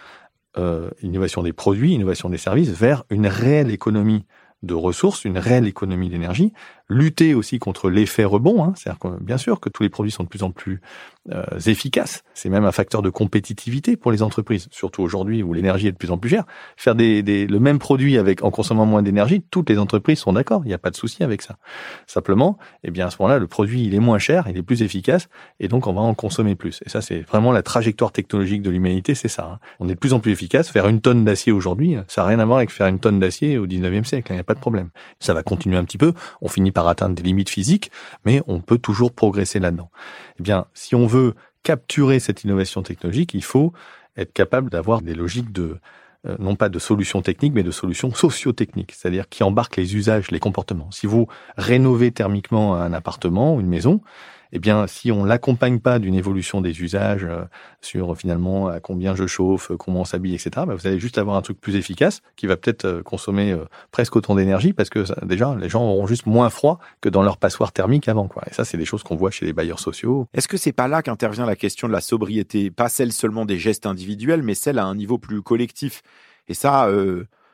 euh, 0.56 0.90
innovation 1.02 1.42
des 1.42 1.52
produits, 1.52 1.92
innovation 1.92 2.28
des 2.28 2.38
services, 2.38 2.70
vers 2.70 3.04
une 3.10 3.26
réelle 3.26 3.70
économie 3.70 4.26
de 4.62 4.74
ressources, 4.74 5.24
une 5.24 5.38
réelle 5.38 5.66
économie 5.66 6.08
d'énergie, 6.08 6.52
lutter 6.88 7.34
aussi 7.34 7.58
contre 7.58 7.90
l'effet 7.90 8.24
rebond. 8.24 8.64
Hein. 8.64 8.72
C'est-à-dire 8.76 8.98
que 8.98 9.22
bien 9.22 9.38
sûr 9.38 9.60
que 9.60 9.68
tous 9.68 9.82
les 9.82 9.88
produits 9.88 10.12
sont 10.12 10.24
de 10.24 10.28
plus 10.28 10.42
en 10.42 10.50
plus 10.50 10.80
euh, 11.30 11.44
efficaces. 11.66 12.24
C'est 12.34 12.48
même 12.48 12.64
un 12.64 12.72
facteur 12.72 13.02
de 13.02 13.10
compétitivité 13.10 13.96
pour 13.96 14.10
les 14.10 14.22
entreprises, 14.22 14.68
surtout 14.70 15.02
aujourd'hui 15.02 15.42
où 15.42 15.52
l'énergie 15.52 15.88
est 15.88 15.92
de 15.92 15.96
plus 15.96 16.10
en 16.10 16.18
plus 16.18 16.30
chère. 16.30 16.44
Faire 16.76 16.94
des, 16.94 17.22
des, 17.22 17.46
le 17.46 17.60
même 17.60 17.78
produit 17.78 18.16
avec 18.16 18.42
en 18.42 18.50
consommant 18.50 18.86
moins 18.86 19.02
d'énergie, 19.02 19.42
toutes 19.50 19.68
les 19.68 19.78
entreprises 19.78 20.20
sont 20.20 20.32
d'accord. 20.32 20.62
Il 20.64 20.68
n'y 20.68 20.74
a 20.74 20.78
pas 20.78 20.90
de 20.90 20.96
souci 20.96 21.22
avec 21.22 21.42
ça. 21.42 21.58
Simplement, 22.06 22.58
eh 22.84 22.90
bien 22.90 23.06
à 23.06 23.10
ce 23.10 23.16
moment-là, 23.20 23.38
le 23.38 23.46
produit 23.46 23.84
il 23.84 23.94
est 23.94 24.00
moins 24.00 24.18
cher, 24.18 24.46
il 24.48 24.56
est 24.56 24.62
plus 24.62 24.82
efficace, 24.82 25.28
et 25.60 25.68
donc 25.68 25.86
on 25.86 25.92
va 25.92 26.00
en 26.00 26.14
consommer 26.14 26.54
plus. 26.54 26.80
Et 26.86 26.88
ça, 26.88 27.02
c'est 27.02 27.20
vraiment 27.20 27.52
la 27.52 27.62
trajectoire 27.62 28.12
technologique 28.12 28.62
de 28.62 28.70
l'humanité, 28.70 29.14
c'est 29.14 29.28
ça. 29.28 29.50
Hein. 29.52 29.58
On 29.80 29.88
est 29.88 29.94
de 29.94 29.98
plus 29.98 30.14
en 30.14 30.20
plus 30.20 30.32
efficace. 30.32 30.70
Faire 30.70 30.88
une 30.88 31.00
tonne 31.00 31.24
d'acier 31.24 31.52
aujourd'hui, 31.52 31.96
ça 32.06 32.22
n'a 32.22 32.28
rien 32.28 32.38
à 32.38 32.44
voir 32.46 32.58
avec 32.58 32.70
faire 32.70 32.86
une 32.86 33.00
tonne 33.00 33.18
d'acier 33.18 33.58
au 33.58 33.66
19e 33.66 34.04
siècle. 34.04 34.32
Il 34.32 34.36
n'y 34.36 34.40
a 34.40 34.44
pas 34.44 34.54
de 34.54 34.60
problème. 34.60 34.88
Ça 35.20 35.34
va 35.34 35.42
continuer 35.42 35.76
un 35.76 35.84
petit 35.84 35.98
peu. 35.98 36.14
On 36.40 36.48
finit 36.48 36.72
par 36.72 36.77
atteindre 36.86 37.14
des 37.14 37.22
limites 37.22 37.48
physiques, 37.48 37.90
mais 38.24 38.42
on 38.46 38.60
peut 38.60 38.78
toujours 38.78 39.12
progresser 39.12 39.58
là-dedans. 39.58 39.90
Eh 40.38 40.42
bien, 40.42 40.66
si 40.74 40.94
on 40.94 41.06
veut 41.06 41.34
capturer 41.62 42.20
cette 42.20 42.44
innovation 42.44 42.82
technologique, 42.82 43.34
il 43.34 43.42
faut 43.42 43.72
être 44.16 44.32
capable 44.32 44.70
d'avoir 44.70 45.02
des 45.02 45.14
logiques 45.14 45.52
de 45.52 45.78
euh, 46.26 46.36
non 46.38 46.56
pas 46.56 46.68
de 46.68 46.78
solutions 46.78 47.22
techniques, 47.22 47.54
mais 47.54 47.62
de 47.62 47.70
solutions 47.70 48.12
socio-techniques, 48.12 48.92
c'est-à-dire 48.92 49.28
qui 49.28 49.42
embarquent 49.42 49.76
les 49.76 49.94
usages, 49.94 50.30
les 50.30 50.40
comportements. 50.40 50.90
Si 50.90 51.06
vous 51.06 51.28
rénovez 51.56 52.10
thermiquement 52.10 52.74
un 52.74 52.92
appartement 52.92 53.54
ou 53.54 53.60
une 53.60 53.68
maison, 53.68 54.00
eh 54.52 54.58
bien, 54.58 54.86
si 54.86 55.12
on 55.12 55.24
l'accompagne 55.24 55.78
pas 55.78 55.98
d'une 55.98 56.14
évolution 56.14 56.60
des 56.60 56.80
usages 56.80 57.24
euh, 57.24 57.44
sur 57.80 58.16
finalement 58.16 58.68
à 58.68 58.80
combien 58.80 59.14
je 59.14 59.26
chauffe, 59.26 59.72
comment 59.78 60.00
on 60.00 60.04
s'habille, 60.04 60.34
etc., 60.34 60.50
bah, 60.66 60.74
vous 60.74 60.86
allez 60.86 60.98
juste 60.98 61.18
avoir 61.18 61.36
un 61.36 61.42
truc 61.42 61.60
plus 61.60 61.76
efficace 61.76 62.22
qui 62.36 62.46
va 62.46 62.56
peut-être 62.56 62.84
euh, 62.86 63.02
consommer 63.02 63.52
euh, 63.52 63.64
presque 63.90 64.16
autant 64.16 64.34
d'énergie 64.34 64.72
parce 64.72 64.88
que 64.88 65.04
déjà 65.24 65.54
les 65.54 65.68
gens 65.68 65.82
auront 65.82 66.06
juste 66.06 66.26
moins 66.26 66.50
froid 66.50 66.78
que 67.00 67.08
dans 67.08 67.22
leur 67.22 67.36
passoire 67.36 67.72
thermique 67.72 68.08
avant. 68.08 68.28
Quoi. 68.28 68.42
Et 68.50 68.54
ça, 68.54 68.64
c'est 68.64 68.78
des 68.78 68.84
choses 68.84 69.02
qu'on 69.02 69.16
voit 69.16 69.30
chez 69.30 69.44
les 69.44 69.52
bailleurs 69.52 69.80
sociaux. 69.80 70.26
Est-ce 70.34 70.48
que 70.48 70.56
c'est 70.56 70.72
pas 70.72 70.88
là 70.88 71.02
qu'intervient 71.02 71.46
la 71.46 71.56
question 71.56 71.88
de 71.88 71.92
la 71.92 72.00
sobriété, 72.00 72.70
pas 72.70 72.88
celle 72.88 73.12
seulement 73.12 73.44
des 73.44 73.58
gestes 73.58 73.86
individuels, 73.86 74.42
mais 74.42 74.54
celle 74.54 74.78
à 74.78 74.84
un 74.84 74.94
niveau 74.94 75.18
plus 75.18 75.42
collectif 75.42 76.02
Et 76.48 76.54
ça, 76.54 76.88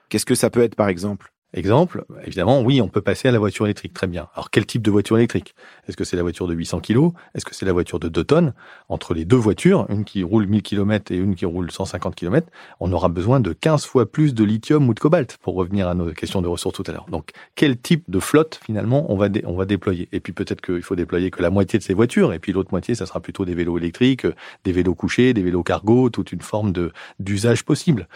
qu'est-ce 0.09 0.27
que 0.27 0.35
ça 0.35 0.51
peut 0.51 0.63
être 0.63 0.77
par 0.77 0.89
exemple? 0.89 1.34
Exemple, 1.57 2.05
évidemment, 2.27 2.63
oui, 2.63 2.81
on 2.81 2.89
peut 2.89 3.01
passer 3.01 3.29
à 3.29 3.31
la 3.31 3.39
voiture 3.39 3.65
électrique, 3.65 3.95
très 3.95 4.09
bien. 4.09 4.27
Alors, 4.35 4.51
quel 4.51 4.67
type 4.67 4.83
de 4.83 4.91
voiture 4.91 5.17
électrique? 5.19 5.55
Est-ce 5.87 5.97
que 5.97 6.03
c'est 6.03 6.17
la 6.17 6.23
voiture 6.23 6.49
de 6.49 6.55
800 6.55 6.81
kg 6.81 7.13
Est-ce 7.37 7.45
que 7.45 7.55
c'est 7.55 7.65
la 7.65 7.73
voiture 7.73 8.01
de 8.01 8.09
2 8.09 8.25
tonnes? 8.25 8.55
Entre 8.89 9.15
les 9.15 9.25
deux 9.25 9.37
voitures, 9.37 9.87
une 9.89 10.05
qui 10.05 10.25
roule 10.25 10.49
1000 10.49 10.63
km 10.63 11.13
et 11.13 11.17
une 11.17 11.37
qui 11.37 11.47
roule 11.47 11.71
150 11.71 12.17
km, 12.17 12.49
on 12.81 12.93
aura 12.93 13.09
besoin 13.09 13.39
de 13.39 13.53
15 13.53 13.87
fois 13.87 14.11
plus 14.11 14.35
de 14.35 14.43
lithium 14.43 14.89
ou 14.89 14.95
de 14.95 14.99
cobalt, 14.99 15.39
pour 15.43 15.55
revenir 15.55 15.87
à 15.87 15.95
nos 15.95 16.11
questions 16.11 16.43
de 16.43 16.49
ressources 16.49 16.75
tout 16.75 16.85
à 16.89 16.93
l'heure. 16.93 17.07
Donc, 17.09 17.31
quel 17.55 17.79
type 17.79 18.03
de 18.09 18.19
flotte, 18.19 18.59
finalement, 18.65 19.07
on 19.13 19.17
va, 19.17 19.29
on 19.45 19.55
va 19.55 19.65
déployer? 19.65 20.09
Et 20.11 20.19
puis, 20.19 20.33
peut-être 20.33 20.61
qu'il 20.61 20.83
faut 20.83 20.97
déployer 20.97 21.31
que 21.31 21.41
la 21.41 21.51
moitié 21.51 21.79
de 21.79 21.85
ces 21.85 21.95
voitures, 21.95 22.33
et 22.33 22.41
puis 22.41 22.51
l'autre 22.51 22.71
moitié, 22.73 22.97
ça 22.97 23.07
sera 23.07 23.21
plutôt 23.21 23.45
des 23.45 23.55
vélos 23.55 23.79
électriques, 23.79 24.27
des 24.65 24.73
vélos 24.73 24.97
couchés, 24.97 25.33
des 25.35 25.43
vélos 25.43 25.63
cargo, 25.63 26.11
toute 26.11 26.33
une 26.33 26.41
forme 26.41 26.73
d'usage 27.21 27.65
possible. 27.65 28.09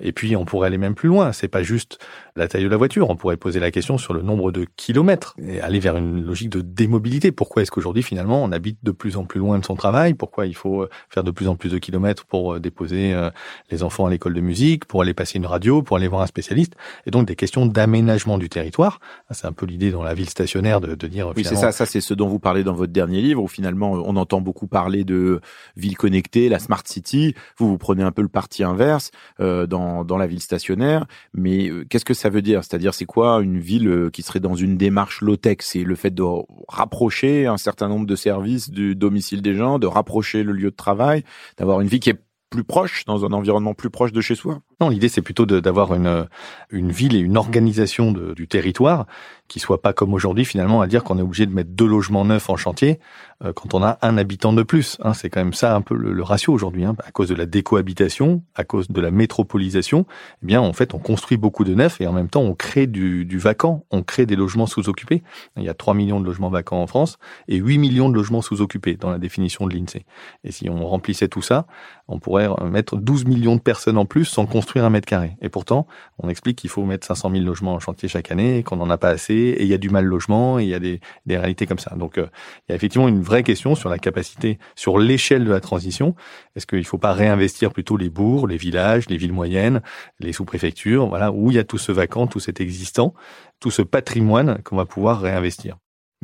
Et 0.00 0.12
puis, 0.12 0.36
on 0.36 0.44
pourrait 0.44 0.66
aller 0.66 0.78
même 0.78 0.94
plus 0.94 1.08
loin. 1.08 1.32
C'est 1.32 1.48
pas 1.48 1.62
juste 1.62 1.98
la 2.36 2.48
taille 2.48 2.64
de 2.64 2.68
la 2.68 2.76
voiture. 2.76 3.08
On 3.08 3.16
pourrait 3.16 3.36
poser 3.36 3.60
la 3.60 3.70
question 3.70 3.96
sur 3.98 4.12
le 4.12 4.22
nombre 4.22 4.52
de 4.52 4.66
kilomètres 4.76 5.34
et 5.42 5.60
aller 5.60 5.78
vers 5.78 5.96
une 5.96 6.24
logique 6.24 6.50
de 6.50 6.60
démobilité. 6.60 7.32
Pourquoi 7.32 7.62
est-ce 7.62 7.70
qu'aujourd'hui, 7.70 8.02
finalement, 8.02 8.42
on 8.42 8.52
habite 8.52 8.78
de 8.82 8.90
plus 8.90 9.16
en 9.16 9.24
plus 9.24 9.40
loin 9.40 9.58
de 9.58 9.64
son 9.64 9.74
travail? 9.74 10.14
Pourquoi 10.14 10.46
il 10.46 10.54
faut 10.54 10.82
euh, 10.82 10.90
faire 11.08 11.24
de 11.24 11.30
plus 11.30 11.48
en 11.48 11.56
plus 11.56 11.70
de 11.70 11.78
kilomètres 11.78 12.26
pour 12.26 12.54
euh, 12.54 12.60
déposer 12.60 13.14
euh, 13.14 13.30
les 13.70 13.82
enfants 13.82 14.06
à 14.06 14.10
l'école 14.10 14.34
de 14.34 14.40
musique, 14.40 14.84
pour 14.84 15.02
aller 15.02 15.14
passer 15.14 15.38
une 15.38 15.46
radio, 15.46 15.82
pour 15.82 15.96
aller 15.96 16.08
voir 16.08 16.22
un 16.22 16.26
spécialiste? 16.26 16.74
Et 17.06 17.10
donc, 17.10 17.26
des 17.26 17.36
questions 17.36 17.64
d'aménagement 17.64 18.38
du 18.38 18.48
territoire. 18.48 19.00
C'est 19.30 19.46
un 19.46 19.52
peu 19.52 19.66
l'idée 19.66 19.90
dans 19.90 20.02
la 20.02 20.14
ville 20.14 20.28
stationnaire 20.28 20.80
de, 20.80 20.94
de 20.94 21.06
dire... 21.06 21.32
Oui, 21.36 21.44
c'est 21.44 21.56
ça. 21.56 21.72
Ça, 21.72 21.86
c'est 21.86 22.00
ce 22.00 22.14
dont 22.14 22.28
vous 22.28 22.38
parlez 22.38 22.64
dans 22.64 22.74
votre 22.74 22.92
dernier 22.92 23.22
livre, 23.22 23.42
où 23.42 23.48
finalement, 23.48 23.92
on 23.92 24.16
entend 24.16 24.40
beaucoup 24.40 24.66
parler 24.66 25.04
de 25.04 25.40
ville 25.76 25.96
connectée, 25.96 26.48
la 26.48 26.58
smart 26.58 26.82
city. 26.84 27.34
Vous, 27.58 27.68
vous 27.68 27.78
prenez 27.78 28.02
un 28.02 28.12
peu 28.12 28.22
le 28.22 28.28
parti 28.28 28.62
inverse 28.62 29.10
euh, 29.40 29.66
dans, 29.66 29.85
dans 30.04 30.16
la 30.16 30.26
ville 30.26 30.40
stationnaire. 30.40 31.06
Mais 31.34 31.70
qu'est-ce 31.88 32.04
que 32.04 32.14
ça 32.14 32.28
veut 32.28 32.42
dire? 32.42 32.64
C'est-à-dire, 32.64 32.94
c'est 32.94 33.04
quoi 33.04 33.40
une 33.42 33.58
ville 33.58 33.88
euh, 33.88 34.10
qui 34.10 34.22
serait 34.22 34.40
dans 34.40 34.54
une 34.54 34.76
démarche 34.76 35.20
low-tech? 35.20 35.58
C'est 35.60 35.84
le 35.84 35.94
fait 35.94 36.14
de 36.14 36.24
rapprocher 36.68 37.46
un 37.46 37.56
certain 37.56 37.88
nombre 37.88 38.06
de 38.06 38.16
services 38.16 38.70
du 38.70 38.94
domicile 38.94 39.42
des 39.42 39.54
gens, 39.54 39.78
de 39.78 39.86
rapprocher 39.86 40.42
le 40.42 40.52
lieu 40.52 40.70
de 40.70 40.76
travail, 40.76 41.24
d'avoir 41.58 41.80
une 41.80 41.88
vie 41.88 42.00
qui 42.00 42.10
est 42.10 42.20
plus 42.50 42.64
proche, 42.64 43.04
dans 43.06 43.24
un 43.24 43.32
environnement 43.32 43.74
plus 43.74 43.90
proche 43.90 44.12
de 44.12 44.20
chez 44.20 44.34
soi? 44.34 44.60
Non, 44.78 44.90
l'idée 44.90 45.08
c'est 45.08 45.22
plutôt 45.22 45.46
d'avoir 45.46 45.94
une, 45.94 46.26
une 46.68 46.92
ville 46.92 47.16
et 47.16 47.18
une 47.18 47.38
organisation 47.38 48.12
de, 48.12 48.34
du 48.34 48.46
territoire 48.46 49.06
qui 49.48 49.58
soit 49.58 49.80
pas 49.80 49.94
comme 49.94 50.12
aujourd'hui 50.12 50.44
finalement 50.44 50.82
à 50.82 50.86
dire 50.86 51.02
qu'on 51.02 51.18
est 51.18 51.22
obligé 51.22 51.46
de 51.46 51.54
mettre 51.54 51.70
deux 51.70 51.86
logements 51.86 52.26
neufs 52.26 52.50
en 52.50 52.56
chantier 52.56 52.98
euh, 53.42 53.54
quand 53.54 53.72
on 53.72 53.82
a 53.82 53.98
un 54.02 54.18
habitant 54.18 54.52
de 54.52 54.62
plus. 54.62 54.98
Hein, 55.00 55.14
c'est 55.14 55.30
quand 55.30 55.40
même 55.40 55.54
ça 55.54 55.74
un 55.74 55.80
peu 55.80 55.94
le, 55.94 56.22
ratio 56.22 56.52
aujourd'hui. 56.52 56.84
Hein, 56.84 56.94
à 57.06 57.10
cause 57.10 57.28
de 57.28 57.34
la 57.34 57.46
décohabitation, 57.46 58.42
à 58.54 58.64
cause 58.64 58.88
de 58.88 59.00
la 59.00 59.10
métropolisation, 59.10 60.04
eh 60.42 60.46
bien 60.46 60.60
en 60.60 60.74
fait 60.74 60.92
on 60.92 60.98
construit 60.98 61.38
beaucoup 61.38 61.64
de 61.64 61.74
neufs 61.74 61.98
et 62.02 62.06
en 62.06 62.12
même 62.12 62.28
temps 62.28 62.42
on 62.42 62.54
crée 62.54 62.86
du, 62.86 63.24
du 63.24 63.38
vacant, 63.38 63.86
on 63.90 64.02
crée 64.02 64.26
des 64.26 64.36
logements 64.36 64.66
sous-occupés. 64.66 65.22
Il 65.56 65.62
y 65.62 65.70
a 65.70 65.74
3 65.74 65.94
millions 65.94 66.20
de 66.20 66.26
logements 66.26 66.50
vacants 66.50 66.82
en 66.82 66.86
France 66.86 67.16
et 67.48 67.56
8 67.56 67.78
millions 67.78 68.10
de 68.10 68.14
logements 68.14 68.42
sous-occupés 68.42 68.96
dans 68.96 69.10
la 69.10 69.18
définition 69.18 69.66
de 69.66 69.74
l'INSEE. 69.74 70.04
Et 70.44 70.52
si 70.52 70.68
on 70.68 70.86
remplissait 70.86 71.28
tout 71.28 71.42
ça, 71.42 71.66
on 72.08 72.18
pourrait 72.18 72.48
mettre 72.70 72.96
12 72.96 73.24
millions 73.24 73.56
de 73.56 73.60
personnes 73.60 73.96
en 73.96 74.04
plus 74.04 74.26
sans 74.26 74.44
construire 74.44 74.65
un 74.74 74.90
mètre 74.90 75.06
carré. 75.06 75.36
Et 75.40 75.48
pourtant, 75.48 75.86
on 76.18 76.28
explique 76.28 76.58
qu'il 76.58 76.70
faut 76.70 76.84
mettre 76.84 77.06
500 77.06 77.30
000 77.30 77.44
logements 77.44 77.74
en 77.74 77.80
chantier 77.80 78.08
chaque 78.08 78.30
année, 78.30 78.62
qu'on 78.62 78.76
n'en 78.76 78.90
a 78.90 78.98
pas 78.98 79.10
assez 79.10 79.34
et 79.34 79.62
il 79.62 79.68
y 79.68 79.74
a 79.74 79.78
du 79.78 79.90
mal 79.90 80.04
logement, 80.04 80.58
et 80.58 80.64
il 80.64 80.68
y 80.68 80.74
a 80.74 80.78
des, 80.78 81.00
des 81.26 81.36
réalités 81.36 81.66
comme 81.66 81.78
ça. 81.78 81.94
Donc, 81.96 82.18
euh, 82.18 82.26
il 82.68 82.70
y 82.70 82.72
a 82.72 82.76
effectivement 82.76 83.08
une 83.08 83.22
vraie 83.22 83.42
question 83.42 83.74
sur 83.74 83.88
la 83.88 83.98
capacité, 83.98 84.58
sur 84.74 84.98
l'échelle 84.98 85.44
de 85.44 85.50
la 85.50 85.60
transition. 85.60 86.14
Est-ce 86.54 86.66
qu'il 86.66 86.78
ne 86.78 86.84
faut 86.84 86.98
pas 86.98 87.12
réinvestir 87.12 87.72
plutôt 87.72 87.96
les 87.96 88.10
bourgs, 88.10 88.48
les 88.48 88.56
villages, 88.56 89.08
les 89.08 89.16
villes 89.16 89.32
moyennes, 89.32 89.80
les 90.20 90.32
sous-préfectures, 90.32 91.06
voilà, 91.08 91.32
où 91.32 91.50
il 91.50 91.56
y 91.56 91.60
a 91.60 91.64
tout 91.64 91.78
ce 91.78 91.92
vacant, 91.92 92.26
tout 92.26 92.40
cet 92.40 92.60
existant, 92.60 93.14
tout 93.60 93.70
ce 93.70 93.82
patrimoine 93.82 94.62
qu'on 94.64 94.76
va 94.76 94.86
pouvoir 94.86 95.20
réinvestir? 95.20 95.76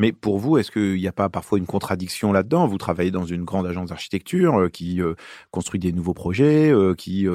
Mais 0.03 0.11
pour 0.11 0.41
vous, 0.41 0.59
est-ce 0.59 0.73
qu'il 0.73 0.97
n'y 0.97 1.07
a 1.07 1.13
pas 1.13 1.29
parfois 1.29 1.59
une 1.59 1.67
contradiction 1.67 2.33
là-dedans? 2.33 2.67
Vous 2.67 2.77
travaillez 2.77 3.13
dans 3.13 3.25
une 3.25 3.45
grande 3.45 3.69
agence 3.69 3.91
d'architecture 3.91 4.63
euh, 4.63 4.69
qui 4.69 5.01
euh, 5.01 5.15
construit 5.53 5.79
des 5.79 5.93
nouveaux 5.93 6.13
projets, 6.13 6.73
euh, 6.73 6.97
qui 6.97 7.29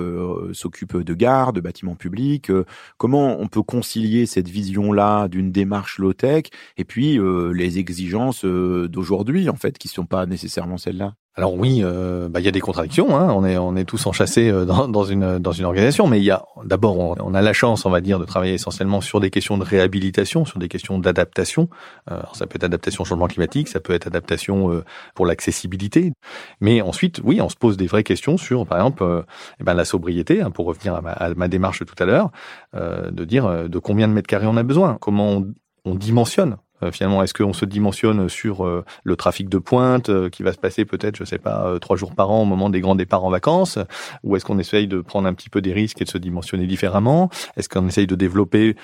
s'occupe 0.51 0.97
de 0.97 1.13
gares, 1.13 1.53
de 1.53 1.61
bâtiments 1.61 1.95
publics. 1.95 2.51
comment 2.97 3.39
on 3.39 3.47
peut 3.47 3.63
concilier 3.63 4.25
cette 4.25 4.49
vision-là 4.49 5.29
d'une 5.29 5.49
démarche 5.49 5.97
low-tech 5.97 6.47
et 6.75 6.83
puis 6.83 7.17
les 7.53 7.79
exigences 7.79 8.43
d'aujourd'hui, 8.43 9.47
en 9.49 9.55
fait, 9.55 9.77
qui 9.77 9.87
ne 9.87 9.93
sont 9.93 10.05
pas 10.05 10.25
nécessairement 10.25 10.77
celles-là? 10.77 11.13
Alors 11.37 11.53
oui, 11.53 11.81
euh, 11.83 12.29
bah, 12.29 12.39
il 12.39 12.45
y 12.45 12.49
a 12.49 12.51
des 12.51 12.59
contradictions. 12.59 13.15
Hein. 13.15 13.31
On 13.31 13.45
est 13.45 13.59
on 13.59 13.75
est 13.75 13.85
tous 13.85 14.07
enchâssés 14.07 14.49
euh, 14.49 14.65
dans, 14.65 14.87
dans 14.87 15.03
une 15.03 15.37
dans 15.37 15.51
une 15.51 15.65
organisation, 15.65 16.07
mais 16.07 16.19
il 16.19 16.23
y 16.23 16.31
a 16.31 16.43
d'abord 16.65 16.97
on, 16.97 17.33
a 17.35 17.41
la 17.43 17.53
chance, 17.53 17.85
on 17.85 17.91
va 17.91 18.01
dire, 18.01 18.17
de 18.17 18.25
travailler 18.25 18.55
essentiellement 18.55 19.01
sur 19.01 19.19
des 19.19 19.29
questions 19.29 19.59
de 19.59 19.63
réhabilitation, 19.63 20.45
sur 20.45 20.57
des 20.57 20.67
questions 20.67 20.97
d'adaptation. 20.97 21.69
Euh, 22.09 22.19
ça 22.33 22.47
peut 22.47 22.55
être 22.55 22.63
adaptation 22.63 23.03
au 23.03 23.05
changement 23.05 23.27
climatique, 23.27 23.67
ça 23.67 23.79
peut 23.79 23.93
être 23.93 24.07
adaptation 24.07 24.71
euh, 24.71 24.83
pour 25.13 25.27
l'accessibilité. 25.27 26.11
Mais 26.59 26.81
ensuite, 26.81 27.21
oui, 27.23 27.39
on 27.39 27.49
se 27.49 27.55
pose 27.55 27.77
des 27.77 27.85
vraies 27.85 28.03
questions 28.03 28.37
sur, 28.37 28.65
par 28.65 28.79
exemple, 28.79 29.25
eh 29.59 29.63
ben, 29.63 29.75
la 29.75 29.85
sobriété. 29.85 30.41
Hein, 30.41 30.49
pour 30.49 30.65
revenir 30.65 30.95
à 30.95 31.01
ma, 31.01 31.11
à 31.11 31.33
ma, 31.35 31.47
démarche 31.47 31.85
tout 31.85 31.95
à 31.99 32.05
l'heure, 32.05 32.31
de 32.73 33.23
dire 33.25 33.69
de 33.69 33.79
combien 33.79 34.07
de 34.07 34.13
mètres 34.13 34.27
carrés 34.27 34.47
on 34.47 34.57
a 34.57 34.63
besoin, 34.63 34.97
comment 34.99 35.33
on, 35.33 35.53
on 35.85 35.95
dimensionne 35.95 36.57
euh, 36.83 36.91
finalement, 36.91 37.23
est-ce 37.23 37.33
qu'on 37.33 37.53
se 37.53 37.65
dimensionne 37.65 38.29
sur 38.29 38.65
euh, 38.65 38.83
le 39.03 39.15
trafic 39.15 39.49
de 39.49 39.57
pointe 39.57 40.09
euh, 40.09 40.29
qui 40.29 40.43
va 40.43 40.51
se 40.51 40.57
passer 40.57 40.85
peut-être, 40.85 41.15
je 41.15 41.23
sais 41.23 41.37
pas, 41.37 41.77
trois 41.79 41.97
jours 41.97 42.13
par 42.13 42.31
an 42.31 42.43
au 42.43 42.45
moment 42.45 42.69
des 42.69 42.81
grands 42.81 42.95
départs 42.95 43.23
en 43.23 43.29
vacances, 43.29 43.79
ou 44.23 44.35
est-ce 44.35 44.45
qu'on 44.45 44.59
essaye 44.59 44.87
de 44.87 45.01
prendre 45.01 45.27
un 45.27 45.33
petit 45.33 45.49
peu 45.49 45.61
des 45.61 45.73
risques 45.73 46.01
et 46.01 46.05
de 46.05 46.09
se 46.09 46.17
dimensionner 46.17 46.67
différemment? 46.67 47.29
Est-ce 47.55 47.69
qu'on 47.69 47.87
essaye 47.87 48.07
de 48.07 48.15
développer 48.15 48.75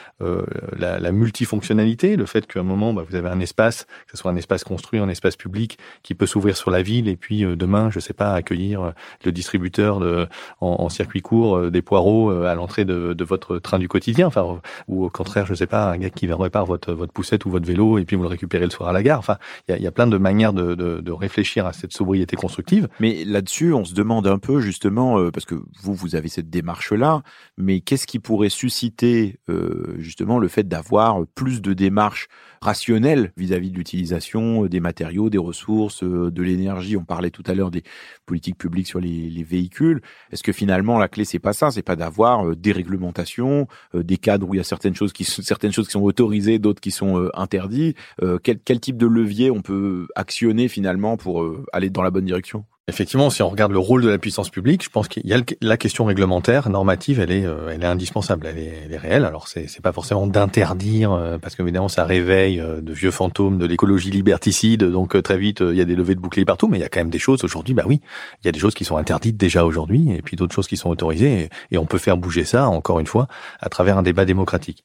la, 0.77 0.99
la, 0.99 1.11
multifonctionnalité, 1.11 2.15
le 2.15 2.25
fait 2.25 2.47
qu'à 2.47 2.59
un 2.59 2.63
moment 2.63 2.93
bah, 2.93 3.03
vous 3.07 3.15
avez 3.15 3.29
un 3.29 3.39
espace, 3.39 3.85
que 4.05 4.11
ce 4.11 4.17
soit 4.17 4.31
un 4.31 4.35
espace 4.35 4.63
construit, 4.63 4.99
un 4.99 5.09
espace 5.09 5.35
public, 5.35 5.77
qui 6.01 6.15
peut 6.15 6.25
s'ouvrir 6.25 6.57
sur 6.57 6.71
la 6.71 6.81
ville, 6.81 7.07
et 7.07 7.15
puis 7.15 7.43
demain, 7.43 7.89
je 7.89 7.99
sais 7.99 8.13
pas, 8.13 8.33
accueillir 8.33 8.93
le 9.23 9.31
distributeur 9.31 9.99
de, 9.99 10.27
en, 10.61 10.89
circuit 10.89 11.21
court 11.21 11.71
des 11.71 11.81
poireaux 11.81 12.31
à 12.31 12.55
l'entrée 12.55 12.85
de, 12.85 13.13
de, 13.13 13.23
votre 13.23 13.57
train 13.59 13.79
du 13.79 13.87
quotidien, 13.87 14.27
enfin, 14.27 14.59
ou 14.87 15.05
au 15.05 15.09
contraire, 15.09 15.45
je 15.45 15.53
sais 15.53 15.67
pas, 15.67 15.91
un 15.91 15.97
gars 15.97 16.09
qui 16.09 16.31
répare 16.31 16.65
votre 16.65 16.93
votre 16.93 17.13
poussette 17.13 17.45
ou 17.45 17.49
votre 17.49 17.65
vélo 17.65 17.82
et 17.97 18.05
puis 18.05 18.15
vous 18.15 18.23
le 18.23 18.29
récupérez 18.29 18.65
le 18.65 18.71
soir 18.71 18.89
à 18.89 18.93
la 18.93 19.03
gare. 19.03 19.19
Enfin, 19.19 19.37
il 19.69 19.81
y 19.81 19.87
a, 19.87 19.91
plein 19.91 20.07
de 20.07 20.17
manières 20.17 20.53
de, 20.53 21.11
réfléchir 21.11 21.65
à 21.65 21.73
cette 21.73 21.93
sobriété 21.93 22.35
constructive. 22.35 22.87
Mais 22.99 23.23
là-dessus, 23.23 23.73
on 23.73 23.85
se 23.85 23.93
demande 23.93 24.27
un 24.27 24.39
peu 24.39 24.59
justement, 24.59 25.19
euh, 25.19 25.31
parce 25.31 25.45
que 25.45 25.55
vous, 25.81 25.93
vous 25.93 26.15
avez 26.15 26.27
cette 26.27 26.49
démarche-là, 26.49 27.21
mais 27.57 27.81
qu'est-ce 27.81 28.07
qui 28.07 28.19
pourrait 28.19 28.49
susciter 28.49 29.39
euh, 29.49 29.95
justement 29.99 30.39
le 30.39 30.47
fait 30.47 30.67
d'avoir 30.67 31.23
plus 31.35 31.61
de 31.61 31.73
démarches 31.73 32.27
rationnelles 32.63 33.31
vis-à-vis 33.37 33.71
de 33.71 33.77
l'utilisation 33.77 34.65
des 34.65 34.79
matériaux, 34.79 35.29
des 35.29 35.37
ressources, 35.37 36.03
euh, 36.03 36.31
de 36.31 36.41
l'énergie 36.41 36.97
On 36.97 37.03
parlait 37.03 37.29
tout 37.29 37.43
à 37.45 37.53
l'heure 37.53 37.71
des 37.71 37.83
politiques 38.25 38.57
publiques 38.57 38.87
sur 38.87 38.99
les, 38.99 39.29
les 39.29 39.43
véhicules. 39.43 40.01
Est-ce 40.31 40.43
que 40.43 40.51
finalement 40.51 40.97
la 40.97 41.07
clé 41.07 41.25
c'est 41.25 41.39
pas 41.39 41.53
ça, 41.53 41.71
c'est 41.71 41.81
pas 41.81 41.95
d'avoir 41.95 42.55
des 42.55 42.71
réglementations, 42.71 43.67
des 43.93 44.17
cadres 44.17 44.49
où 44.49 44.53
il 44.53 44.57
y 44.57 44.61
a 44.61 44.63
certaines 44.63 44.95
choses 44.95 45.13
qui 45.13 45.23
certaines 45.23 45.71
choses 45.71 45.87
qui 45.87 45.93
sont 45.93 46.01
autorisées, 46.01 46.59
d'autres 46.59 46.81
qui 46.81 46.91
sont 46.91 47.29
interdites? 47.33 47.53
Interdit. 47.53 47.95
quel, 48.41 48.59
quel 48.59 48.79
type 48.79 48.97
de 48.97 49.05
levier 49.05 49.51
on 49.51 49.61
peut 49.61 50.07
actionner 50.15 50.67
finalement 50.67 51.17
pour 51.17 51.45
aller 51.71 51.89
dans 51.89 52.01
la 52.01 52.09
bonne 52.09 52.25
direction? 52.25 52.65
Effectivement, 52.89 53.29
si 53.29 53.41
on 53.41 53.47
regarde 53.47 53.71
le 53.71 53.79
rôle 53.79 54.01
de 54.01 54.09
la 54.09 54.17
puissance 54.17 54.49
publique, 54.49 54.83
je 54.83 54.89
pense 54.89 55.07
qu'il 55.07 55.25
y 55.25 55.33
a 55.33 55.39
la 55.61 55.77
question 55.77 56.03
réglementaire, 56.03 56.69
normative, 56.69 57.21
elle 57.21 57.31
est, 57.31 57.45
euh, 57.45 57.69
elle 57.69 57.81
est 57.81 57.87
indispensable, 57.87 58.45
elle 58.45 58.57
est, 58.57 58.83
elle 58.83 58.91
est 58.91 58.97
réelle. 58.97 59.23
Alors 59.23 59.47
c'est, 59.47 59.67
c'est 59.67 59.81
pas 59.81 59.93
forcément 59.93 60.27
d'interdire, 60.27 61.13
euh, 61.13 61.37
parce 61.37 61.55
qu'évidemment 61.55 61.87
ça 61.87 62.03
réveille 62.03 62.59
euh, 62.59 62.81
de 62.81 62.91
vieux 62.91 63.11
fantômes 63.11 63.57
de 63.57 63.65
l'écologie 63.65 64.11
liberticide, 64.11 64.83
donc 64.83 65.21
très 65.23 65.37
vite 65.37 65.61
il 65.61 65.77
y 65.77 65.81
a 65.81 65.85
des 65.85 65.95
levées 65.95 66.15
de 66.15 66.19
boucliers 66.19 66.43
partout, 66.43 66.67
mais 66.67 66.77
il 66.77 66.81
y 66.81 66.83
a 66.83 66.89
quand 66.89 66.99
même 66.99 67.09
des 67.09 67.19
choses 67.19 67.45
aujourd'hui. 67.45 67.73
Bah 67.73 67.83
oui, 67.85 68.01
il 68.43 68.47
y 68.47 68.49
a 68.49 68.51
des 68.51 68.59
choses 68.59 68.73
qui 68.73 68.83
sont 68.83 68.97
interdites 68.97 69.37
déjà 69.37 69.63
aujourd'hui, 69.63 70.11
et 70.11 70.21
puis 70.21 70.35
d'autres 70.35 70.53
choses 70.53 70.67
qui 70.67 70.75
sont 70.75 70.89
autorisées, 70.89 71.49
et, 71.71 71.77
on 71.77 71.85
peut 71.85 71.97
faire 71.97 72.17
bouger 72.17 72.43
ça, 72.43 72.67
encore 72.67 72.99
une 72.99 73.07
fois, 73.07 73.27
à 73.61 73.69
travers 73.69 73.97
un 73.97 74.03
débat 74.03 74.25
démocratique. 74.25 74.83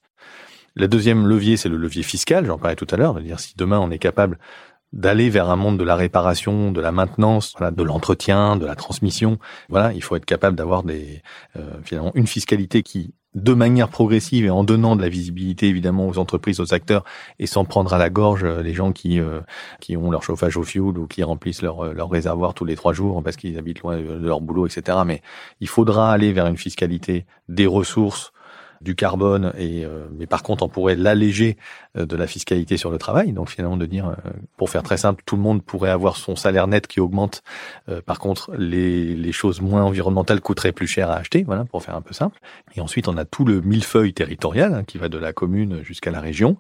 Le 0.77 0.87
deuxième 0.87 1.27
levier, 1.27 1.57
c'est 1.57 1.69
le 1.69 1.77
levier 1.77 2.05
fiscal, 2.05 2.47
j'en 2.47 2.59
parlais 2.59 2.77
tout 2.77 2.87
à 2.93 2.97
l'heure, 2.97 3.15
de 3.15 3.21
dire 3.21 3.41
si 3.41 3.55
demain 3.57 3.81
on 3.81 3.91
est 3.91 3.99
capable 3.99 4.39
d'aller 4.93 5.29
vers 5.29 5.51
un 5.51 5.57
monde 5.57 5.79
de 5.79 5.85
la 5.85 5.97
réparation, 5.97 6.73
de 6.73 6.81
la 6.81 6.93
maintenance, 6.93 7.55
de 7.61 7.83
l'entretien, 7.83 8.57
de 8.57 8.67
la 8.67 8.75
transmission. 8.75 9.39
Voilà, 9.69 9.93
il 9.93 10.03
faut 10.03 10.17
être 10.17 10.25
capable 10.25 10.57
d'avoir 10.57 10.83
des 10.83 11.23
euh, 11.57 11.61
finalement 11.83 12.13
une 12.15 12.27
fiscalité 12.27 12.83
qui 12.83 13.15
de 13.35 13.53
manière 13.53 13.91
progressive 13.91 14.47
et 14.47 14.51
en 14.51 14.65
donnant 14.65 14.97
de 14.97 15.03
la 15.03 15.11
visibilité 15.11 15.69
évidemment 15.69 16.09
aux 16.09 16.19
entreprises, 16.19 16.61
aux 16.61 16.73
acteurs 16.73 17.05
et 17.39 17.47
sans 17.47 17.67
prendre 17.67 17.93
à 17.93 17.99
la 17.99 18.09
gorge 18.09 18.45
euh, 18.45 18.63
les 18.63 18.73
gens 18.73 18.93
qui 18.93 19.21
euh, 19.21 19.41
qui 19.81 19.97
ont 19.97 20.11
leur 20.11 20.23
chauffage 20.23 20.57
au 20.57 20.63
fioul 20.63 20.99
ou 20.99 21.07
qui 21.07 21.23
remplissent 21.23 21.63
leur 21.63 21.93
leur 21.93 22.09
réservoir 22.09 22.55
tous 22.55 22.65
les 22.65 22.75
trois 22.75 22.95
jours 22.95 23.23
parce 23.23 23.37
qu'ils 23.37 23.59
habitent 23.59 23.81
loin 23.81 23.99
de 23.99 24.27
leur 24.27 24.41
boulot, 24.41 24.67
etc. 24.67 24.99
Mais 25.05 25.21
il 25.61 25.69
faudra 25.69 26.11
aller 26.11 26.33
vers 26.33 26.47
une 26.47 26.57
fiscalité 26.57 27.27
des 27.49 27.67
ressources 27.67 28.33
du 28.81 28.95
carbone 28.95 29.53
et 29.57 29.85
euh, 29.85 30.07
mais 30.17 30.27
par 30.27 30.43
contre 30.43 30.65
on 30.65 30.69
pourrait 30.69 30.97
l'alléger 30.97 31.57
euh, 31.97 32.07
de 32.07 32.17
la 32.17 32.27
fiscalité 32.27 32.77
sur 32.77 32.91
le 32.91 32.99
travail. 32.99 33.33
Donc 33.33 33.51
finalement 33.51 33.77
de 33.77 33.87
dire 33.87 34.09
euh, 34.09 34.31
pour 34.57 34.71
faire 34.71 34.83
très 34.83 34.97
simple 34.97 35.23
tout 35.27 35.37
le 35.37 35.43
monde 35.43 35.63
pourrait 35.63 35.91
avoir 35.91 36.17
son 36.17 36.37
salaire 36.37 36.67
net 36.67 36.87
qui 36.87 37.01
augmente. 37.01 37.43
Par 38.07 38.19
contre 38.19 38.53
les, 38.57 39.15
les 39.15 39.33
choses 39.33 39.61
moins 39.61 39.83
environnementales 39.83 40.41
coûteraient 40.41 40.73
plus 40.73 40.87
cher 40.87 41.11
à 41.11 41.17
acheter. 41.17 41.43
Voilà 41.45 41.65
pour 41.65 41.83
faire 41.83 41.95
un 41.95 42.03
peu 42.03 42.15
simple. 42.15 42.39
Et 42.75 42.81
ensuite 42.81 43.09
on 43.09 43.17
a 43.17 43.25
tout 43.25 43.45
le 43.45 43.61
millefeuille 43.61 44.13
territorial 44.13 44.75
hein, 44.75 44.85
qui 44.85 44.99
va 44.99 45.09
de 45.09 45.19
la 45.19 45.33
commune 45.33 45.83
jusqu'à 45.83 46.11
la 46.11 46.21
région. 46.21 46.57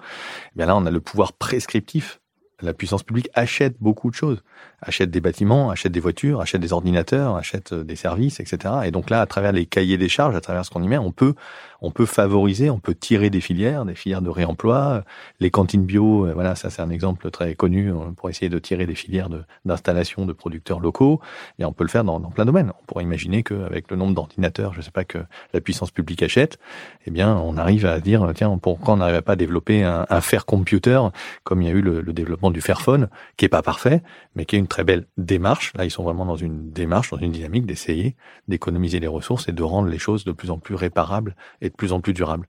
Et 0.52 0.56
bien 0.56 0.66
là 0.66 0.76
on 0.76 0.86
a 0.86 0.90
le 0.90 1.00
pouvoir 1.00 1.32
prescriptif. 1.32 2.20
La 2.60 2.74
puissance 2.74 3.04
publique 3.04 3.28
achète 3.34 3.76
beaucoup 3.78 4.10
de 4.10 4.16
choses, 4.16 4.42
achète 4.80 5.10
des 5.10 5.20
bâtiments, 5.20 5.70
achète 5.70 5.92
des 5.92 6.00
voitures, 6.00 6.40
achète 6.40 6.60
des 6.60 6.72
ordinateurs, 6.72 7.36
achète 7.36 7.74
des 7.74 7.96
services, 7.96 8.40
etc. 8.40 8.74
Et 8.84 8.90
donc 8.90 9.10
là, 9.10 9.20
à 9.20 9.26
travers 9.26 9.52
les 9.52 9.66
cahiers 9.66 9.98
des 9.98 10.08
charges, 10.08 10.36
à 10.36 10.40
travers 10.40 10.64
ce 10.64 10.70
qu'on 10.70 10.82
y 10.82 10.88
met, 10.88 10.98
on 10.98 11.12
peut 11.12 11.34
on 11.80 11.90
peut 11.90 12.06
favoriser, 12.06 12.70
on 12.70 12.80
peut 12.80 12.94
tirer 12.94 13.30
des 13.30 13.40
filières, 13.40 13.84
des 13.84 13.94
filières 13.94 14.22
de 14.22 14.30
réemploi. 14.30 15.04
Les 15.38 15.50
cantines 15.50 15.84
bio, 15.84 16.26
euh, 16.26 16.32
voilà, 16.32 16.56
ça 16.56 16.70
c'est 16.70 16.82
un 16.82 16.90
exemple 16.90 17.30
très 17.30 17.54
connu 17.54 17.92
euh, 17.92 18.10
pour 18.16 18.28
essayer 18.30 18.48
de 18.48 18.58
tirer 18.58 18.86
des 18.86 18.94
filières 18.94 19.28
d'installation 19.64 20.26
de, 20.26 20.32
producteurs 20.32 20.80
locaux. 20.80 21.20
Et 21.58 21.64
on 21.64 21.72
peut 21.72 21.84
le 21.84 21.90
faire 21.90 22.04
dans, 22.04 22.20
plein 22.20 22.44
de 22.44 22.48
domaines. 22.48 22.72
On 22.82 22.84
pourrait 22.86 23.04
imaginer 23.04 23.42
qu'avec 23.42 23.90
le 23.90 23.96
nombre 23.96 24.14
d'ordinateurs, 24.14 24.74
je 24.74 24.80
sais 24.80 24.90
pas 24.90 25.04
que 25.04 25.18
la 25.52 25.60
puissance 25.60 25.90
publique 25.90 26.22
achète, 26.22 26.58
eh 27.06 27.10
bien, 27.10 27.36
on 27.36 27.56
arrive 27.56 27.86
à 27.86 28.00
dire 28.00 28.28
tiens, 28.34 28.56
pourquoi 28.58 28.94
on 28.94 28.96
n'arrive 28.98 29.22
pas 29.22 29.32
à 29.32 29.36
développer 29.36 29.84
un, 29.84 30.06
un 30.08 30.20
fair 30.20 30.46
computer 30.46 31.00
comme 31.44 31.62
il 31.62 31.68
y 31.68 31.70
a 31.70 31.74
eu 31.74 31.80
le, 31.80 32.00
le 32.00 32.12
développement 32.12 32.50
du 32.50 32.60
Fairphone, 32.60 33.08
qui 33.36 33.44
est 33.44 33.48
pas 33.48 33.62
parfait, 33.62 34.02
mais 34.34 34.44
qui 34.44 34.56
est 34.56 34.58
une 34.58 34.67
très 34.68 34.84
belle 34.84 35.06
démarche. 35.16 35.72
Là, 35.76 35.84
ils 35.84 35.90
sont 35.90 36.04
vraiment 36.04 36.26
dans 36.26 36.36
une 36.36 36.70
démarche, 36.70 37.10
dans 37.10 37.18
une 37.18 37.32
dynamique 37.32 37.66
d'essayer 37.66 38.16
d'économiser 38.46 39.00
les 39.00 39.06
ressources 39.06 39.48
et 39.48 39.52
de 39.52 39.62
rendre 39.62 39.88
les 39.88 39.98
choses 39.98 40.24
de 40.24 40.32
plus 40.32 40.50
en 40.50 40.58
plus 40.58 40.74
réparables 40.74 41.34
et 41.60 41.70
de 41.70 41.74
plus 41.74 41.92
en 41.92 42.00
plus 42.00 42.12
durable. 42.12 42.46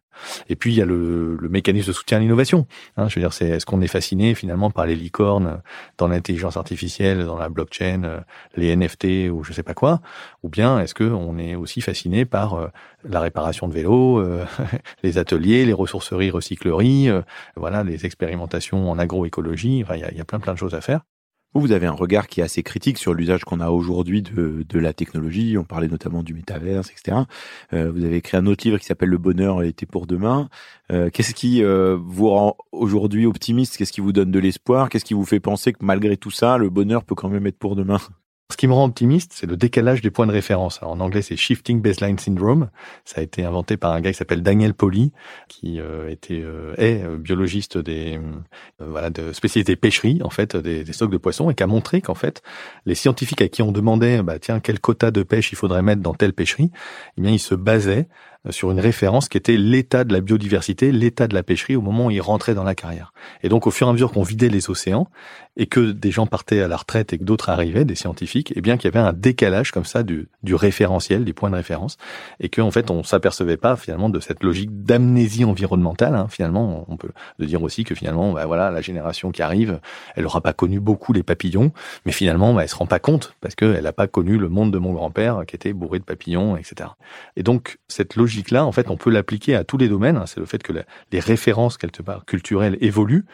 Et 0.50 0.56
puis 0.56 0.74
il 0.74 0.78
y 0.78 0.82
a 0.82 0.86
le, 0.86 1.38
le 1.38 1.50
mécanisme 1.50 1.88
de 1.88 1.94
soutien 1.94 2.18
à 2.18 2.20
l'innovation. 2.20 2.68
Hein, 2.98 3.08
je 3.08 3.16
veux 3.16 3.22
dire, 3.22 3.34
c'est 3.34 3.48
est-ce 3.48 3.66
qu'on 3.66 3.82
est 3.82 3.88
fasciné 3.88 4.36
finalement 4.36 4.72
par 4.72 4.86
les 4.86 4.96
licornes 4.96 5.62
dans 5.98 6.08
l'intelligence 6.08 6.58
artificielle, 6.58 7.26
dans 7.26 7.38
la 7.38 7.50
blockchain, 7.50 8.04
euh, 8.04 8.20
les 8.56 8.76
NFT 8.76 9.30
ou 9.32 9.44
je 9.44 9.54
sais 9.54 9.64
pas 9.64 9.74
quoi, 9.74 10.02
ou 10.44 10.50
bien 10.50 10.80
est-ce 10.80 10.94
que 10.94 11.04
on 11.04 11.38
est 11.38 11.56
aussi 11.56 11.82
fasciné 11.82 12.26
par 12.26 12.56
euh, 12.56 12.68
la 13.04 13.20
réparation 13.20 13.68
de 13.68 13.74
vélos, 13.74 14.20
euh, 14.20 14.46
les 15.04 15.18
ateliers, 15.18 15.66
les 15.66 15.74
ressourceries, 15.74 16.32
recycleries, 16.32 17.10
voilà, 17.56 17.84
les 17.84 18.06
expérimentations 18.06 18.92
en 18.92 19.00
agroécologie? 19.00 19.82
Enfin, 19.84 19.96
il 19.96 20.02
y 20.02 20.04
a, 20.04 20.14
y 20.14 20.22
a 20.22 20.26
plein 20.26 20.40
plein 20.40 20.54
de 20.54 20.60
choses 20.60 20.76
à 20.76 20.82
faire. 20.82 21.02
Vous, 21.56 21.72
avez 21.72 21.88
un 21.88 21.94
regard 21.94 22.28
qui 22.28 22.42
est 22.42 22.44
assez 22.44 22.62
critique 22.62 23.00
sur 23.00 23.14
l'usage 23.14 23.44
qu'on 23.44 23.60
a 23.60 23.70
aujourd'hui 23.70 24.22
de, 24.22 24.64
de, 24.70 24.80
la 24.80 24.94
technologie. 24.94 25.58
On 25.58 25.64
parlait 25.64 25.88
notamment 25.88 26.22
du 26.22 26.36
métaverse, 26.36 26.92
etc. 26.92 27.18
Euh, 27.74 27.92
vous 27.92 28.06
avez 28.06 28.18
écrit 28.18 28.38
un 28.38 28.46
autre 28.46 28.66
livre 28.66 28.78
qui 28.78 28.86
s'appelle 28.86 29.10
Le 29.10 29.18
bonheur 29.18 29.64
était 29.64 29.88
pour 29.88 30.06
demain. 30.06 30.48
Euh, 30.92 31.10
Qu'est-ce 31.10 31.34
qui 31.34 31.64
euh, 31.64 31.98
vous 32.00 32.30
rend 32.30 32.56
aujourd'hui 32.72 33.26
optimiste? 33.26 33.78
Qu'est-ce 33.78 33.92
qui 33.92 34.02
vous 34.02 34.14
donne 34.14 34.30
de 34.30 34.40
l'espoir? 34.40 34.90
Qu'est-ce 34.90 35.06
qui 35.06 35.16
vous 35.16 35.26
fait 35.26 35.40
penser 35.40 35.74
que 35.74 35.84
malgré 35.84 36.18
tout 36.18 36.32
ça, 36.32 36.60
le 36.60 36.70
bonheur 36.70 37.04
peut 37.04 37.16
quand 37.16 37.30
même 37.30 37.48
être 37.48 37.58
pour 37.58 37.76
demain? 37.76 38.00
Ce 38.52 38.58
qui 38.58 38.68
me 38.68 38.74
rend 38.74 38.86
optimiste, 38.86 39.34
c'est 39.36 39.46
le 39.46 39.56
décalage 39.56 40.02
des 40.02 40.10
points 40.10 40.26
de 40.26 40.32
référence. 40.32 40.80
en 40.82 41.00
anglais, 41.00 41.22
c'est 41.22 41.36
Shifting 41.36 41.82
Baseline 41.82 42.18
Syndrome. 42.18 42.70
Ça 43.06 43.22
a 43.22 43.24
été 43.24 43.46
inventé 43.46 43.78
par 43.78 43.92
un 43.92 44.02
gars 44.02 44.12
qui 44.12 44.18
s'appelle 44.18 44.42
Daniel 44.42 44.74
Poli, 44.74 45.12
qui 45.48 45.80
euh, 45.80 46.10
était 46.10 46.42
euh, 46.44 46.74
est 46.78 47.04
euh, 47.04 47.18
biologiste 47.18 47.78
des 47.78 48.20
voilà 48.80 49.12
de 49.12 49.34
spécialité 49.34 49.76
pêcherie 49.76 50.22
en 50.24 50.32
fait 50.32 50.56
des, 50.56 50.84
des, 50.84 50.94
stocks 50.94 51.12
de 51.12 51.18
poissons 51.18 51.52
et 51.52 51.54
qui 51.54 51.62
a 51.62 51.68
montré 51.68 52.02
qu'en 52.02 52.16
fait 52.16 52.42
les 52.86 52.96
scientifiques 52.96 53.42
à 53.42 53.48
qui 53.48 53.62
on 53.62 53.72
demandait 53.72 54.24
bah 54.24 54.40
tiens 54.40 54.60
quel 54.60 54.80
quota 54.80 55.12
de 55.12 55.22
pêche 55.22 55.52
il 55.52 55.56
faudrait 55.56 55.84
mettre 55.84 56.02
dans 56.02 56.14
telle 56.14 56.34
pêcherie, 56.34 56.72
eh 57.18 57.22
bien 57.22 57.32
ils 57.32 57.40
se 57.40 57.56
basaient 57.56 58.08
sur 58.50 58.72
une 58.72 58.80
référence 58.80 59.28
qui 59.28 59.38
était 59.38 59.58
l'état 59.58 60.06
de 60.06 60.14
la 60.14 60.22
biodiversité, 60.22 60.92
l'état 60.92 61.28
de 61.28 61.34
la 61.34 61.44
pêcherie 61.44 61.76
au 61.76 61.82
moment 61.82 62.06
où 62.06 62.12
ils 62.12 62.22
rentraient 62.22 62.54
dans 62.54 62.64
la 62.64 62.76
carrière. 62.76 63.12
Et 63.44 63.50
donc 63.50 63.68
au 63.68 63.72
fur 63.72 63.88
et 63.88 63.90
à 63.90 63.94
mesure 63.94 64.12
qu'on 64.12 64.24
vidait 64.24 64.50
les 64.50 64.70
océans 64.70 65.08
et 65.58 65.68
que 65.68 65.92
des 65.92 66.10
gens 66.10 66.26
partaient 66.26 66.62
à 66.62 66.70
la 66.70 66.78
retraite 66.78 67.12
et 67.12 67.18
que 67.18 67.24
d'autres 67.26 67.50
arrivaient, 67.50 67.84
des 67.84 67.96
scientifiques, 67.96 68.54
eh 68.56 68.62
bien 68.62 68.78
qu'il 68.78 68.86
y 68.94 68.98
avait 68.98 69.06
un 69.06 69.12
décalage 69.12 69.72
comme 69.72 69.84
ça 69.84 70.04
du, 70.04 70.30
référentiel, 70.50 71.26
des 71.26 71.34
points 71.34 71.50
de 71.50 71.56
référence, 71.56 71.98
et 72.40 72.48
qu'en 72.48 72.72
fait 72.72 72.90
on 72.90 73.04
s'apercevait 73.04 73.58
pas 73.58 73.76
finalement 73.76 74.10
de 74.10 74.22
cette 74.22 74.42
logique 74.42 74.84
d'amnésie 74.84 75.44
environnementale. 75.44 76.16
Hein. 76.16 76.28
Finalement, 76.30 76.86
on 76.88 76.96
peut 76.96 77.12
dire 77.40 77.62
aussi 77.62 77.84
que 77.84 77.94
finalement, 77.94 78.32
bah, 78.32 78.46
voilà, 78.46 78.72
la 78.72 78.80
génération 78.80 79.32
qui 79.32 79.42
arrive, 79.42 79.82
elle 80.16 80.26
aura 80.26 80.40
pas 80.40 80.54
connu 80.54 80.80
beaucoup 80.80 81.12
les 81.12 81.24
papillons, 81.24 81.74
mais 82.06 82.14
finalement, 82.14 82.54
bah, 82.54 82.64
elle 82.64 82.70
se 82.70 82.76
rend 82.76 82.88
pas 82.88 83.00
compte 83.00 83.36
parce 83.42 83.56
qu'elle 83.56 83.84
n'a 83.84 83.94
pas 83.94 84.08
connu 84.08 84.38
le 84.38 84.48
monde 84.48 84.72
de 84.72 84.78
mon 84.78 84.94
grand-père 84.94 85.44
qui 85.46 85.58
était 85.58 85.74
bourré 85.74 86.00
de 86.00 86.06
papillons, 86.06 86.56
etc. 86.56 86.92
Et 87.36 87.44
donc 87.44 87.80
cette 87.90 88.16
logique 88.16 88.29
logique-là, 88.30 88.66
en 88.66 88.72
fait, 88.72 88.90
on 88.90 88.98
peut 88.98 89.10
l'appliquer 89.10 89.56
à 89.56 89.64
tous 89.64 89.78
les 89.78 89.90
domaines. 89.90 90.22
C'est 90.28 90.40
le 90.40 90.46
fait 90.46 90.62
que 90.62 90.74
les 91.12 91.20
références 91.20 91.78
quelque 91.78 92.02
part 92.02 92.26
culturelles 92.26 92.78
évoluent 92.82 93.26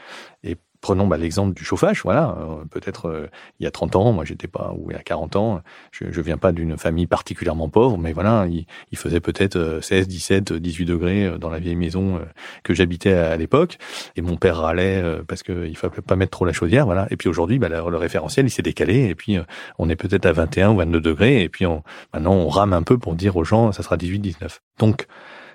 et 0.43 0.57
Prenons 0.85 1.07
bah, 1.07 1.17
l'exemple 1.17 1.55
du 1.55 1.65
chauffage. 1.65 2.03
Voilà, 2.03 2.37
euh, 2.39 2.63
peut-être 2.69 3.07
euh, 3.07 3.27
il 3.59 3.63
y 3.63 3.65
a 3.65 3.71
30 3.71 3.95
ans, 3.95 4.13
moi 4.13 4.23
j'étais 4.23 4.47
pas, 4.47 4.71
ou 4.77 4.91
il 4.91 4.93
y 4.93 4.95
a 4.95 5.01
40 5.01 5.35
ans, 5.35 5.61
je, 5.89 6.11
je 6.11 6.21
viens 6.21 6.37
pas 6.37 6.51
d'une 6.51 6.77
famille 6.77 7.07
particulièrement 7.07 7.69
pauvre, 7.69 7.97
mais 7.97 8.13
voilà, 8.13 8.45
il, 8.47 8.67
il 8.91 8.97
faisait 8.99 9.19
peut-être 9.19 9.79
16, 9.81 10.07
17, 10.07 10.53
18 10.53 10.85
degrés 10.85 11.25
euh, 11.25 11.37
dans 11.39 11.49
la 11.49 11.57
vieille 11.57 11.75
maison 11.75 12.21
que 12.61 12.75
j'habitais 12.75 13.13
à, 13.13 13.35
l'époque, 13.35 13.79
et 14.15 14.21
mon 14.21 14.37
père 14.37 14.57
râlait 14.57 15.03
parce 15.27 15.41
qu'il 15.41 15.75
fallait 15.75 16.03
pas 16.05 16.15
mettre 16.15 16.29
trop 16.29 16.45
la 16.45 16.53
chaudière, 16.53 16.85
voilà. 16.85 17.07
Et 17.09 17.17
puis 17.17 17.29
aujourd'hui, 17.29 17.57
bah, 17.57 17.67
le, 17.67 17.97
référentiel 17.97 18.45
il 18.45 18.51
s'est 18.51 18.61
décalé, 18.61 19.07
et 19.07 19.15
puis 19.15 19.39
on 19.79 19.89
est 19.89 19.95
peut-être 19.95 20.27
à 20.27 20.33
21 20.33 20.69
ou 20.73 20.77
22 20.77 21.01
degrés, 21.01 21.41
et 21.41 21.49
puis 21.49 21.65
on, 21.65 21.81
maintenant 22.13 22.35
on 22.35 22.47
rame 22.47 22.73
un 22.73 22.83
peu 22.83 22.99
pour 22.99 23.15
dire 23.15 23.37
aux 23.37 23.43
gens 23.43 23.71
ça 23.71 23.81
sera 23.81 23.97
18, 23.97 24.19
19. 24.19 24.61
Donc, 24.77 25.07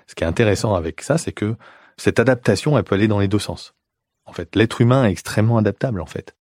ce 0.07 0.13
qui 0.13 0.25
est 0.25 0.27
intéressant 0.27 0.75
avec 0.75 1.01
ça, 1.01 1.17
c'est 1.17 1.31
que 1.31 1.55
cette 1.95 2.19
adaptation, 2.19 2.77
elle 2.77 2.83
peut 2.83 2.95
aller 2.95 3.07
dans 3.07 3.19
les 3.19 3.29
deux 3.29 3.39
sens. 3.39 3.75
En 4.31 4.33
fait, 4.33 4.55
l'être 4.55 4.79
humain 4.79 5.03
est 5.03 5.11
extrêmement 5.11 5.57
adaptable, 5.57 5.99
en 5.99 6.05
fait. 6.05 6.37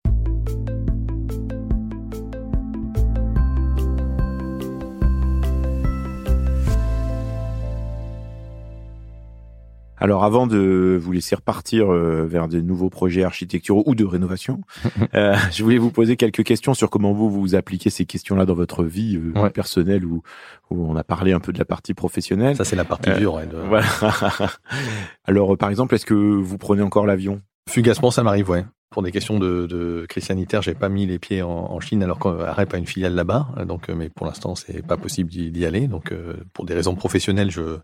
Alors 9.98 10.24
avant 10.24 10.48
de 10.48 10.98
vous 11.00 11.12
laisser 11.12 11.36
repartir 11.36 11.92
euh, 11.92 12.26
vers 12.26 12.48
de 12.48 12.60
nouveaux 12.60 12.90
projets 12.90 13.22
architecturaux 13.22 13.84
ou 13.86 13.94
de 13.94 14.04
rénovation, 14.04 14.62
euh, 15.14 15.36
je 15.52 15.62
voulais 15.62 15.78
vous 15.78 15.92
poser 15.92 16.16
quelques 16.16 16.42
questions 16.42 16.74
sur 16.74 16.90
comment 16.90 17.12
vous 17.12 17.30
vous 17.30 17.54
appliquez 17.54 17.90
ces 17.90 18.04
questions-là 18.04 18.46
dans 18.46 18.54
votre 18.54 18.82
vie 18.82 19.16
euh, 19.16 19.48
personnelle 19.50 20.04
où, 20.04 20.22
où 20.70 20.90
on 20.90 20.96
a 20.96 21.04
parlé 21.04 21.32
un 21.32 21.40
peu 21.40 21.52
de 21.52 21.58
la 21.58 21.64
partie 21.64 21.94
professionnelle. 21.94 22.56
Ça 22.56 22.64
c'est 22.64 22.74
la 22.74 22.84
partie 22.84 23.12
dure. 23.12 23.34
Ouais, 23.34 23.48
Voilà. 23.68 23.86
Alors 25.24 25.56
par 25.56 25.70
exemple, 25.70 25.94
est-ce 25.94 26.06
que 26.06 26.14
vous 26.14 26.58
prenez 26.58 26.82
encore 26.82 27.06
l'avion? 27.06 27.42
Fugacement, 27.68 28.10
ça 28.10 28.22
m'arrive, 28.22 28.48
ouais. 28.50 28.64
Pour 28.90 29.02
des 29.02 29.10
questions 29.10 29.38
de, 29.38 29.66
de 29.66 30.06
crise 30.08 30.24
sanitaire, 30.24 30.62
j'ai 30.62 30.74
pas 30.74 30.88
mis 30.88 31.06
les 31.06 31.18
pieds 31.18 31.42
en, 31.42 31.80
Chine 31.80 32.02
alors 32.02 32.18
qu'Arep 32.18 32.72
a 32.72 32.78
une 32.78 32.86
filiale 32.86 33.14
là-bas. 33.14 33.48
Donc, 33.66 33.88
mais 33.88 34.08
pour 34.08 34.26
l'instant, 34.26 34.54
c'est 34.54 34.86
pas 34.86 34.96
possible 34.96 35.28
d'y 35.28 35.66
aller. 35.66 35.88
Donc, 35.88 36.12
euh, 36.12 36.36
pour 36.52 36.64
des 36.64 36.74
raisons 36.74 36.94
professionnelles, 36.94 37.50
je 37.50 37.78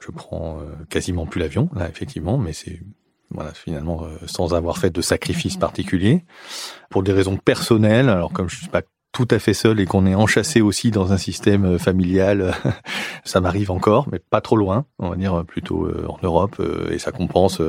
je 0.00 0.10
prends 0.10 0.58
euh, 0.58 0.64
quasiment 0.90 1.26
plus 1.26 1.40
l'avion 1.40 1.70
là, 1.74 1.88
effectivement. 1.88 2.38
Mais 2.38 2.52
c'est 2.52 2.80
voilà, 3.30 3.54
finalement, 3.54 4.02
euh, 4.02 4.08
sans 4.26 4.52
avoir 4.52 4.78
fait 4.78 4.90
de 4.90 5.00
sacrifice 5.00 5.56
particulier. 5.56 6.24
Pour 6.90 7.04
des 7.04 7.12
raisons 7.12 7.36
personnelles, 7.36 8.08
alors 8.08 8.32
comme 8.32 8.50
je 8.50 8.56
suis 8.56 8.68
pas 8.68 8.82
tout 9.12 9.28
à 9.30 9.38
fait 9.38 9.54
seul 9.54 9.78
et 9.78 9.86
qu'on 9.86 10.06
est 10.06 10.14
enchâssé 10.14 10.60
aussi 10.60 10.90
dans 10.90 11.12
un 11.12 11.18
système 11.18 11.78
familial, 11.78 12.54
ça 13.24 13.40
m'arrive 13.40 13.70
encore, 13.70 14.08
mais 14.10 14.18
pas 14.18 14.40
trop 14.40 14.56
loin, 14.56 14.86
on 14.98 15.10
va 15.10 15.16
dire 15.16 15.44
plutôt 15.46 15.86
en 16.08 16.18
Europe, 16.22 16.60
et 16.90 16.98
ça 16.98 17.12
compense 17.12 17.60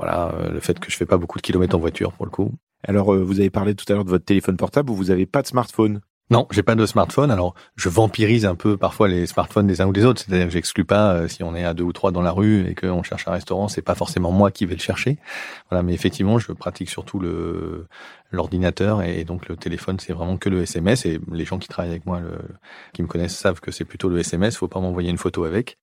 voilà, 0.00 0.34
le 0.50 0.60
fait 0.60 0.78
que 0.78 0.90
je 0.90 0.96
fais 0.96 1.06
pas 1.06 1.18
beaucoup 1.18 1.38
de 1.38 1.42
kilomètres 1.42 1.76
en 1.76 1.78
voiture 1.78 2.12
pour 2.12 2.24
le 2.24 2.30
coup. 2.30 2.52
Alors, 2.86 3.14
vous 3.14 3.40
avez 3.40 3.50
parlé 3.50 3.74
tout 3.74 3.84
à 3.88 3.92
l'heure 3.92 4.04
de 4.04 4.10
votre 4.10 4.24
téléphone 4.24 4.56
portable, 4.56 4.90
vous 4.90 5.04
n'avez 5.04 5.26
pas 5.26 5.42
de 5.42 5.46
smartphone 5.46 6.00
non, 6.30 6.46
j'ai 6.52 6.62
pas 6.62 6.76
de 6.76 6.86
smartphone. 6.86 7.32
Alors, 7.32 7.54
je 7.74 7.88
vampirise 7.88 8.46
un 8.46 8.54
peu 8.54 8.76
parfois 8.76 9.08
les 9.08 9.26
smartphones 9.26 9.66
des 9.66 9.80
uns 9.80 9.86
ou 9.86 9.92
des 9.92 10.04
autres. 10.04 10.22
C'est-à-dire 10.22 10.46
que 10.46 10.52
j'exclus 10.52 10.84
pas 10.84 11.12
euh, 11.12 11.28
si 11.28 11.42
on 11.42 11.56
est 11.56 11.64
à 11.64 11.74
deux 11.74 11.82
ou 11.82 11.92
trois 11.92 12.12
dans 12.12 12.22
la 12.22 12.30
rue 12.30 12.68
et 12.68 12.76
qu'on 12.76 13.02
cherche 13.02 13.26
un 13.26 13.32
restaurant, 13.32 13.66
c'est 13.66 13.82
pas 13.82 13.96
forcément 13.96 14.30
moi 14.30 14.52
qui 14.52 14.64
vais 14.64 14.76
le 14.76 14.80
chercher. 14.80 15.18
Voilà, 15.70 15.82
mais 15.82 15.92
effectivement, 15.92 16.38
je 16.38 16.52
pratique 16.52 16.88
surtout 16.88 17.18
le 17.18 17.88
l'ordinateur 18.30 19.02
et 19.02 19.24
donc 19.24 19.48
le 19.48 19.56
téléphone, 19.56 19.98
c'est 19.98 20.12
vraiment 20.12 20.36
que 20.36 20.48
le 20.48 20.62
SMS. 20.62 21.04
Et 21.04 21.20
les 21.32 21.44
gens 21.44 21.58
qui 21.58 21.66
travaillent 21.66 21.90
avec 21.90 22.06
moi, 22.06 22.20
le, 22.20 22.38
qui 22.92 23.02
me 23.02 23.08
connaissent, 23.08 23.36
savent 23.36 23.58
que 23.58 23.72
c'est 23.72 23.84
plutôt 23.84 24.08
le 24.08 24.20
SMS. 24.20 24.56
Faut 24.56 24.68
pas 24.68 24.78
m'envoyer 24.78 25.10
une 25.10 25.18
photo 25.18 25.42
avec. 25.42 25.78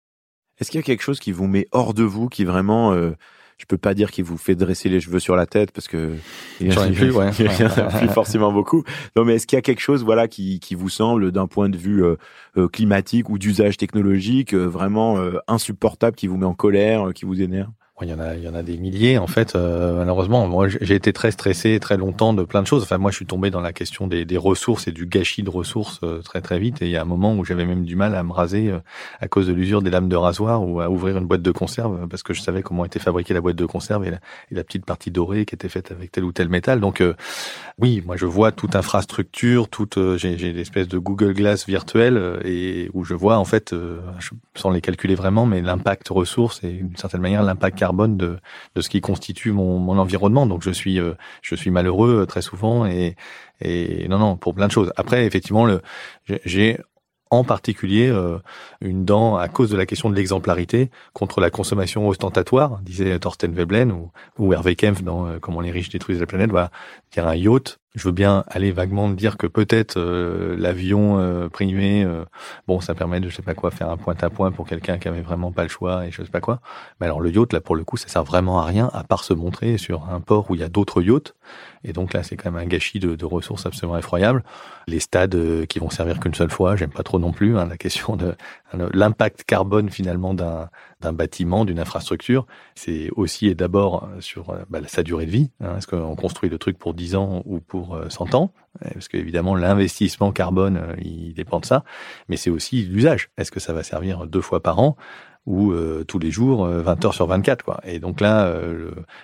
Est-ce 0.60 0.72
qu'il 0.72 0.80
y 0.80 0.84
a 0.84 0.86
quelque 0.86 1.04
chose 1.04 1.20
qui 1.20 1.34
vous 1.34 1.48
met 1.48 1.68
hors 1.74 1.94
de 1.94 2.04
vous, 2.04 2.30
qui 2.30 2.46
vraiment 2.46 2.94
euh, 2.94 3.12
je 3.58 3.66
peux 3.66 3.78
pas 3.78 3.94
dire 3.94 4.12
qu'il 4.12 4.24
vous 4.24 4.38
fait 4.38 4.56
dresser 4.56 4.88
les 4.88 5.02
cheveux 5.02 5.20
sur 5.20 5.36
la 5.36 5.48
tête 5.48 5.72
parce 5.72 5.88
que 5.88 6.16
j'en 6.62 6.86
ai 6.86 6.92
plus, 6.92 7.12
ouais. 7.16 7.32
plus 7.32 8.10
forcément 8.10 8.52
beaucoup. 8.52 8.84
Non, 9.16 9.26
mais 9.26 9.36
est-ce 9.36 9.48
qu'il 9.48 9.58
y 9.58 9.60
a 9.60 9.64
quelque 9.64 9.82
chose, 9.82 10.04
voilà, 10.04 10.28
qui, 10.28 10.60
qui 10.60 10.76
vous 10.76 10.90
semble, 10.90 11.32
d'un 11.32 11.48
point 11.48 11.68
de 11.70 11.78
vue 11.78 12.04
euh, 12.04 12.16
euh, 12.58 12.68
climatique 12.68 13.30
ou 13.30 13.40
d'usage 13.40 13.78
technologique, 13.78 14.54
euh, 14.54 14.66
vraiment 14.66 15.18
insupportable, 15.48 16.16
qui 16.16 16.28
vous 16.28 16.38
met 16.38 16.46
en 16.46 16.54
colère, 16.54 17.12
qui 17.16 17.26
vous 17.26 17.42
énerve? 17.42 17.72
Il 18.04 18.10
y 18.10 18.14
en 18.14 18.20
a, 18.20 18.36
il 18.36 18.44
y 18.44 18.48
en 18.48 18.54
a 18.54 18.62
des 18.62 18.78
milliers 18.78 19.18
en 19.18 19.26
fait. 19.26 19.56
Euh, 19.56 19.98
malheureusement, 19.98 20.48
moi 20.48 20.68
j'ai 20.68 20.94
été 20.94 21.14
très 21.14 21.32
stressé 21.32 21.80
très 21.80 21.98
longtemps 21.98 22.34
de 22.34 22.44
plein 22.44 22.62
de 22.62 22.68
choses. 22.68 22.84
Enfin, 22.84 23.00
moi 23.00 23.10
je 23.10 23.16
suis 23.16 23.26
tombé 23.26 23.50
dans 23.50 23.62
la 23.62 23.74
question 23.74 24.06
des, 24.06 24.24
des 24.24 24.38
ressources 24.38 24.88
et 24.88 24.92
du 24.92 25.08
gâchis 25.08 25.42
de 25.42 25.50
ressources 25.50 26.00
euh, 26.04 26.22
très 26.22 26.42
très 26.42 26.60
vite. 26.60 26.82
Et 26.84 26.86
il 26.86 26.92
y 26.92 26.98
a 26.98 27.02
un 27.02 27.06
moment 27.06 27.36
où 27.36 27.44
j'avais 27.44 27.66
même 27.66 27.86
du 27.86 27.96
mal 27.96 28.14
à 28.14 28.22
me 28.22 28.32
raser 28.32 28.70
euh, 28.70 28.80
à 29.20 29.28
cause 29.28 29.48
de 29.48 29.54
l'usure 29.54 29.82
des 29.82 29.90
lames 29.90 30.10
de 30.10 30.16
rasoir 30.16 30.64
ou 30.64 30.80
à 30.80 30.92
ouvrir 30.92 31.18
une 31.18 31.26
boîte 31.26 31.42
de 31.42 31.52
conserve 31.52 32.08
parce 32.08 32.22
que 32.22 32.36
je 32.36 32.42
savais 32.42 32.62
comment 32.62 32.86
était 32.86 33.00
fabriquée 33.00 33.34
la 33.34 33.42
boîte 33.42 33.56
de 33.56 33.66
conserve 33.66 34.06
et 34.06 34.12
la, 34.12 34.18
et 34.52 34.56
la 34.56 34.64
petite 34.64 34.86
partie 34.86 35.10
dorée 35.10 35.46
qui 35.46 35.56
était 35.56 35.70
faite 35.70 35.92
avec 35.92 36.12
tel 36.12 36.24
ou 36.24 36.32
tel 36.32 36.50
métal. 36.50 36.80
Donc 36.80 37.04
oui, 37.80 38.04
moi 38.06 38.16
je 38.16 38.28
vois 38.28 38.52
toute 38.52 38.76
infrastructure, 38.76 39.70
toute 39.70 39.98
j'ai, 40.18 40.38
j'ai 40.38 40.54
l'espèce 40.54 40.88
de 40.88 41.00
Google 41.00 41.34
Glass 41.34 41.66
virtuel 41.66 42.42
et 42.46 42.92
où 42.94 43.04
je 43.04 43.16
vois 43.16 43.38
en 43.38 43.46
fait, 43.46 43.74
sans 44.56 44.70
les 44.70 44.82
calculer 44.82 45.16
vraiment, 45.16 45.48
mais 45.48 45.62
l'impact 45.62 46.10
ressources 46.10 46.64
et 46.64 46.74
d'une 46.74 46.96
certaine 46.96 47.22
manière 47.22 47.42
l'impact 47.42 47.87
de, 47.94 48.38
de 48.76 48.82
ce 48.82 48.90
qui 48.90 49.02
constitue 49.02 49.52
mon, 49.52 49.80
mon 49.80 49.98
environnement. 49.98 50.46
Donc 50.46 50.64
je 50.64 50.72
suis 50.72 51.00
euh, 51.00 51.14
je 51.42 51.56
suis 51.56 51.72
malheureux 51.72 52.22
euh, 52.22 52.26
très 52.26 52.42
souvent 52.42 52.86
et 52.86 53.16
et 53.62 54.08
non 54.08 54.20
non 54.20 54.38
pour 54.38 54.54
plein 54.54 54.68
de 54.68 54.72
choses. 54.72 54.92
Après 54.96 55.26
effectivement 55.26 55.66
le 55.66 55.82
j'ai 56.46 56.80
en 57.30 57.44
particulier 57.44 58.08
euh, 58.08 58.38
une 58.80 59.04
dent 59.04 59.36
à 59.36 59.50
cause 59.50 59.70
de 59.70 59.76
la 59.76 59.86
question 59.86 60.10
de 60.10 60.16
l'exemplarité 60.16 60.90
contre 61.12 61.42
la 61.42 61.50
consommation 61.50 62.08
ostentatoire, 62.08 62.80
disait 62.82 63.20
Thorsten 63.20 63.52
Veblen 63.52 63.92
ou, 63.92 64.12
ou 64.38 64.54
Hervé 64.54 64.76
Kempf 64.76 65.04
dans 65.04 65.38
Comment 65.40 65.60
les 65.60 65.72
riches 65.72 65.90
détruisent 65.90 66.22
la 66.22 66.26
planète. 66.26 66.52
Voilà, 66.52 66.72
dire 67.12 67.28
un 67.28 67.36
yacht 67.36 67.80
je 67.96 68.04
veux 68.04 68.12
bien 68.12 68.44
aller 68.48 68.72
vaguement 68.72 69.10
dire 69.10 69.38
que 69.38 69.48
peut-être 69.48 69.98
euh, 69.98 70.56
l'avion 70.58 71.20
euh, 71.20 71.50
privé, 71.50 72.04
euh, 72.04 72.26
bon, 72.68 72.80
ça 72.80 72.94
permet 72.94 73.20
de 73.20 73.30
je 73.30 73.36
sais 73.36 73.42
pas 73.42 73.56
quoi 73.56 73.72
faire 73.72 73.90
un 73.90 73.98
point 73.98 74.16
à 74.22 74.30
point 74.30 74.52
pour 74.52 74.68
quelqu'un 74.68 74.98
qui 74.98 75.08
avait 75.08 75.22
vraiment 75.22 75.52
pas 75.52 75.64
le 75.64 75.70
choix 75.70 76.06
et 76.06 76.12
je 76.12 76.22
sais 76.22 76.30
pas 76.30 76.40
quoi. 76.42 76.60
Mais 77.00 77.08
alors 77.08 77.22
le 77.22 77.32
yacht 77.32 77.54
là 77.54 77.62
pour 77.62 77.76
le 77.76 77.84
coup 77.84 77.98
ça 77.98 78.08
sert 78.08 78.24
vraiment 78.24 78.60
à 78.60 78.66
rien 78.66 78.90
à 78.94 79.04
part 79.04 79.24
se 79.24 79.34
montrer 79.34 79.78
sur 79.78 80.10
un 80.10 80.20
port 80.20 80.50
où 80.52 80.56
il 80.56 80.62
y 80.62 80.64
a 80.64 80.70
d'autres 80.70 81.02
yachts 81.02 81.34
et 81.84 81.94
donc 81.94 82.14
là 82.14 82.24
c'est 82.24 82.36
quand 82.36 82.52
même 82.52 82.62
un 82.62 82.68
gâchis 82.68 83.00
de, 83.00 83.16
de 83.16 83.26
ressources 83.26 83.66
absolument 83.66 83.98
effroyable. 83.98 84.44
Les 84.88 85.00
stades 85.00 85.66
qui 85.68 85.80
vont 85.80 85.90
servir 85.90 86.20
qu'une 86.20 86.34
seule 86.34 86.52
fois, 86.52 86.76
j'aime 86.76 86.92
pas 86.92 87.04
trop 87.04 87.20
non 87.20 87.32
plus. 87.32 87.58
Hein, 87.58 87.68
la 87.68 87.78
question 87.78 88.16
de 88.16 88.36
l'impact 88.94 89.44
carbone 89.44 89.90
finalement 89.90 90.34
d'un 90.34 90.70
d'un 91.02 91.14
bâtiment, 91.14 91.66
d'une 91.66 91.80
infrastructure, 91.80 92.46
c'est 92.76 93.10
aussi 93.16 93.48
et 93.48 93.56
d'abord 93.56 94.10
sur 94.20 94.56
bah, 94.70 94.80
sa 94.88 95.04
durée 95.04 95.26
de 95.26 95.32
vie. 95.32 95.52
Hein. 95.62 95.78
Est-ce 95.78 95.88
qu'on 95.88 96.16
construit 96.16 96.50
le 96.50 96.58
truc 96.58 96.78
pour 96.78 96.94
10 96.94 97.16
ans 97.16 97.44
ou 97.46 97.60
pour 97.60 97.98
100 98.10 98.34
euh, 98.34 98.38
ans, 98.38 98.54
euh, 98.86 98.90
parce 98.94 99.08
qu'évidemment 99.08 99.56
l'investissement 99.56 100.32
carbone, 100.32 100.78
euh, 100.78 100.96
il 101.02 101.34
dépend 101.34 101.60
de 101.60 101.66
ça, 101.66 101.84
mais 102.30 102.38
c'est 102.38 102.50
aussi 102.50 102.84
l'usage. 102.84 103.30
Est-ce 103.38 103.52
que 103.52 103.60
ça 103.60 103.74
va 103.74 103.84
servir 103.84 104.28
deux 104.28 104.42
fois 104.42 104.62
par 104.62 104.80
an 104.80 104.98
ou 105.46 105.74
tous 106.10 106.20
les 106.20 106.30
jours, 106.30 106.68
20 106.68 107.06
heures 107.06 107.14
sur 107.14 107.26
24 107.26 107.64
quoi? 107.64 107.80
Et 107.86 108.00
donc 108.00 108.20
là, 108.20 108.54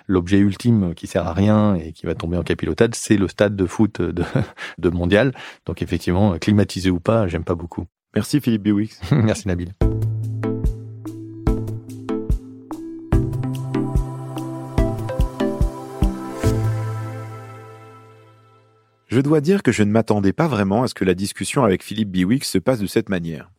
l'objet 0.06 0.38
ultime 0.38 0.94
qui 0.94 1.06
sert 1.06 1.26
à 1.26 1.34
rien 1.34 1.74
et 1.74 1.92
qui 1.92 2.06
va 2.06 2.14
tomber 2.14 2.38
en 2.38 2.42
capilotade, 2.42 2.94
c'est 2.94 3.18
le 3.18 3.28
stade 3.28 3.54
de 3.56 3.66
foot 3.66 4.00
de, 4.00 4.24
de 4.78 4.88
mondial. 4.88 5.34
Donc 5.66 5.82
effectivement, 5.82 6.38
climatisé 6.38 6.88
ou 6.88 6.98
pas, 6.98 7.28
j'aime 7.28 7.44
pas 7.44 7.54
beaucoup. 7.54 7.84
Merci 8.14 8.40
Philippe 8.40 8.62
Biwix. 8.62 9.02
Merci 9.12 9.48
Nabil. 9.48 9.74
Je 19.14 19.20
dois 19.20 19.40
dire 19.40 19.62
que 19.62 19.70
je 19.70 19.84
ne 19.84 19.92
m'attendais 19.92 20.32
pas 20.32 20.48
vraiment 20.48 20.82
à 20.82 20.88
ce 20.88 20.94
que 20.94 21.04
la 21.04 21.14
discussion 21.14 21.62
avec 21.62 21.84
Philippe 21.84 22.10
Biwix 22.10 22.50
se 22.50 22.58
passe 22.58 22.80
de 22.80 22.88
cette 22.88 23.08
manière. 23.08 23.52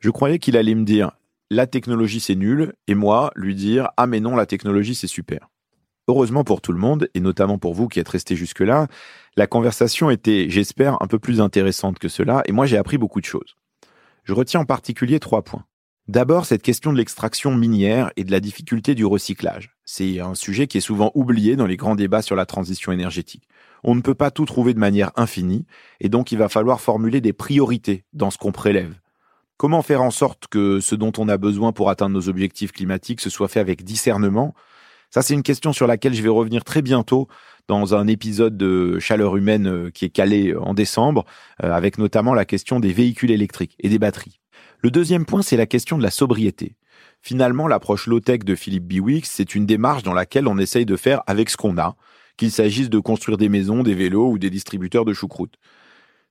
Je 0.00 0.10
croyais 0.10 0.40
qu'il 0.40 0.56
allait 0.56 0.74
me 0.74 0.82
dire 0.82 1.12
la 1.52 1.68
technologie 1.68 2.18
c'est 2.18 2.34
nul 2.34 2.72
et 2.88 2.96
moi 2.96 3.30
lui 3.36 3.54
dire 3.54 3.90
ah 3.96 4.08
mais 4.08 4.18
non 4.18 4.34
la 4.34 4.44
technologie 4.44 4.96
c'est 4.96 5.06
super. 5.06 5.50
Heureusement 6.08 6.42
pour 6.42 6.60
tout 6.60 6.72
le 6.72 6.80
monde 6.80 7.08
et 7.14 7.20
notamment 7.20 7.58
pour 7.58 7.74
vous 7.74 7.86
qui 7.86 8.00
êtes 8.00 8.08
restés 8.08 8.34
jusque-là, 8.34 8.88
la 9.36 9.46
conversation 9.46 10.10
était, 10.10 10.50
j'espère, 10.50 11.00
un 11.00 11.06
peu 11.06 11.20
plus 11.20 11.40
intéressante 11.40 12.00
que 12.00 12.08
cela 12.08 12.42
et 12.46 12.50
moi 12.50 12.66
j'ai 12.66 12.76
appris 12.76 12.98
beaucoup 12.98 13.20
de 13.20 13.24
choses. 13.24 13.54
Je 14.24 14.32
retiens 14.32 14.58
en 14.58 14.64
particulier 14.64 15.20
trois 15.20 15.44
points. 15.44 15.64
D'abord, 16.08 16.44
cette 16.44 16.62
question 16.62 16.92
de 16.92 16.96
l'extraction 16.96 17.54
minière 17.54 18.10
et 18.16 18.24
de 18.24 18.32
la 18.32 18.40
difficulté 18.40 18.96
du 18.96 19.04
recyclage. 19.04 19.76
C'est 19.84 20.18
un 20.18 20.34
sujet 20.34 20.66
qui 20.66 20.78
est 20.78 20.80
souvent 20.80 21.12
oublié 21.14 21.54
dans 21.54 21.66
les 21.66 21.76
grands 21.76 21.94
débats 21.94 22.22
sur 22.22 22.34
la 22.34 22.46
transition 22.46 22.90
énergétique. 22.90 23.46
On 23.84 23.94
ne 23.94 24.00
peut 24.00 24.14
pas 24.14 24.30
tout 24.30 24.44
trouver 24.44 24.74
de 24.74 24.78
manière 24.78 25.10
infinie, 25.16 25.66
et 26.00 26.08
donc 26.08 26.32
il 26.32 26.38
va 26.38 26.48
falloir 26.48 26.80
formuler 26.80 27.20
des 27.20 27.32
priorités 27.32 28.04
dans 28.12 28.30
ce 28.30 28.38
qu'on 28.38 28.52
prélève. 28.52 28.94
Comment 29.56 29.82
faire 29.82 30.02
en 30.02 30.10
sorte 30.10 30.46
que 30.46 30.80
ce 30.80 30.94
dont 30.94 31.12
on 31.18 31.28
a 31.28 31.36
besoin 31.36 31.72
pour 31.72 31.90
atteindre 31.90 32.14
nos 32.14 32.28
objectifs 32.28 32.72
climatiques 32.72 33.20
se 33.20 33.30
soit 33.30 33.48
fait 33.48 33.60
avec 33.60 33.82
discernement? 33.82 34.54
Ça, 35.10 35.22
c'est 35.22 35.34
une 35.34 35.42
question 35.42 35.72
sur 35.72 35.86
laquelle 35.86 36.14
je 36.14 36.22
vais 36.22 36.28
revenir 36.28 36.64
très 36.64 36.82
bientôt 36.82 37.28
dans 37.66 37.94
un 37.94 38.06
épisode 38.06 38.56
de 38.56 38.98
Chaleur 38.98 39.36
humaine 39.36 39.66
euh, 39.66 39.90
qui 39.90 40.04
est 40.04 40.10
calé 40.10 40.54
en 40.54 40.74
décembre, 40.74 41.24
euh, 41.64 41.72
avec 41.72 41.98
notamment 41.98 42.34
la 42.34 42.44
question 42.44 42.78
des 42.80 42.92
véhicules 42.92 43.30
électriques 43.30 43.76
et 43.80 43.88
des 43.88 43.98
batteries. 43.98 44.40
Le 44.80 44.90
deuxième 44.90 45.26
point, 45.26 45.42
c'est 45.42 45.56
la 45.56 45.66
question 45.66 45.98
de 45.98 46.02
la 46.02 46.10
sobriété. 46.10 46.76
Finalement, 47.20 47.66
l'approche 47.66 48.06
low-tech 48.06 48.40
de 48.40 48.54
Philippe 48.54 48.86
Biwix, 48.86 49.28
c'est 49.28 49.54
une 49.54 49.66
démarche 49.66 50.02
dans 50.02 50.14
laquelle 50.14 50.46
on 50.46 50.56
essaye 50.56 50.86
de 50.86 50.96
faire 50.96 51.22
avec 51.26 51.50
ce 51.50 51.56
qu'on 51.56 51.78
a, 51.78 51.96
qu'il 52.38 52.50
s'agisse 52.50 52.88
de 52.88 52.98
construire 52.98 53.36
des 53.36 53.50
maisons, 53.50 53.82
des 53.82 53.94
vélos 53.94 54.30
ou 54.30 54.38
des 54.38 54.48
distributeurs 54.48 55.04
de 55.04 55.12
choucroute. 55.12 55.56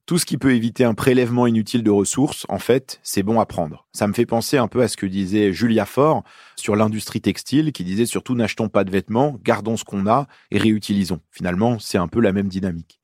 Tout 0.08 0.18
ce 0.18 0.26
qui 0.26 0.38
peut 0.38 0.55
éviter 0.55 0.86
un 0.86 0.93
prélèvement 0.93 1.47
inutile 1.47 1.84
de 1.84 1.91
ressources, 1.91 2.45
en 2.47 2.60
fait, 2.60 3.01
c'est 3.03 3.24
bon 3.24 3.41
à 3.41 3.45
prendre. 3.45 3.86
Ça 3.91 4.08
me 4.08 4.14
fait 4.14 4.26
penser 4.26 4.58
un 4.58 4.70
peu 4.70 4.82
à 4.82 4.88
ce 4.88 4.95
que 4.95 5.05
disait 5.05 5.51
Julia 5.51 5.86
Faure 5.86 6.24
sur 6.55 6.78
l'industrie 6.78 7.20
textile, 7.20 7.74
qui 7.74 7.84
disait 7.84 8.05
surtout 8.05 8.34
n'achetons 8.34 8.70
pas 8.70 8.86
de 8.86 8.91
vêtements, 8.91 9.38
gardons 9.43 9.76
ce 9.76 9.84
qu'on 9.84 10.08
a 10.08 10.28
et 10.49 10.60
réutilisons. 10.60 11.20
Finalement, 11.30 11.78
c'est 11.78 11.97
un 11.97 12.08
peu 12.08 12.22
la 12.22 12.32
même 12.32 12.47
dynamique. 12.47 13.01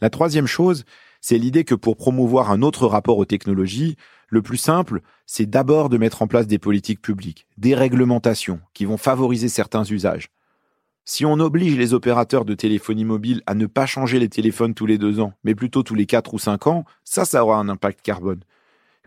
La 0.00 0.08
troisième 0.08 0.46
chose, 0.46 0.86
c'est 1.20 1.36
l'idée 1.36 1.64
que 1.64 1.74
pour 1.74 1.98
promouvoir 1.98 2.50
un 2.50 2.62
autre 2.62 2.86
rapport 2.86 3.18
aux 3.18 3.26
technologies, 3.26 3.96
le 4.28 4.40
plus 4.40 4.56
simple, 4.56 5.02
c'est 5.26 5.44
d'abord 5.44 5.90
de 5.90 5.98
mettre 5.98 6.22
en 6.22 6.28
place 6.28 6.46
des 6.46 6.58
politiques 6.58 7.02
publiques, 7.02 7.46
des 7.58 7.74
réglementations 7.74 8.60
qui 8.72 8.86
vont 8.86 8.96
favoriser 8.96 9.50
certains 9.50 9.84
usages. 9.84 10.30
Si 11.04 11.26
on 11.26 11.40
oblige 11.40 11.76
les 11.76 11.94
opérateurs 11.94 12.44
de 12.44 12.54
téléphonie 12.54 13.04
mobile 13.04 13.42
à 13.46 13.54
ne 13.54 13.66
pas 13.66 13.86
changer 13.86 14.20
les 14.20 14.28
téléphones 14.28 14.72
tous 14.72 14.86
les 14.86 14.98
deux 14.98 15.18
ans, 15.18 15.32
mais 15.42 15.56
plutôt 15.56 15.82
tous 15.82 15.96
les 15.96 16.06
quatre 16.06 16.32
ou 16.32 16.38
cinq 16.38 16.68
ans, 16.68 16.84
ça, 17.02 17.24
ça 17.24 17.44
aura 17.44 17.58
un 17.58 17.68
impact 17.68 18.02
carbone. 18.02 18.44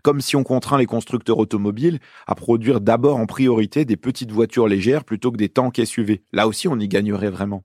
Comme 0.02 0.20
si 0.20 0.36
on 0.36 0.44
contraint 0.44 0.76
les 0.76 0.84
constructeurs 0.84 1.38
automobiles 1.38 1.98
à 2.26 2.34
produire 2.34 2.82
d'abord 2.82 3.16
en 3.16 3.24
priorité 3.24 3.86
des 3.86 3.96
petites 3.96 4.30
voitures 4.30 4.68
légères 4.68 5.04
plutôt 5.04 5.32
que 5.32 5.38
des 5.38 5.48
tanks 5.48 5.80
SUV. 5.82 6.22
Là 6.32 6.46
aussi, 6.46 6.68
on 6.68 6.78
y 6.78 6.86
gagnerait 6.86 7.30
vraiment. 7.30 7.64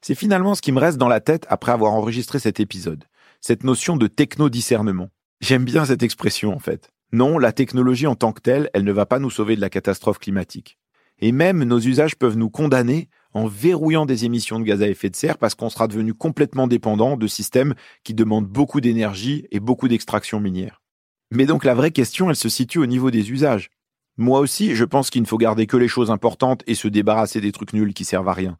C'est 0.00 0.14
finalement 0.14 0.54
ce 0.54 0.62
qui 0.62 0.70
me 0.70 0.78
reste 0.78 0.96
dans 0.96 1.08
la 1.08 1.20
tête 1.20 1.44
après 1.48 1.72
avoir 1.72 1.92
enregistré 1.92 2.38
cet 2.38 2.60
épisode. 2.60 3.04
Cette 3.40 3.64
notion 3.64 3.96
de 3.96 4.06
techno-discernement. 4.06 5.08
J'aime 5.40 5.64
bien 5.64 5.84
cette 5.84 6.04
expression, 6.04 6.54
en 6.54 6.60
fait. 6.60 6.92
Non, 7.10 7.36
la 7.36 7.52
technologie 7.52 8.06
en 8.06 8.14
tant 8.14 8.32
que 8.32 8.40
telle, 8.40 8.70
elle 8.74 8.84
ne 8.84 8.92
va 8.92 9.06
pas 9.06 9.18
nous 9.18 9.28
sauver 9.30 9.56
de 9.56 9.60
la 9.60 9.70
catastrophe 9.70 10.20
climatique. 10.20 10.78
Et 11.18 11.32
même 11.32 11.64
nos 11.64 11.80
usages 11.80 12.16
peuvent 12.16 12.38
nous 12.38 12.48
condamner 12.48 13.08
en 13.34 13.46
verrouillant 13.46 14.06
des 14.06 14.24
émissions 14.24 14.58
de 14.58 14.64
gaz 14.64 14.82
à 14.82 14.88
effet 14.88 15.10
de 15.10 15.16
serre 15.16 15.38
parce 15.38 15.54
qu'on 15.54 15.70
sera 15.70 15.88
devenu 15.88 16.14
complètement 16.14 16.66
dépendant 16.66 17.16
de 17.16 17.26
systèmes 17.26 17.74
qui 18.04 18.14
demandent 18.14 18.46
beaucoup 18.46 18.80
d'énergie 18.80 19.46
et 19.50 19.60
beaucoup 19.60 19.88
d'extraction 19.88 20.40
minière. 20.40 20.82
Mais 21.30 21.46
donc 21.46 21.64
la 21.64 21.74
vraie 21.74 21.92
question, 21.92 22.28
elle 22.28 22.36
se 22.36 22.48
situe 22.48 22.78
au 22.78 22.86
niveau 22.86 23.10
des 23.10 23.30
usages. 23.30 23.70
Moi 24.18 24.40
aussi, 24.40 24.74
je 24.74 24.84
pense 24.84 25.08
qu'il 25.08 25.22
ne 25.22 25.26
faut 25.26 25.38
garder 25.38 25.66
que 25.66 25.78
les 25.78 25.88
choses 25.88 26.10
importantes 26.10 26.62
et 26.66 26.74
se 26.74 26.88
débarrasser 26.88 27.40
des 27.40 27.52
trucs 27.52 27.72
nuls 27.72 27.94
qui 27.94 28.04
servent 28.04 28.28
à 28.28 28.34
rien. 28.34 28.58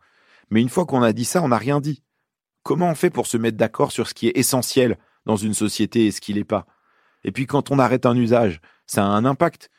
Mais 0.51 0.63
une 0.63 0.71
fois 0.71 0.87
qu'on 0.87 1.03
a 1.03 1.13
dit 1.13 1.27
ça, 1.27 1.43
on 1.43 1.49
n'a 1.49 1.59
rien 1.59 1.81
dit. 1.81 2.03
Comment 2.63 2.91
on 2.91 2.95
fait 2.95 3.11
pour 3.11 3.27
se 3.27 3.37
mettre 3.37 3.59
d'accord 3.59 3.93
sur 3.93 4.09
ce 4.09 4.15
qui 4.15 4.29
est 4.29 4.39
essentiel 4.39 4.97
dans 5.27 5.37
une 5.37 5.55
société 5.55 6.07
et 6.07 6.11
ce 6.11 6.21
qui 6.21 6.33
l'est 6.33 6.45
pas? 6.45 6.67
Et 7.25 7.33
puis 7.33 7.47
quand 7.47 7.71
on 7.71 7.79
arrête 7.79 8.07
un 8.07 8.17
usage, 8.17 8.61
ça 8.87 9.05
a 9.05 9.09
un 9.09 9.25
impact. 9.25 9.71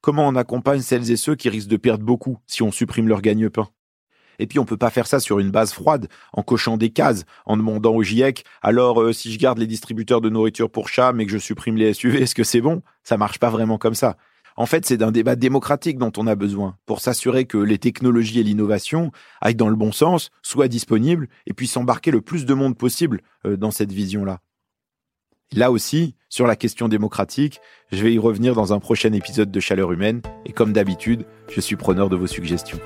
Comment 0.00 0.26
on 0.26 0.34
accompagne 0.34 0.80
celles 0.80 1.10
et 1.10 1.16
ceux 1.16 1.36
qui 1.36 1.48
risquent 1.48 1.68
de 1.68 1.76
perdre 1.76 2.04
beaucoup 2.04 2.38
si 2.46 2.62
on 2.62 2.72
supprime 2.72 3.08
leur 3.08 3.22
gagne-pain? 3.22 3.68
Et 4.40 4.46
puis 4.46 4.58
on 4.58 4.64
peut 4.64 4.76
pas 4.76 4.90
faire 4.90 5.06
ça 5.06 5.20
sur 5.20 5.38
une 5.38 5.50
base 5.50 5.72
froide, 5.72 6.08
en 6.32 6.42
cochant 6.42 6.76
des 6.76 6.90
cases, 6.90 7.24
en 7.46 7.56
demandant 7.56 7.94
au 7.94 8.02
GIEC 8.02 8.44
alors 8.62 9.00
euh, 9.00 9.12
si 9.12 9.32
je 9.32 9.38
garde 9.38 9.58
les 9.58 9.66
distributeurs 9.66 10.20
de 10.20 10.30
nourriture 10.30 10.70
pour 10.70 10.88
chats 10.88 11.12
mais 11.12 11.26
que 11.26 11.32
je 11.32 11.38
supprime 11.38 11.76
les 11.76 11.92
SUV, 11.94 12.22
est-ce 12.22 12.34
que 12.34 12.42
c'est 12.42 12.60
bon? 12.60 12.82
Ça 13.04 13.16
marche 13.16 13.38
pas 13.38 13.50
vraiment 13.50 13.78
comme 13.78 13.94
ça. 13.94 14.16
En 14.56 14.66
fait, 14.66 14.84
c'est 14.84 14.96
d'un 14.96 15.12
débat 15.12 15.36
démocratique 15.36 15.98
dont 15.98 16.12
on 16.16 16.26
a 16.26 16.34
besoin 16.34 16.76
pour 16.84 17.00
s'assurer 17.00 17.44
que 17.44 17.56
les 17.56 17.78
technologies 17.78 18.40
et 18.40 18.42
l'innovation 18.42 19.12
aillent 19.40 19.54
dans 19.54 19.68
le 19.68 19.76
bon 19.76 19.92
sens, 19.92 20.30
soient 20.42 20.68
disponibles 20.68 21.28
et 21.46 21.54
puissent 21.54 21.76
embarquer 21.76 22.10
le 22.10 22.20
plus 22.20 22.46
de 22.46 22.54
monde 22.54 22.76
possible 22.76 23.20
euh, 23.46 23.56
dans 23.56 23.70
cette 23.70 23.92
vision-là. 23.92 24.40
Là 25.52 25.70
aussi, 25.70 26.14
sur 26.28 26.46
la 26.46 26.56
question 26.56 26.88
démocratique, 26.88 27.60
je 27.90 28.02
vais 28.02 28.14
y 28.14 28.18
revenir 28.18 28.54
dans 28.54 28.72
un 28.72 28.78
prochain 28.78 29.12
épisode 29.12 29.50
de 29.50 29.60
Chaleur 29.60 29.92
humaine 29.92 30.22
et 30.46 30.52
comme 30.52 30.72
d'habitude, 30.72 31.24
je 31.48 31.60
suis 31.60 31.76
preneur 31.76 32.08
de 32.08 32.16
vos 32.16 32.28
suggestions. 32.28 32.78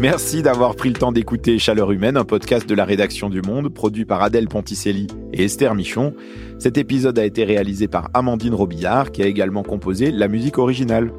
Merci 0.00 0.40
d'avoir 0.40 0.76
pris 0.76 0.88
le 0.88 0.94
temps 0.94 1.12
d'écouter 1.12 1.58
Chaleur 1.58 1.92
Humaine, 1.92 2.16
un 2.16 2.24
podcast 2.24 2.66
de 2.66 2.74
la 2.74 2.86
rédaction 2.86 3.28
du 3.28 3.42
Monde, 3.42 3.68
produit 3.68 4.06
par 4.06 4.22
Adèle 4.22 4.48
Ponticelli 4.48 5.08
et 5.34 5.44
Esther 5.44 5.74
Michon. 5.74 6.14
Cet 6.58 6.78
épisode 6.78 7.18
a 7.18 7.24
été 7.26 7.44
réalisé 7.44 7.86
par 7.86 8.08
Amandine 8.14 8.54
Robillard, 8.54 9.12
qui 9.12 9.22
a 9.22 9.26
également 9.26 9.62
composé 9.62 10.10
la 10.10 10.26
musique 10.26 10.56
originale. 10.56 11.12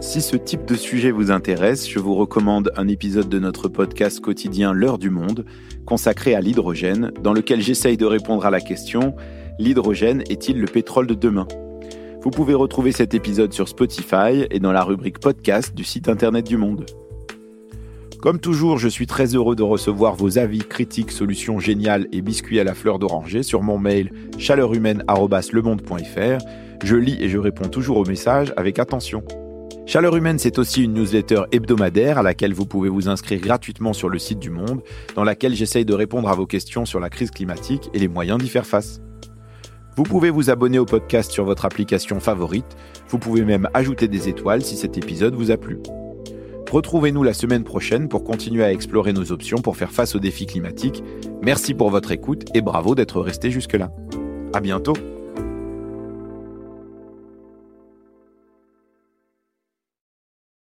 Si 0.00 0.20
ce 0.20 0.36
type 0.36 0.66
de 0.66 0.74
sujet 0.74 1.12
vous 1.12 1.30
intéresse, 1.30 1.88
je 1.88 1.98
vous 1.98 2.14
recommande 2.14 2.70
un 2.76 2.88
épisode 2.88 3.30
de 3.30 3.38
notre 3.38 3.68
podcast 3.68 4.20
quotidien 4.20 4.74
L'heure 4.74 4.98
du 4.98 5.08
monde, 5.08 5.46
consacré 5.86 6.34
à 6.34 6.42
l'hydrogène, 6.42 7.12
dans 7.22 7.32
lequel 7.32 7.62
j'essaye 7.62 7.96
de 7.96 8.04
répondre 8.04 8.44
à 8.44 8.50
la 8.50 8.60
question 8.60 9.14
L'hydrogène 9.58 10.24
est-il 10.28 10.60
le 10.60 10.66
pétrole 10.66 11.06
de 11.06 11.14
demain? 11.14 11.48
Vous 12.20 12.30
pouvez 12.30 12.52
retrouver 12.52 12.92
cet 12.92 13.14
épisode 13.14 13.54
sur 13.54 13.66
Spotify 13.66 14.44
et 14.50 14.60
dans 14.60 14.72
la 14.72 14.84
rubrique 14.84 15.20
podcast 15.20 15.74
du 15.74 15.84
site 15.84 16.10
internet 16.10 16.46
du 16.46 16.58
Monde. 16.58 16.84
Comme 18.22 18.38
toujours, 18.38 18.78
je 18.78 18.88
suis 18.88 19.06
très 19.06 19.34
heureux 19.34 19.56
de 19.56 19.62
recevoir 19.62 20.14
vos 20.14 20.36
avis, 20.36 20.58
critiques, 20.58 21.10
solutions 21.10 21.58
géniales 21.58 22.06
et 22.12 22.20
biscuits 22.20 22.60
à 22.60 22.64
la 22.64 22.74
fleur 22.74 22.98
d'oranger 22.98 23.42
sur 23.42 23.62
mon 23.62 23.78
mail 23.78 24.12
chaleurhumaine@lemonde.fr. 24.36 26.44
Je 26.84 26.96
lis 26.96 27.16
et 27.20 27.30
je 27.30 27.38
réponds 27.38 27.68
toujours 27.68 27.96
aux 27.96 28.04
messages 28.04 28.52
avec 28.58 28.78
attention. 28.78 29.22
Chaleur 29.86 30.14
Humaine, 30.16 30.38
c'est 30.38 30.58
aussi 30.58 30.84
une 30.84 30.92
newsletter 30.92 31.44
hebdomadaire 31.50 32.18
à 32.18 32.22
laquelle 32.22 32.52
vous 32.52 32.66
pouvez 32.66 32.90
vous 32.90 33.08
inscrire 33.08 33.40
gratuitement 33.40 33.94
sur 33.94 34.10
le 34.10 34.18
site 34.18 34.38
du 34.38 34.50
Monde, 34.50 34.82
dans 35.16 35.24
laquelle 35.24 35.54
j'essaye 35.54 35.86
de 35.86 35.94
répondre 35.94 36.28
à 36.28 36.34
vos 36.34 36.46
questions 36.46 36.84
sur 36.84 37.00
la 37.00 37.08
crise 37.08 37.30
climatique 37.30 37.88
et 37.94 37.98
les 37.98 38.08
moyens 38.08 38.38
d'y 38.38 38.50
faire 38.50 38.66
face. 38.66 39.00
Vous 39.96 40.02
pouvez 40.02 40.28
vous 40.28 40.50
abonner 40.50 40.78
au 40.78 40.84
podcast 40.84 41.32
sur 41.32 41.46
votre 41.46 41.64
application 41.64 42.20
favorite, 42.20 42.76
vous 43.08 43.18
pouvez 43.18 43.46
même 43.46 43.66
ajouter 43.72 44.08
des 44.08 44.28
étoiles 44.28 44.62
si 44.62 44.76
cet 44.76 44.98
épisode 44.98 45.34
vous 45.34 45.50
a 45.50 45.56
plu. 45.56 45.78
Retrouvez-nous 46.70 47.24
la 47.24 47.34
semaine 47.34 47.64
prochaine 47.64 48.08
pour 48.08 48.22
continuer 48.22 48.62
à 48.62 48.72
explorer 48.72 49.12
nos 49.12 49.32
options 49.32 49.58
pour 49.58 49.76
faire 49.76 49.90
face 49.90 50.14
aux 50.14 50.20
défis 50.20 50.46
climatiques. 50.46 51.02
Merci 51.42 51.74
pour 51.74 51.90
votre 51.90 52.12
écoute 52.12 52.44
et 52.54 52.60
bravo 52.60 52.94
d'être 52.94 53.20
resté 53.20 53.50
jusque-là. 53.50 53.90
À 54.54 54.60
bientôt! 54.60 54.94